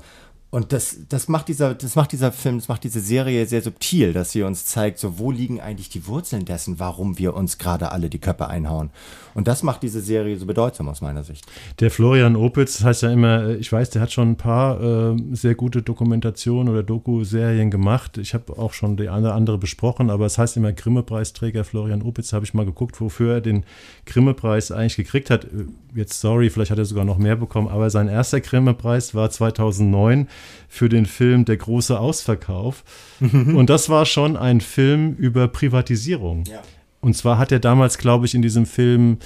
[0.51, 4.13] und das, das macht dieser, das macht dieser Film, das macht diese Serie sehr subtil,
[4.13, 7.93] dass sie uns zeigt, so wo liegen eigentlich die Wurzeln dessen, warum wir uns gerade
[7.93, 8.91] alle die Köpfe einhauen.
[9.35, 11.47] Und das macht diese Serie so bedeutsam aus meiner Sicht.
[11.79, 14.81] Der Florian Opitz, das heißt ja immer, äh, ich weiß, der hat schon ein paar
[14.83, 18.19] äh, sehr gute Dokumentationen oder Doku-Serien gemacht.
[18.19, 22.03] Ich habe auch schon die eine oder andere besprochen, aber es heißt immer Grimme-Preisträger Florian
[22.03, 23.65] Opitz, habe ich mal geguckt, wofür er den
[24.07, 25.47] Grimme-Preis eigentlich gekriegt hat.
[25.95, 30.29] Jetzt sorry, vielleicht hat er sogar noch mehr bekommen, aber sein erster Grimme-Preis war 2009
[30.69, 32.85] für den Film Der große Ausverkauf.
[33.21, 36.45] Und das war schon ein Film über Privatisierung.
[36.47, 36.63] Ja.
[37.01, 39.19] Und zwar hat er damals, glaube ich, in diesem Film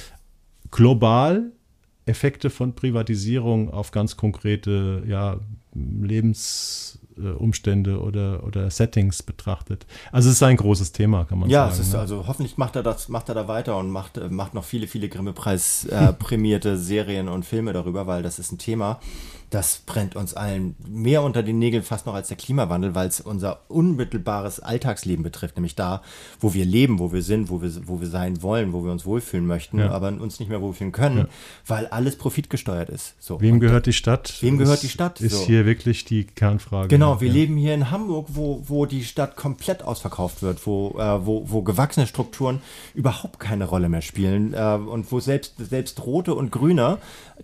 [0.70, 1.52] global
[2.06, 5.40] Effekte von Privatisierung auf ganz konkrete ja,
[7.16, 9.86] Lebensumstände oder, oder Settings betrachtet.
[10.12, 11.88] Also es ist ein großes Thema, kann man ja, sagen.
[11.88, 12.00] Ja, ne?
[12.00, 15.08] also hoffentlich macht er das, macht er da weiter und macht, macht noch viele, viele
[15.08, 19.00] Grimme-Preis äh, prämierte Serien und Filme darüber, weil das ist ein Thema,
[19.54, 23.20] das brennt uns allen mehr unter den Nägeln fast noch als der Klimawandel, weil es
[23.20, 26.02] unser unmittelbares Alltagsleben betrifft, nämlich da,
[26.40, 29.06] wo wir leben, wo wir sind, wo wir, wo wir sein wollen, wo wir uns
[29.06, 29.92] wohlfühlen möchten, ja.
[29.92, 31.26] aber uns nicht mehr wohlfühlen können, ja.
[31.68, 33.14] weil alles profitgesteuert ist.
[33.20, 33.40] So.
[33.40, 34.36] Wem gehört die Stadt?
[34.40, 35.20] Wem gehört die Stadt?
[35.20, 35.44] Ist so.
[35.44, 36.88] hier wirklich die Kernfrage.
[36.88, 37.34] Genau, wir ja.
[37.34, 41.62] leben hier in Hamburg, wo, wo die Stadt komplett ausverkauft wird, wo, äh, wo, wo
[41.62, 42.60] gewachsene Strukturen
[42.92, 46.98] überhaupt keine Rolle mehr spielen äh, und wo selbst, selbst Rote und Grüne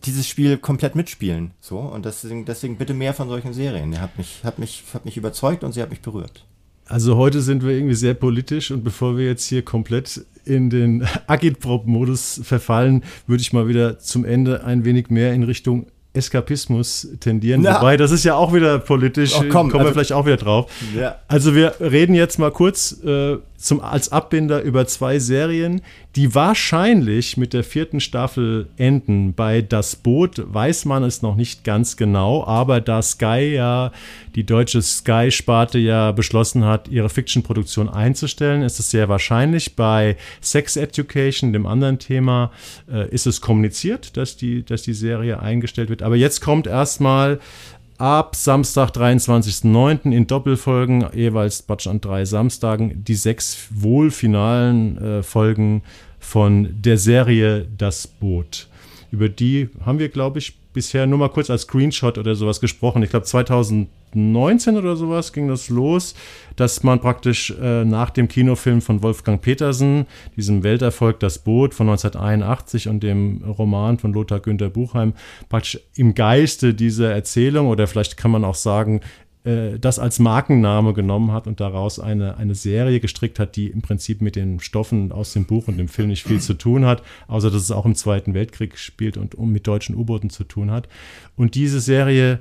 [0.04, 1.52] dieses Spiel komplett mitspielen.
[1.60, 3.92] So, und deswegen, deswegen bitte mehr von solchen Serien.
[3.92, 6.44] Er hat mich, hat mich, hat mich überzeugt und sie hat mich berührt.
[6.86, 11.06] Also heute sind wir irgendwie sehr politisch und bevor wir jetzt hier komplett in den
[11.28, 17.62] Agitprop-Modus verfallen, würde ich mal wieder zum Ende ein wenig mehr in Richtung Eskapismus tendieren.
[17.62, 17.76] Na.
[17.76, 20.36] Wobei, das ist ja auch wieder politisch, oh, komm, kommen also, wir vielleicht auch wieder
[20.36, 20.70] drauf.
[20.96, 21.18] Ja.
[21.28, 25.82] Also wir reden jetzt mal kurz äh, zum, als Abbinder über zwei Serien,
[26.16, 29.34] die wahrscheinlich mit der vierten Staffel enden.
[29.34, 33.92] Bei Das Boot weiß man es noch nicht ganz genau, aber da Sky ja,
[34.34, 39.76] die deutsche Sky-Sparte ja beschlossen hat, ihre Fiction-Produktion einzustellen, ist es sehr wahrscheinlich.
[39.76, 42.50] Bei Sex Education, dem anderen Thema,
[42.90, 46.02] äh, ist es kommuniziert, dass die, dass die Serie eingestellt wird.
[46.02, 47.38] Aber jetzt kommt erstmal
[48.00, 50.10] ab Samstag, 23.09.
[50.10, 55.82] in Doppelfolgen, jeweils Batsch an drei Samstagen, die sechs wohlfinalen äh, Folgen
[56.18, 58.68] von der Serie Das Boot.
[59.10, 63.02] Über die haben wir, glaube ich, bisher nur mal kurz als Screenshot oder sowas gesprochen.
[63.02, 63.26] Ich glaube,
[64.12, 66.14] 2019 oder sowas ging das los,
[66.56, 70.06] dass man praktisch äh, nach dem Kinofilm von Wolfgang Petersen,
[70.36, 75.14] diesem Welterfolg Das Boot von 1981 und dem Roman von Lothar Günther Buchheim,
[75.48, 79.00] praktisch im Geiste dieser Erzählung oder vielleicht kann man auch sagen,
[79.44, 83.80] äh, das als Markenname genommen hat und daraus eine, eine Serie gestrickt hat, die im
[83.80, 87.02] Prinzip mit den Stoffen aus dem Buch und dem Film nicht viel zu tun hat,
[87.28, 90.70] außer dass es auch im Zweiten Weltkrieg spielt und um mit deutschen U-Booten zu tun
[90.70, 90.88] hat.
[91.36, 92.38] Und diese Serie äh,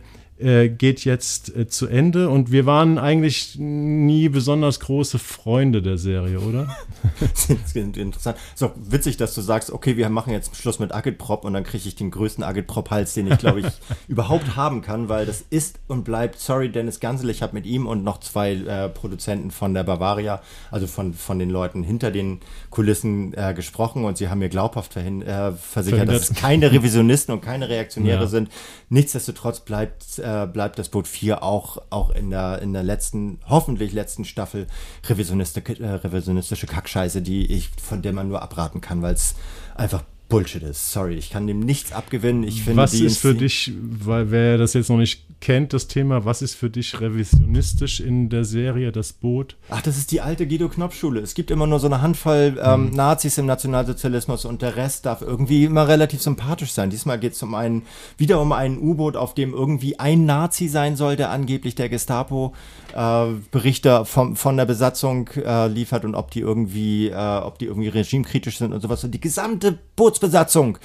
[0.69, 6.39] geht jetzt äh, zu Ende und wir waren eigentlich nie besonders große Freunde der Serie,
[6.39, 6.77] oder?
[7.73, 8.37] Interessant.
[8.55, 11.87] So witzig, dass du sagst, okay, wir machen jetzt Schluss mit Agitprop und dann kriege
[11.87, 13.67] ich den größten Agitprop-Hals, den ich, glaube ich,
[14.07, 17.85] überhaupt haben kann, weil das ist und bleibt, sorry, Dennis Gansel, ich habe mit ihm
[17.85, 22.39] und noch zwei äh, Produzenten von der Bavaria, also von, von den Leuten hinter den
[22.69, 27.33] Kulissen äh, gesprochen und sie haben mir glaubhaft verhin, äh, versichert, dass es keine Revisionisten
[27.33, 28.27] und keine Reaktionäre ja.
[28.27, 28.49] sind.
[28.89, 33.93] Nichtsdestotrotz bleibt äh, bleibt das Boot 4 auch, auch in, der, in der letzten, hoffentlich
[33.93, 34.65] letzten Staffel
[35.07, 39.35] revisionistische, äh, revisionistische Kackscheiße, die ich, von der man nur abraten kann, weil es
[39.75, 40.91] einfach Bullshit ist.
[40.91, 42.43] Sorry, ich kann dem nichts abgewinnen.
[42.43, 46.25] Ich finde, was ist für dich, weil wer das jetzt noch nicht kennt, das Thema,
[46.25, 49.55] was ist für dich revisionistisch in der Serie Das Boot?
[49.69, 51.21] Ach, das ist die alte Guido Knopf-Schule.
[51.21, 52.95] Es gibt immer nur so eine Handvoll ähm, hm.
[52.95, 56.89] Nazis im Nationalsozialismus und der Rest darf irgendwie immer relativ sympathisch sein.
[56.89, 57.83] Diesmal geht es um einen,
[58.17, 62.53] wieder um ein U-Boot, auf dem irgendwie ein Nazi sein soll, der angeblich der Gestapo
[62.95, 67.65] äh, Berichte vom, von der Besatzung äh, liefert und ob die irgendwie, äh, ob die
[67.65, 69.03] irgendwie regimekritisch sind und sowas.
[69.03, 69.79] Und die gesamte
[70.19, 70.77] Bootsbesatzung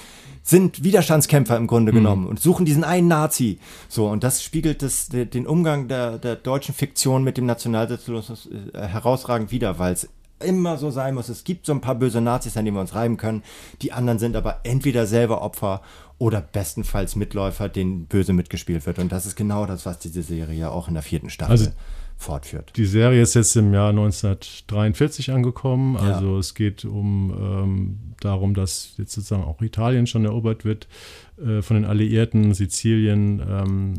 [0.43, 1.97] sind Widerstandskämpfer im Grunde mhm.
[1.97, 3.59] genommen und suchen diesen einen Nazi.
[3.89, 8.87] So, und das spiegelt das, den Umgang der, der deutschen Fiktion mit dem Nationalsozialismus äh,
[8.87, 10.07] herausragend wider, weil es
[10.43, 11.29] immer so sein muss.
[11.29, 13.41] Es gibt so ein paar böse Nazis, an denen wir uns reiben können.
[13.81, 15.81] Die anderen sind aber entweder selber Opfer
[16.17, 18.99] oder bestenfalls Mitläufer, denen böse mitgespielt wird.
[18.99, 21.69] Und das ist genau das, was diese Serie auch in der vierten Staffel also,
[22.17, 22.73] fortführt.
[22.75, 25.97] Die Serie ist jetzt im Jahr 1943 angekommen.
[25.97, 26.39] Also ja.
[26.39, 30.87] es geht um ähm, darum, dass jetzt sozusagen auch Italien schon erobert wird
[31.37, 33.93] äh, von den Alliierten, Sizilien, ähm,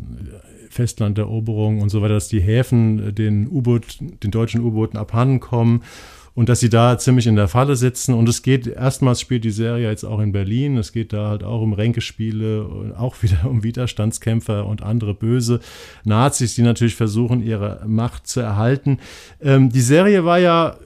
[0.70, 5.82] Festlanderoberung und so weiter, dass die Häfen den U-Boot, den deutschen U-Booten abhanden kommen
[6.36, 8.14] und dass sie da ziemlich in der Falle sitzen.
[8.14, 10.76] Und es geht, erstmals spielt die Serie jetzt auch in Berlin.
[10.76, 15.60] Es geht da halt auch um Ränkespiele auch wieder um Widerstandskämpfer und andere böse
[16.04, 18.98] Nazis, die natürlich versuchen, ihre Macht zu erhalten.
[19.40, 20.76] Ähm, die Serie war ja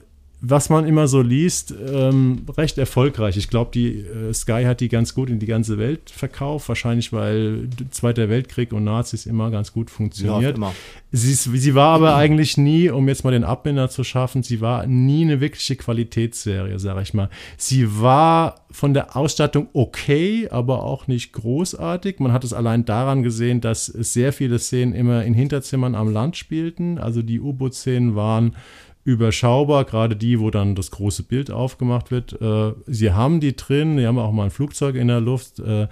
[0.43, 3.37] was man immer so liest, ähm, recht erfolgreich.
[3.37, 7.13] Ich glaube, die äh, Sky hat die ganz gut in die ganze Welt verkauft, wahrscheinlich
[7.13, 10.57] weil Zweiter Weltkrieg und Nazis immer ganz gut funktioniert.
[10.57, 10.73] Ja,
[11.11, 14.87] sie, sie, war aber eigentlich nie, um jetzt mal den Abbinder zu schaffen, sie war
[14.87, 17.29] nie eine wirkliche Qualitätsserie, sage ich mal.
[17.57, 22.19] Sie war von der Ausstattung okay, aber auch nicht großartig.
[22.19, 26.35] Man hat es allein daran gesehen, dass sehr viele Szenen immer in Hinterzimmern am Land
[26.35, 26.97] spielten.
[26.97, 28.55] Also die U-Boot-Szenen waren
[29.03, 32.39] überschaubar, gerade die, wo dann das große Bild aufgemacht wird.
[32.41, 35.87] Äh, sie haben die drin, sie haben auch mal ein Flugzeug in der Luft, äh,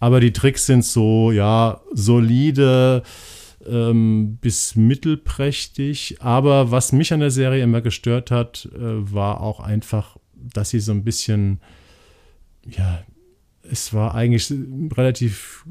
[0.00, 3.02] aber die Tricks sind so, ja, solide
[3.66, 6.16] ähm, bis mittelprächtig.
[6.20, 10.80] Aber was mich an der Serie immer gestört hat, äh, war auch einfach, dass sie
[10.80, 11.60] so ein bisschen,
[12.68, 13.02] ja,
[13.70, 14.52] es war eigentlich
[14.96, 15.64] relativ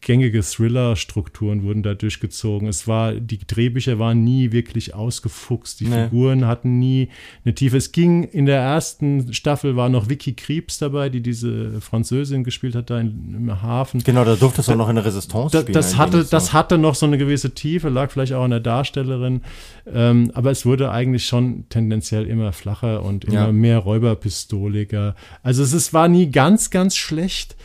[0.00, 2.68] gängige Thriller-Strukturen wurden da durchgezogen.
[2.68, 5.80] Es war, die Drehbücher waren nie wirklich ausgefuchst.
[5.80, 6.04] Die nee.
[6.04, 7.08] Figuren hatten nie
[7.44, 7.76] eine Tiefe.
[7.76, 12.74] Es ging in der ersten Staffel war noch Vicky Krebs dabei, die diese Französin gespielt
[12.74, 14.02] hat da in, im Hafen.
[14.02, 15.74] Genau, da durfte es auch noch in der Resistance da, spielen.
[15.74, 19.42] Das hatte, das hatte noch so eine gewisse Tiefe, lag vielleicht auch an der Darstellerin.
[19.86, 23.52] Ähm, aber es wurde eigentlich schon tendenziell immer flacher und immer ja.
[23.52, 25.14] mehr räuberpistoliger.
[25.42, 27.56] Also es, es war nie ganz, ganz schlecht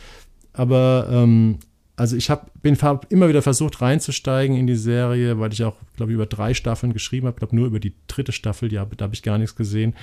[0.52, 1.58] aber ähm,
[2.00, 2.78] also ich hab, bin
[3.10, 6.94] immer wieder versucht reinzusteigen in die Serie, weil ich auch, glaube ich, über drei Staffeln
[6.94, 7.34] geschrieben habe.
[7.34, 9.94] Ich glaube nur über die dritte Staffel, ja, da habe ich gar nichts gesehen.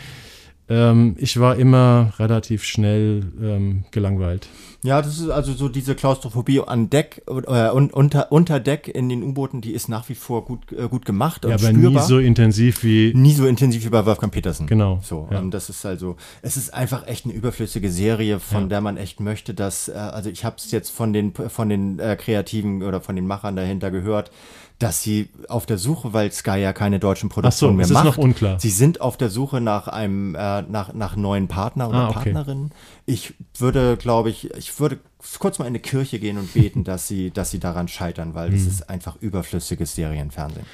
[0.69, 4.47] Ähm, ich war immer relativ schnell ähm, gelangweilt.
[4.83, 9.09] Ja, das ist also so diese Klaustrophobie an Deck äh, und unter, unter Deck in
[9.09, 12.01] den U-Booten, die ist nach wie vor gut, äh, gut gemacht und ja, aber spürbar.
[12.01, 14.67] nie so intensiv wie nie so intensiv wie bei Wolfgang Petersen.
[14.67, 14.99] Genau.
[15.03, 15.39] So, ja.
[15.39, 18.67] und das ist also, es ist einfach echt eine überflüssige Serie, von ja.
[18.67, 21.99] der man echt möchte, dass, äh, also ich habe es jetzt von den von den
[21.99, 24.31] äh, Kreativen oder von den Machern dahinter gehört
[24.79, 28.05] dass sie auf der Suche, weil Sky ja keine deutschen Produktionen so, mehr macht.
[28.05, 28.59] Ist noch unklar.
[28.59, 32.31] Sie sind auf der Suche nach einem äh, nach nach neuen Partner oder ah, okay.
[32.31, 32.71] Partnerin.
[33.05, 34.99] Ich würde, glaube ich, ich würde
[35.39, 38.53] kurz mal in eine Kirche gehen und beten, dass sie dass sie daran scheitern, weil
[38.53, 38.67] es mhm.
[38.67, 40.65] ist einfach überflüssiges Serienfernsehen.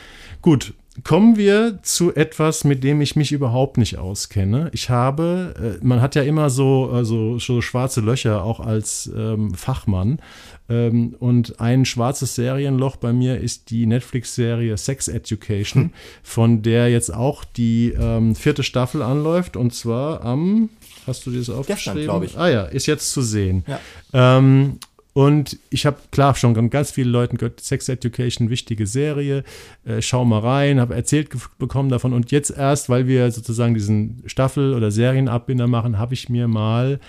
[0.43, 0.73] Gut,
[1.05, 4.69] kommen wir zu etwas, mit dem ich mich überhaupt nicht auskenne.
[4.73, 9.53] Ich habe, äh, man hat ja immer so, also so schwarze Löcher auch als ähm,
[9.55, 10.19] Fachmann.
[10.67, 15.93] Ähm, und ein schwarzes Serienloch bei mir ist die Netflix-Serie Sex Education, hm.
[16.21, 19.55] von der jetzt auch die ähm, vierte Staffel anläuft.
[19.55, 20.69] Und zwar am,
[21.07, 22.03] hast du dir das aufgeschrieben?
[22.03, 22.37] glaube ich.
[22.37, 23.63] Ah ja, ist jetzt zu sehen.
[23.65, 23.79] Ja.
[25.13, 29.43] Und ich habe, klar, schon ganz viele Leuten gehört, Sex Education, wichtige Serie,
[29.85, 31.29] äh, schau mal rein, habe erzählt
[31.59, 32.13] bekommen davon.
[32.13, 36.99] Und jetzt erst, weil wir sozusagen diesen Staffel- oder Serienabbinder machen, habe ich mir mal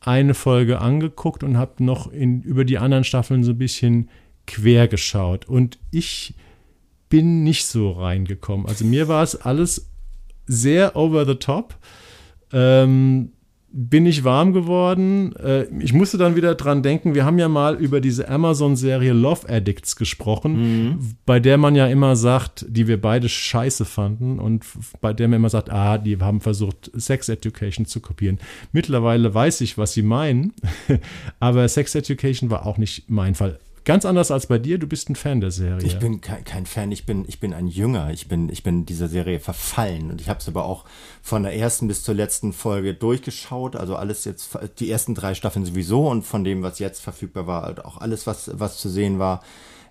[0.00, 4.08] eine Folge angeguckt und habe noch in, über die anderen Staffeln so ein bisschen
[4.46, 5.46] quer geschaut.
[5.46, 6.34] Und ich
[7.10, 8.66] bin nicht so reingekommen.
[8.66, 9.90] Also mir war es alles
[10.46, 11.76] sehr over the top.
[12.52, 13.32] Ähm,
[13.72, 15.34] bin ich warm geworden.
[15.36, 19.48] Äh, ich musste dann wieder dran denken, wir haben ja mal über diese Amazon-Serie Love
[19.48, 20.98] Addicts gesprochen, mhm.
[21.24, 24.64] bei der man ja immer sagt, die wir beide scheiße fanden und
[25.00, 28.38] bei der man immer sagt, ah, die haben versucht, Sex Education zu kopieren.
[28.72, 30.52] Mittlerweile weiß ich, was sie meinen,
[31.40, 33.58] aber Sex Education war auch nicht mein Fall.
[33.84, 35.84] Ganz anders als bei dir, du bist ein Fan der Serie.
[35.84, 38.10] Ich bin kein, Fan, ich bin, ich bin ein Jünger.
[38.10, 40.10] Ich bin, ich bin dieser Serie verfallen.
[40.10, 40.84] Und ich habe es aber auch
[41.20, 43.74] von der ersten bis zur letzten Folge durchgeschaut.
[43.74, 47.62] Also alles jetzt, die ersten drei Staffeln sowieso und von dem, was jetzt verfügbar war,
[47.62, 49.42] halt auch alles, was, was zu sehen war.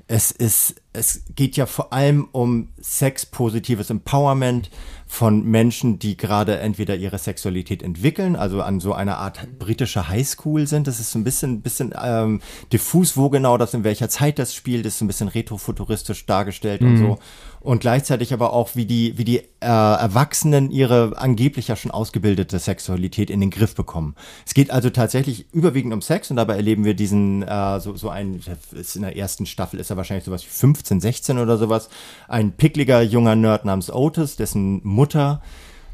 [0.07, 4.69] Es ist, es geht ja vor allem um sexpositives Empowerment
[5.11, 10.67] von Menschen, die gerade entweder ihre Sexualität entwickeln, also an so einer Art britischer Highschool
[10.67, 10.87] sind.
[10.87, 12.41] Das ist so ein bisschen, bisschen ähm,
[12.71, 16.81] diffus, wo genau das, in welcher Zeit das spielt, ist so ein bisschen retrofuturistisch dargestellt
[16.81, 16.87] mhm.
[16.87, 17.19] und so.
[17.59, 22.57] Und gleichzeitig aber auch, wie die, wie die äh, Erwachsenen ihre angeblich ja schon ausgebildete
[22.57, 24.15] Sexualität in den Griff bekommen.
[24.47, 28.09] Es geht also tatsächlich überwiegend um Sex und dabei erleben wir diesen, äh, so, so
[28.09, 28.41] ein,
[28.71, 30.49] ist in der ersten Staffel ist er wahrscheinlich sowas wie
[30.81, 31.89] 15, 16 oder sowas,
[32.27, 35.41] ein pickliger junger Nerd namens Otis, dessen Mutter,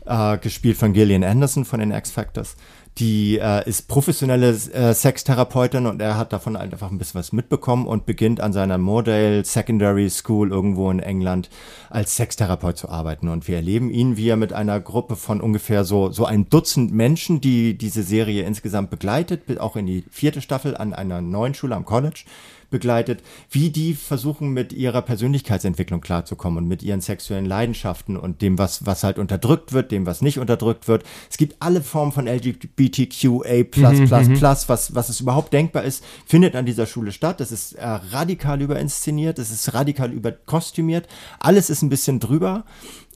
[0.06, 2.56] äh, gespielt von Gillian Anderson von den X-Factors,
[2.98, 7.32] die äh, ist professionelle äh, Sextherapeutin und er hat davon halt einfach ein bisschen was
[7.32, 11.50] mitbekommen und beginnt an seiner Model Secondary School irgendwo in England
[11.90, 13.28] als Sextherapeut zu arbeiten.
[13.28, 16.92] Und wir erleben ihn, wie er mit einer Gruppe von ungefähr so, so ein Dutzend
[16.92, 21.76] Menschen, die diese Serie insgesamt begleitet, auch in die vierte Staffel an einer neuen Schule
[21.76, 22.24] am College,
[22.70, 28.58] begleitet, wie die versuchen mit ihrer Persönlichkeitsentwicklung klarzukommen und mit ihren sexuellen Leidenschaften und dem,
[28.58, 31.04] was, was halt unterdrückt wird, dem, was nicht unterdrückt wird.
[31.30, 34.42] Es gibt alle Formen von LGBTQA+++, mhm, mhm.
[34.42, 37.40] was, was es überhaupt denkbar ist, findet an dieser Schule statt.
[37.40, 41.08] Das ist äh, radikal überinszeniert, es ist radikal überkostümiert.
[41.40, 42.66] Alles ist ein bisschen drüber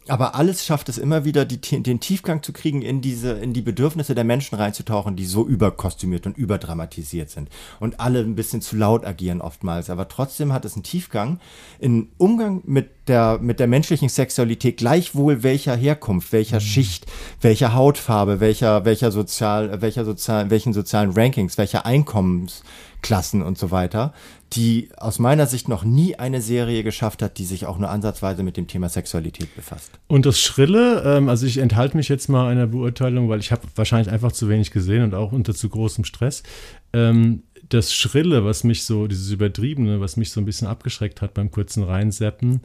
[0.08, 3.62] aber alles schafft es immer wieder, die, den Tiefgang zu kriegen, in diese, in die
[3.62, 7.50] Bedürfnisse der Menschen reinzutauchen, die so überkostümiert und überdramatisiert sind.
[7.80, 9.92] Und alle ein bisschen zu laut agieren oftmals.
[9.92, 11.40] Aber trotzdem hat es einen Tiefgang
[11.80, 16.62] in Umgang mit der, mit der menschlichen Sexualität, gleichwohl welcher Herkunft, welcher mhm.
[16.62, 17.06] Schicht,
[17.40, 24.14] welcher Hautfarbe, welcher, welcher sozial, welcher sozial, welchen sozialen Rankings, welcher Einkommensklassen und so weiter
[24.54, 28.44] die aus meiner Sicht noch nie eine Serie geschafft hat, die sich auch nur ansatzweise
[28.44, 29.92] mit dem Thema Sexualität befasst.
[30.08, 33.62] Und das Schrille, ähm, also ich enthalte mich jetzt mal einer Beurteilung, weil ich habe
[33.76, 36.44] wahrscheinlich einfach zu wenig gesehen und auch unter zu großem Stress.
[36.92, 41.34] Ähm, das Schrille, was mich so, dieses Übertriebene, was mich so ein bisschen abgeschreckt hat
[41.34, 42.62] beim kurzen Reinseppen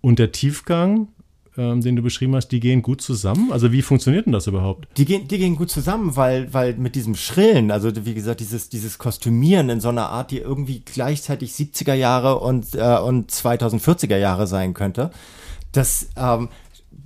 [0.00, 1.08] und der Tiefgang,
[1.58, 3.52] ähm, den du beschrieben hast, die gehen gut zusammen?
[3.52, 4.88] Also wie funktioniert denn das überhaupt?
[4.96, 8.68] Die gehen, die gehen gut zusammen, weil, weil mit diesem Schrillen, also wie gesagt, dieses,
[8.68, 14.16] dieses Kostümieren in so einer Art, die irgendwie gleichzeitig 70er Jahre und, äh, und 2040er
[14.16, 15.10] Jahre sein könnte,
[15.72, 16.48] das, ähm,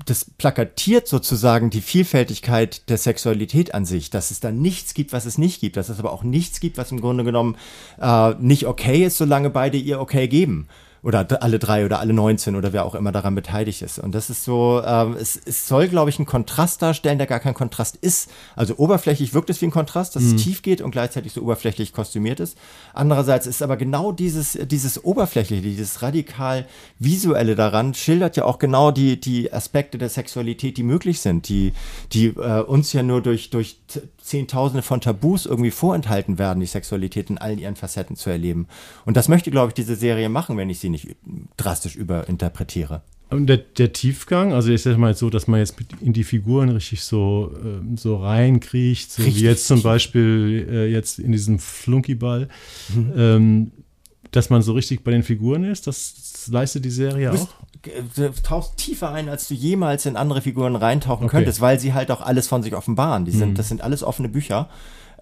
[0.06, 5.26] das plakatiert sozusagen die Vielfältigkeit der Sexualität an sich, dass es da nichts gibt, was
[5.26, 7.56] es nicht gibt, dass es aber auch nichts gibt, was im Grunde genommen
[8.00, 10.68] äh, nicht okay ist, solange beide ihr okay geben
[11.02, 13.98] oder alle drei oder alle 19 oder wer auch immer daran beteiligt ist.
[13.98, 17.40] Und das ist so, ähm, es, es soll, glaube ich, einen Kontrast darstellen, der gar
[17.40, 18.30] kein Kontrast ist.
[18.54, 20.36] Also oberflächlich wirkt es wie ein Kontrast, dass mhm.
[20.36, 22.56] es tief geht und gleichzeitig so oberflächlich kostümiert ist.
[22.92, 26.66] Andererseits ist aber genau dieses, dieses oberflächliche, dieses radikal
[26.98, 31.72] visuelle daran, schildert ja auch genau die, die Aspekte der Sexualität, die möglich sind, die,
[32.12, 33.78] die äh, uns ja nur durch, durch
[34.30, 38.68] Zehntausende von Tabus irgendwie vorenthalten werden, die Sexualität in allen ihren Facetten zu erleben.
[39.04, 41.16] Und das möchte, glaube ich, diese Serie machen, wenn ich sie nicht
[41.56, 43.02] drastisch überinterpretiere.
[43.30, 46.68] Und der, der Tiefgang, also ich sage mal so, dass man jetzt in die Figuren
[46.68, 51.58] richtig so, äh, so reinkriecht, so richtig wie jetzt zum Beispiel äh, jetzt in diesem
[51.58, 52.48] Flunkyball,
[52.94, 53.12] mhm.
[53.16, 53.72] ähm,
[54.30, 57.48] dass man so richtig bei den Figuren ist, das leistet die Serie auch?
[58.14, 61.38] Du tauchst tiefer ein, als du jemals in andere Figuren reintauchen okay.
[61.38, 63.24] könntest, weil sie halt auch alles von sich offenbaren.
[63.24, 63.54] Die sind, mhm.
[63.54, 64.68] Das sind alles offene Bücher.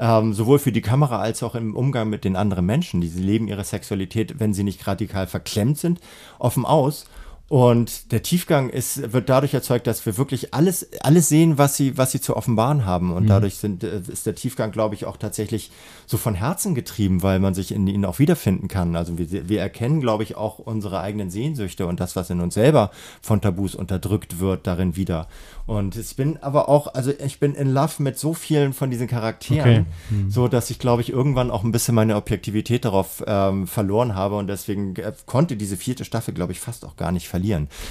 [0.01, 3.01] Ähm, sowohl für die Kamera als auch im Umgang mit den anderen Menschen.
[3.01, 6.01] Die leben ihre Sexualität, wenn sie nicht radikal verklemmt sind,
[6.39, 7.07] offen aus.
[7.49, 11.97] Und der Tiefgang ist, wird dadurch erzeugt, dass wir wirklich alles, alles sehen, was sie,
[11.97, 13.11] was sie zu offenbaren haben.
[13.11, 13.29] Und mhm.
[13.29, 15.71] dadurch sind, äh, ist der Tiefgang, glaube ich, auch tatsächlich
[16.05, 18.97] so von Herzen getrieben, weil man sich in ihnen auch wiederfinden kann.
[18.97, 22.53] Also wir, wir erkennen, glaube ich, auch unsere eigenen Sehnsüchte und das, was in uns
[22.53, 22.91] selber
[23.23, 25.27] von Tabus unterdrückt wird, darin wieder.
[25.65, 29.07] Und ich bin aber auch, also ich bin in Love mit so vielen von diesen
[29.07, 29.85] Charakteren, okay.
[30.11, 30.31] hm.
[30.31, 34.37] so dass ich, glaube ich, irgendwann auch ein bisschen meine Objektivität darauf ähm, verloren habe
[34.37, 37.38] und deswegen äh, konnte diese vierte Staffel, glaube ich, fast auch gar nicht verlieren.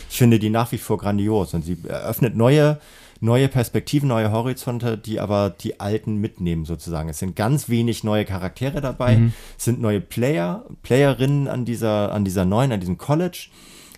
[0.10, 2.80] Ich finde die nach wie vor grandios und sie eröffnet neue
[3.20, 7.10] neue Perspektiven, neue Horizonte, die aber die alten mitnehmen sozusagen.
[7.10, 9.34] Es sind ganz wenig neue Charaktere dabei, mhm.
[9.58, 13.50] es sind neue Player, Playerinnen an dieser, an dieser neuen, an diesem College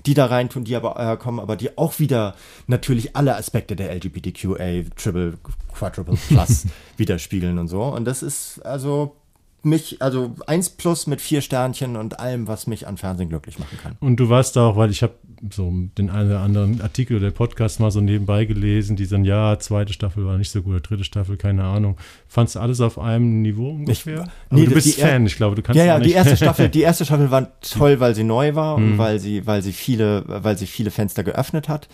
[0.06, 2.36] die da reintun, die aber äh, kommen, aber die auch wieder
[2.68, 5.38] natürlich alle Aspekte der LGBTQA, Triple,
[5.74, 6.68] Quadruple Plus
[6.98, 7.84] widerspiegeln und so.
[7.84, 9.18] Und das ist also
[9.64, 13.78] mich, also eins plus mit vier Sternchen und allem, was mich an Fernsehen glücklich machen
[13.82, 13.98] kann.
[14.00, 15.14] Und du weißt auch, weil ich habe
[15.52, 19.58] so den einen oder anderen Artikel oder Podcast mal so nebenbei gelesen, die sagen, ja,
[19.60, 21.98] zweite Staffel war nicht so gut, dritte Staffel, keine Ahnung.
[22.28, 24.24] Fandst du alles auf einem Niveau ungefähr?
[24.24, 26.82] Ich, nee, du bist Fan, ich glaube, du kannst Ja, ja, die erste Staffel, die
[26.82, 28.94] erste Staffel war toll, weil sie neu war mhm.
[28.94, 31.88] und weil sie, weil sie viele, weil sie viele Fenster geöffnet hat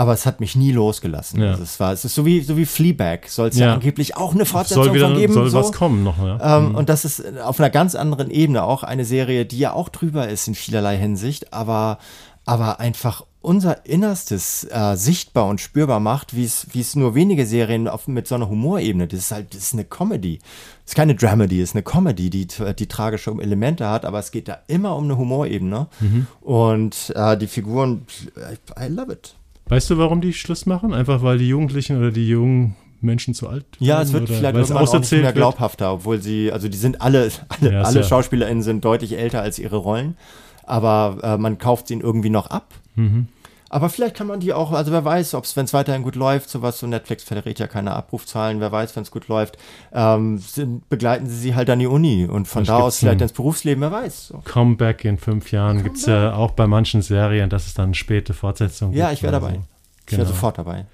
[0.00, 1.42] aber es hat mich nie losgelassen.
[1.42, 1.50] Ja.
[1.50, 3.66] Also es war, es ist so wie, so wie Fleabag, soll es ja.
[3.66, 3.74] ja.
[3.74, 5.34] angeblich auch eine Fortsetzung soll wieder, von geben.
[5.34, 5.58] Soll so.
[5.58, 6.56] was kommen noch, ja.
[6.56, 6.74] Ähm, mhm.
[6.74, 10.26] Und das ist auf einer ganz anderen Ebene auch eine Serie, die ja auch drüber
[10.26, 11.98] ist in vielerlei Hinsicht, aber,
[12.46, 17.86] aber einfach unser Innerstes äh, sichtbar und spürbar macht, wie es es nur wenige Serien
[17.86, 19.06] auf, mit so einer Humorebene.
[19.06, 20.38] Das ist halt das ist eine Comedy.
[20.38, 24.30] Das ist keine Dramedy, das ist eine Comedy, die die tragische Elemente hat, aber es
[24.30, 26.26] geht da immer um eine Humorebene mhm.
[26.40, 28.06] und äh, die Figuren
[28.38, 29.34] I, I love it.
[29.70, 30.92] Weißt du, warum die Schluss machen?
[30.92, 34.56] Einfach weil die Jugendlichen oder die jungen Menschen zu alt Ja, werden, es wird vielleicht
[34.56, 38.06] irgendwann auch nicht mehr glaubhafter, obwohl sie, also die sind alle, alle, ja, alle ja.
[38.06, 40.16] SchauspielerInnen sind deutlich älter als ihre Rollen,
[40.64, 42.74] aber äh, man kauft sie irgendwie noch ab.
[42.96, 43.28] Mhm.
[43.72, 46.16] Aber vielleicht kann man die auch, also wer weiß, ob es, wenn es weiterhin gut
[46.16, 49.58] läuft, sowas so Netflix verrät ja keine Abrufzahlen, wer weiß, wenn es gut läuft,
[49.92, 53.32] ähm, sind, begleiten sie sie halt an die Uni und von da aus vielleicht ins
[53.32, 54.26] Berufsleben, wer weiß.
[54.26, 54.42] So.
[54.44, 58.34] Comeback in fünf Jahren gibt es ja auch bei manchen Serien, dass es dann späte
[58.34, 59.54] Fortsetzungen Ja, ich wäre dabei.
[59.54, 59.60] So.
[60.06, 60.34] Ich wäre genau.
[60.34, 60.86] sofort dabei.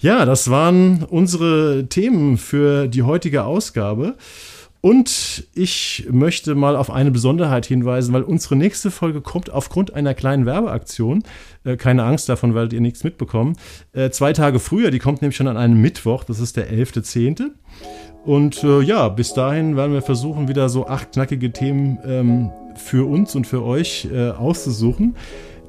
[0.00, 4.16] Ja, das waren unsere Themen für die heutige Ausgabe.
[4.84, 10.12] Und ich möchte mal auf eine Besonderheit hinweisen, weil unsere nächste Folge kommt aufgrund einer
[10.12, 11.22] kleinen Werbeaktion.
[11.64, 13.56] Äh, keine Angst, davon werdet ihr nichts mitbekommen.
[13.94, 17.52] Äh, zwei Tage früher, die kommt nämlich schon an einem Mittwoch, das ist der 11.10.
[18.26, 23.08] Und äh, ja, bis dahin werden wir versuchen, wieder so acht knackige Themen ähm, für
[23.08, 25.16] uns und für euch äh, auszusuchen.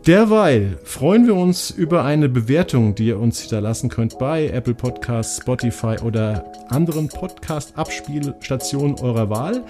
[0.08, 5.42] Derweil freuen wir uns über eine Bewertung, die ihr uns hinterlassen könnt bei Apple Podcasts,
[5.42, 9.64] Spotify oder anderen Podcast-Abspielstationen eurer Wahl.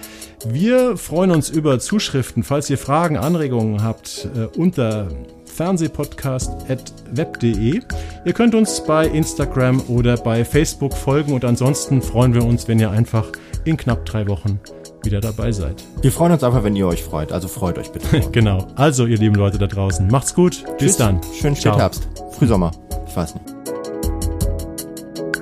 [0.46, 5.08] Wir freuen uns über Zuschriften, falls ihr Fragen, Anregungen habt, äh, unter
[5.46, 7.80] fernsehpodcast.web.de.
[8.26, 12.78] Ihr könnt uns bei Instagram oder bei Facebook folgen und ansonsten freuen wir uns, wenn
[12.78, 13.24] ihr einfach
[13.64, 14.60] in knapp drei Wochen
[15.06, 15.82] wieder dabei seid.
[16.02, 17.32] Wir freuen uns einfach, wenn ihr euch freut.
[17.32, 18.20] Also freut euch bitte.
[18.32, 18.66] genau.
[18.74, 20.64] Also, ihr lieben Leute da draußen, macht's gut.
[20.64, 20.76] Tschüss.
[20.78, 21.20] Bis dann.
[21.40, 22.08] Schönen Spätherbst.
[22.32, 22.72] Frühsommer.
[23.06, 23.46] Ich weiß nicht.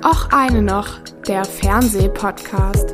[0.03, 0.87] Auch eine noch,
[1.27, 2.93] der Fernsehpodcast.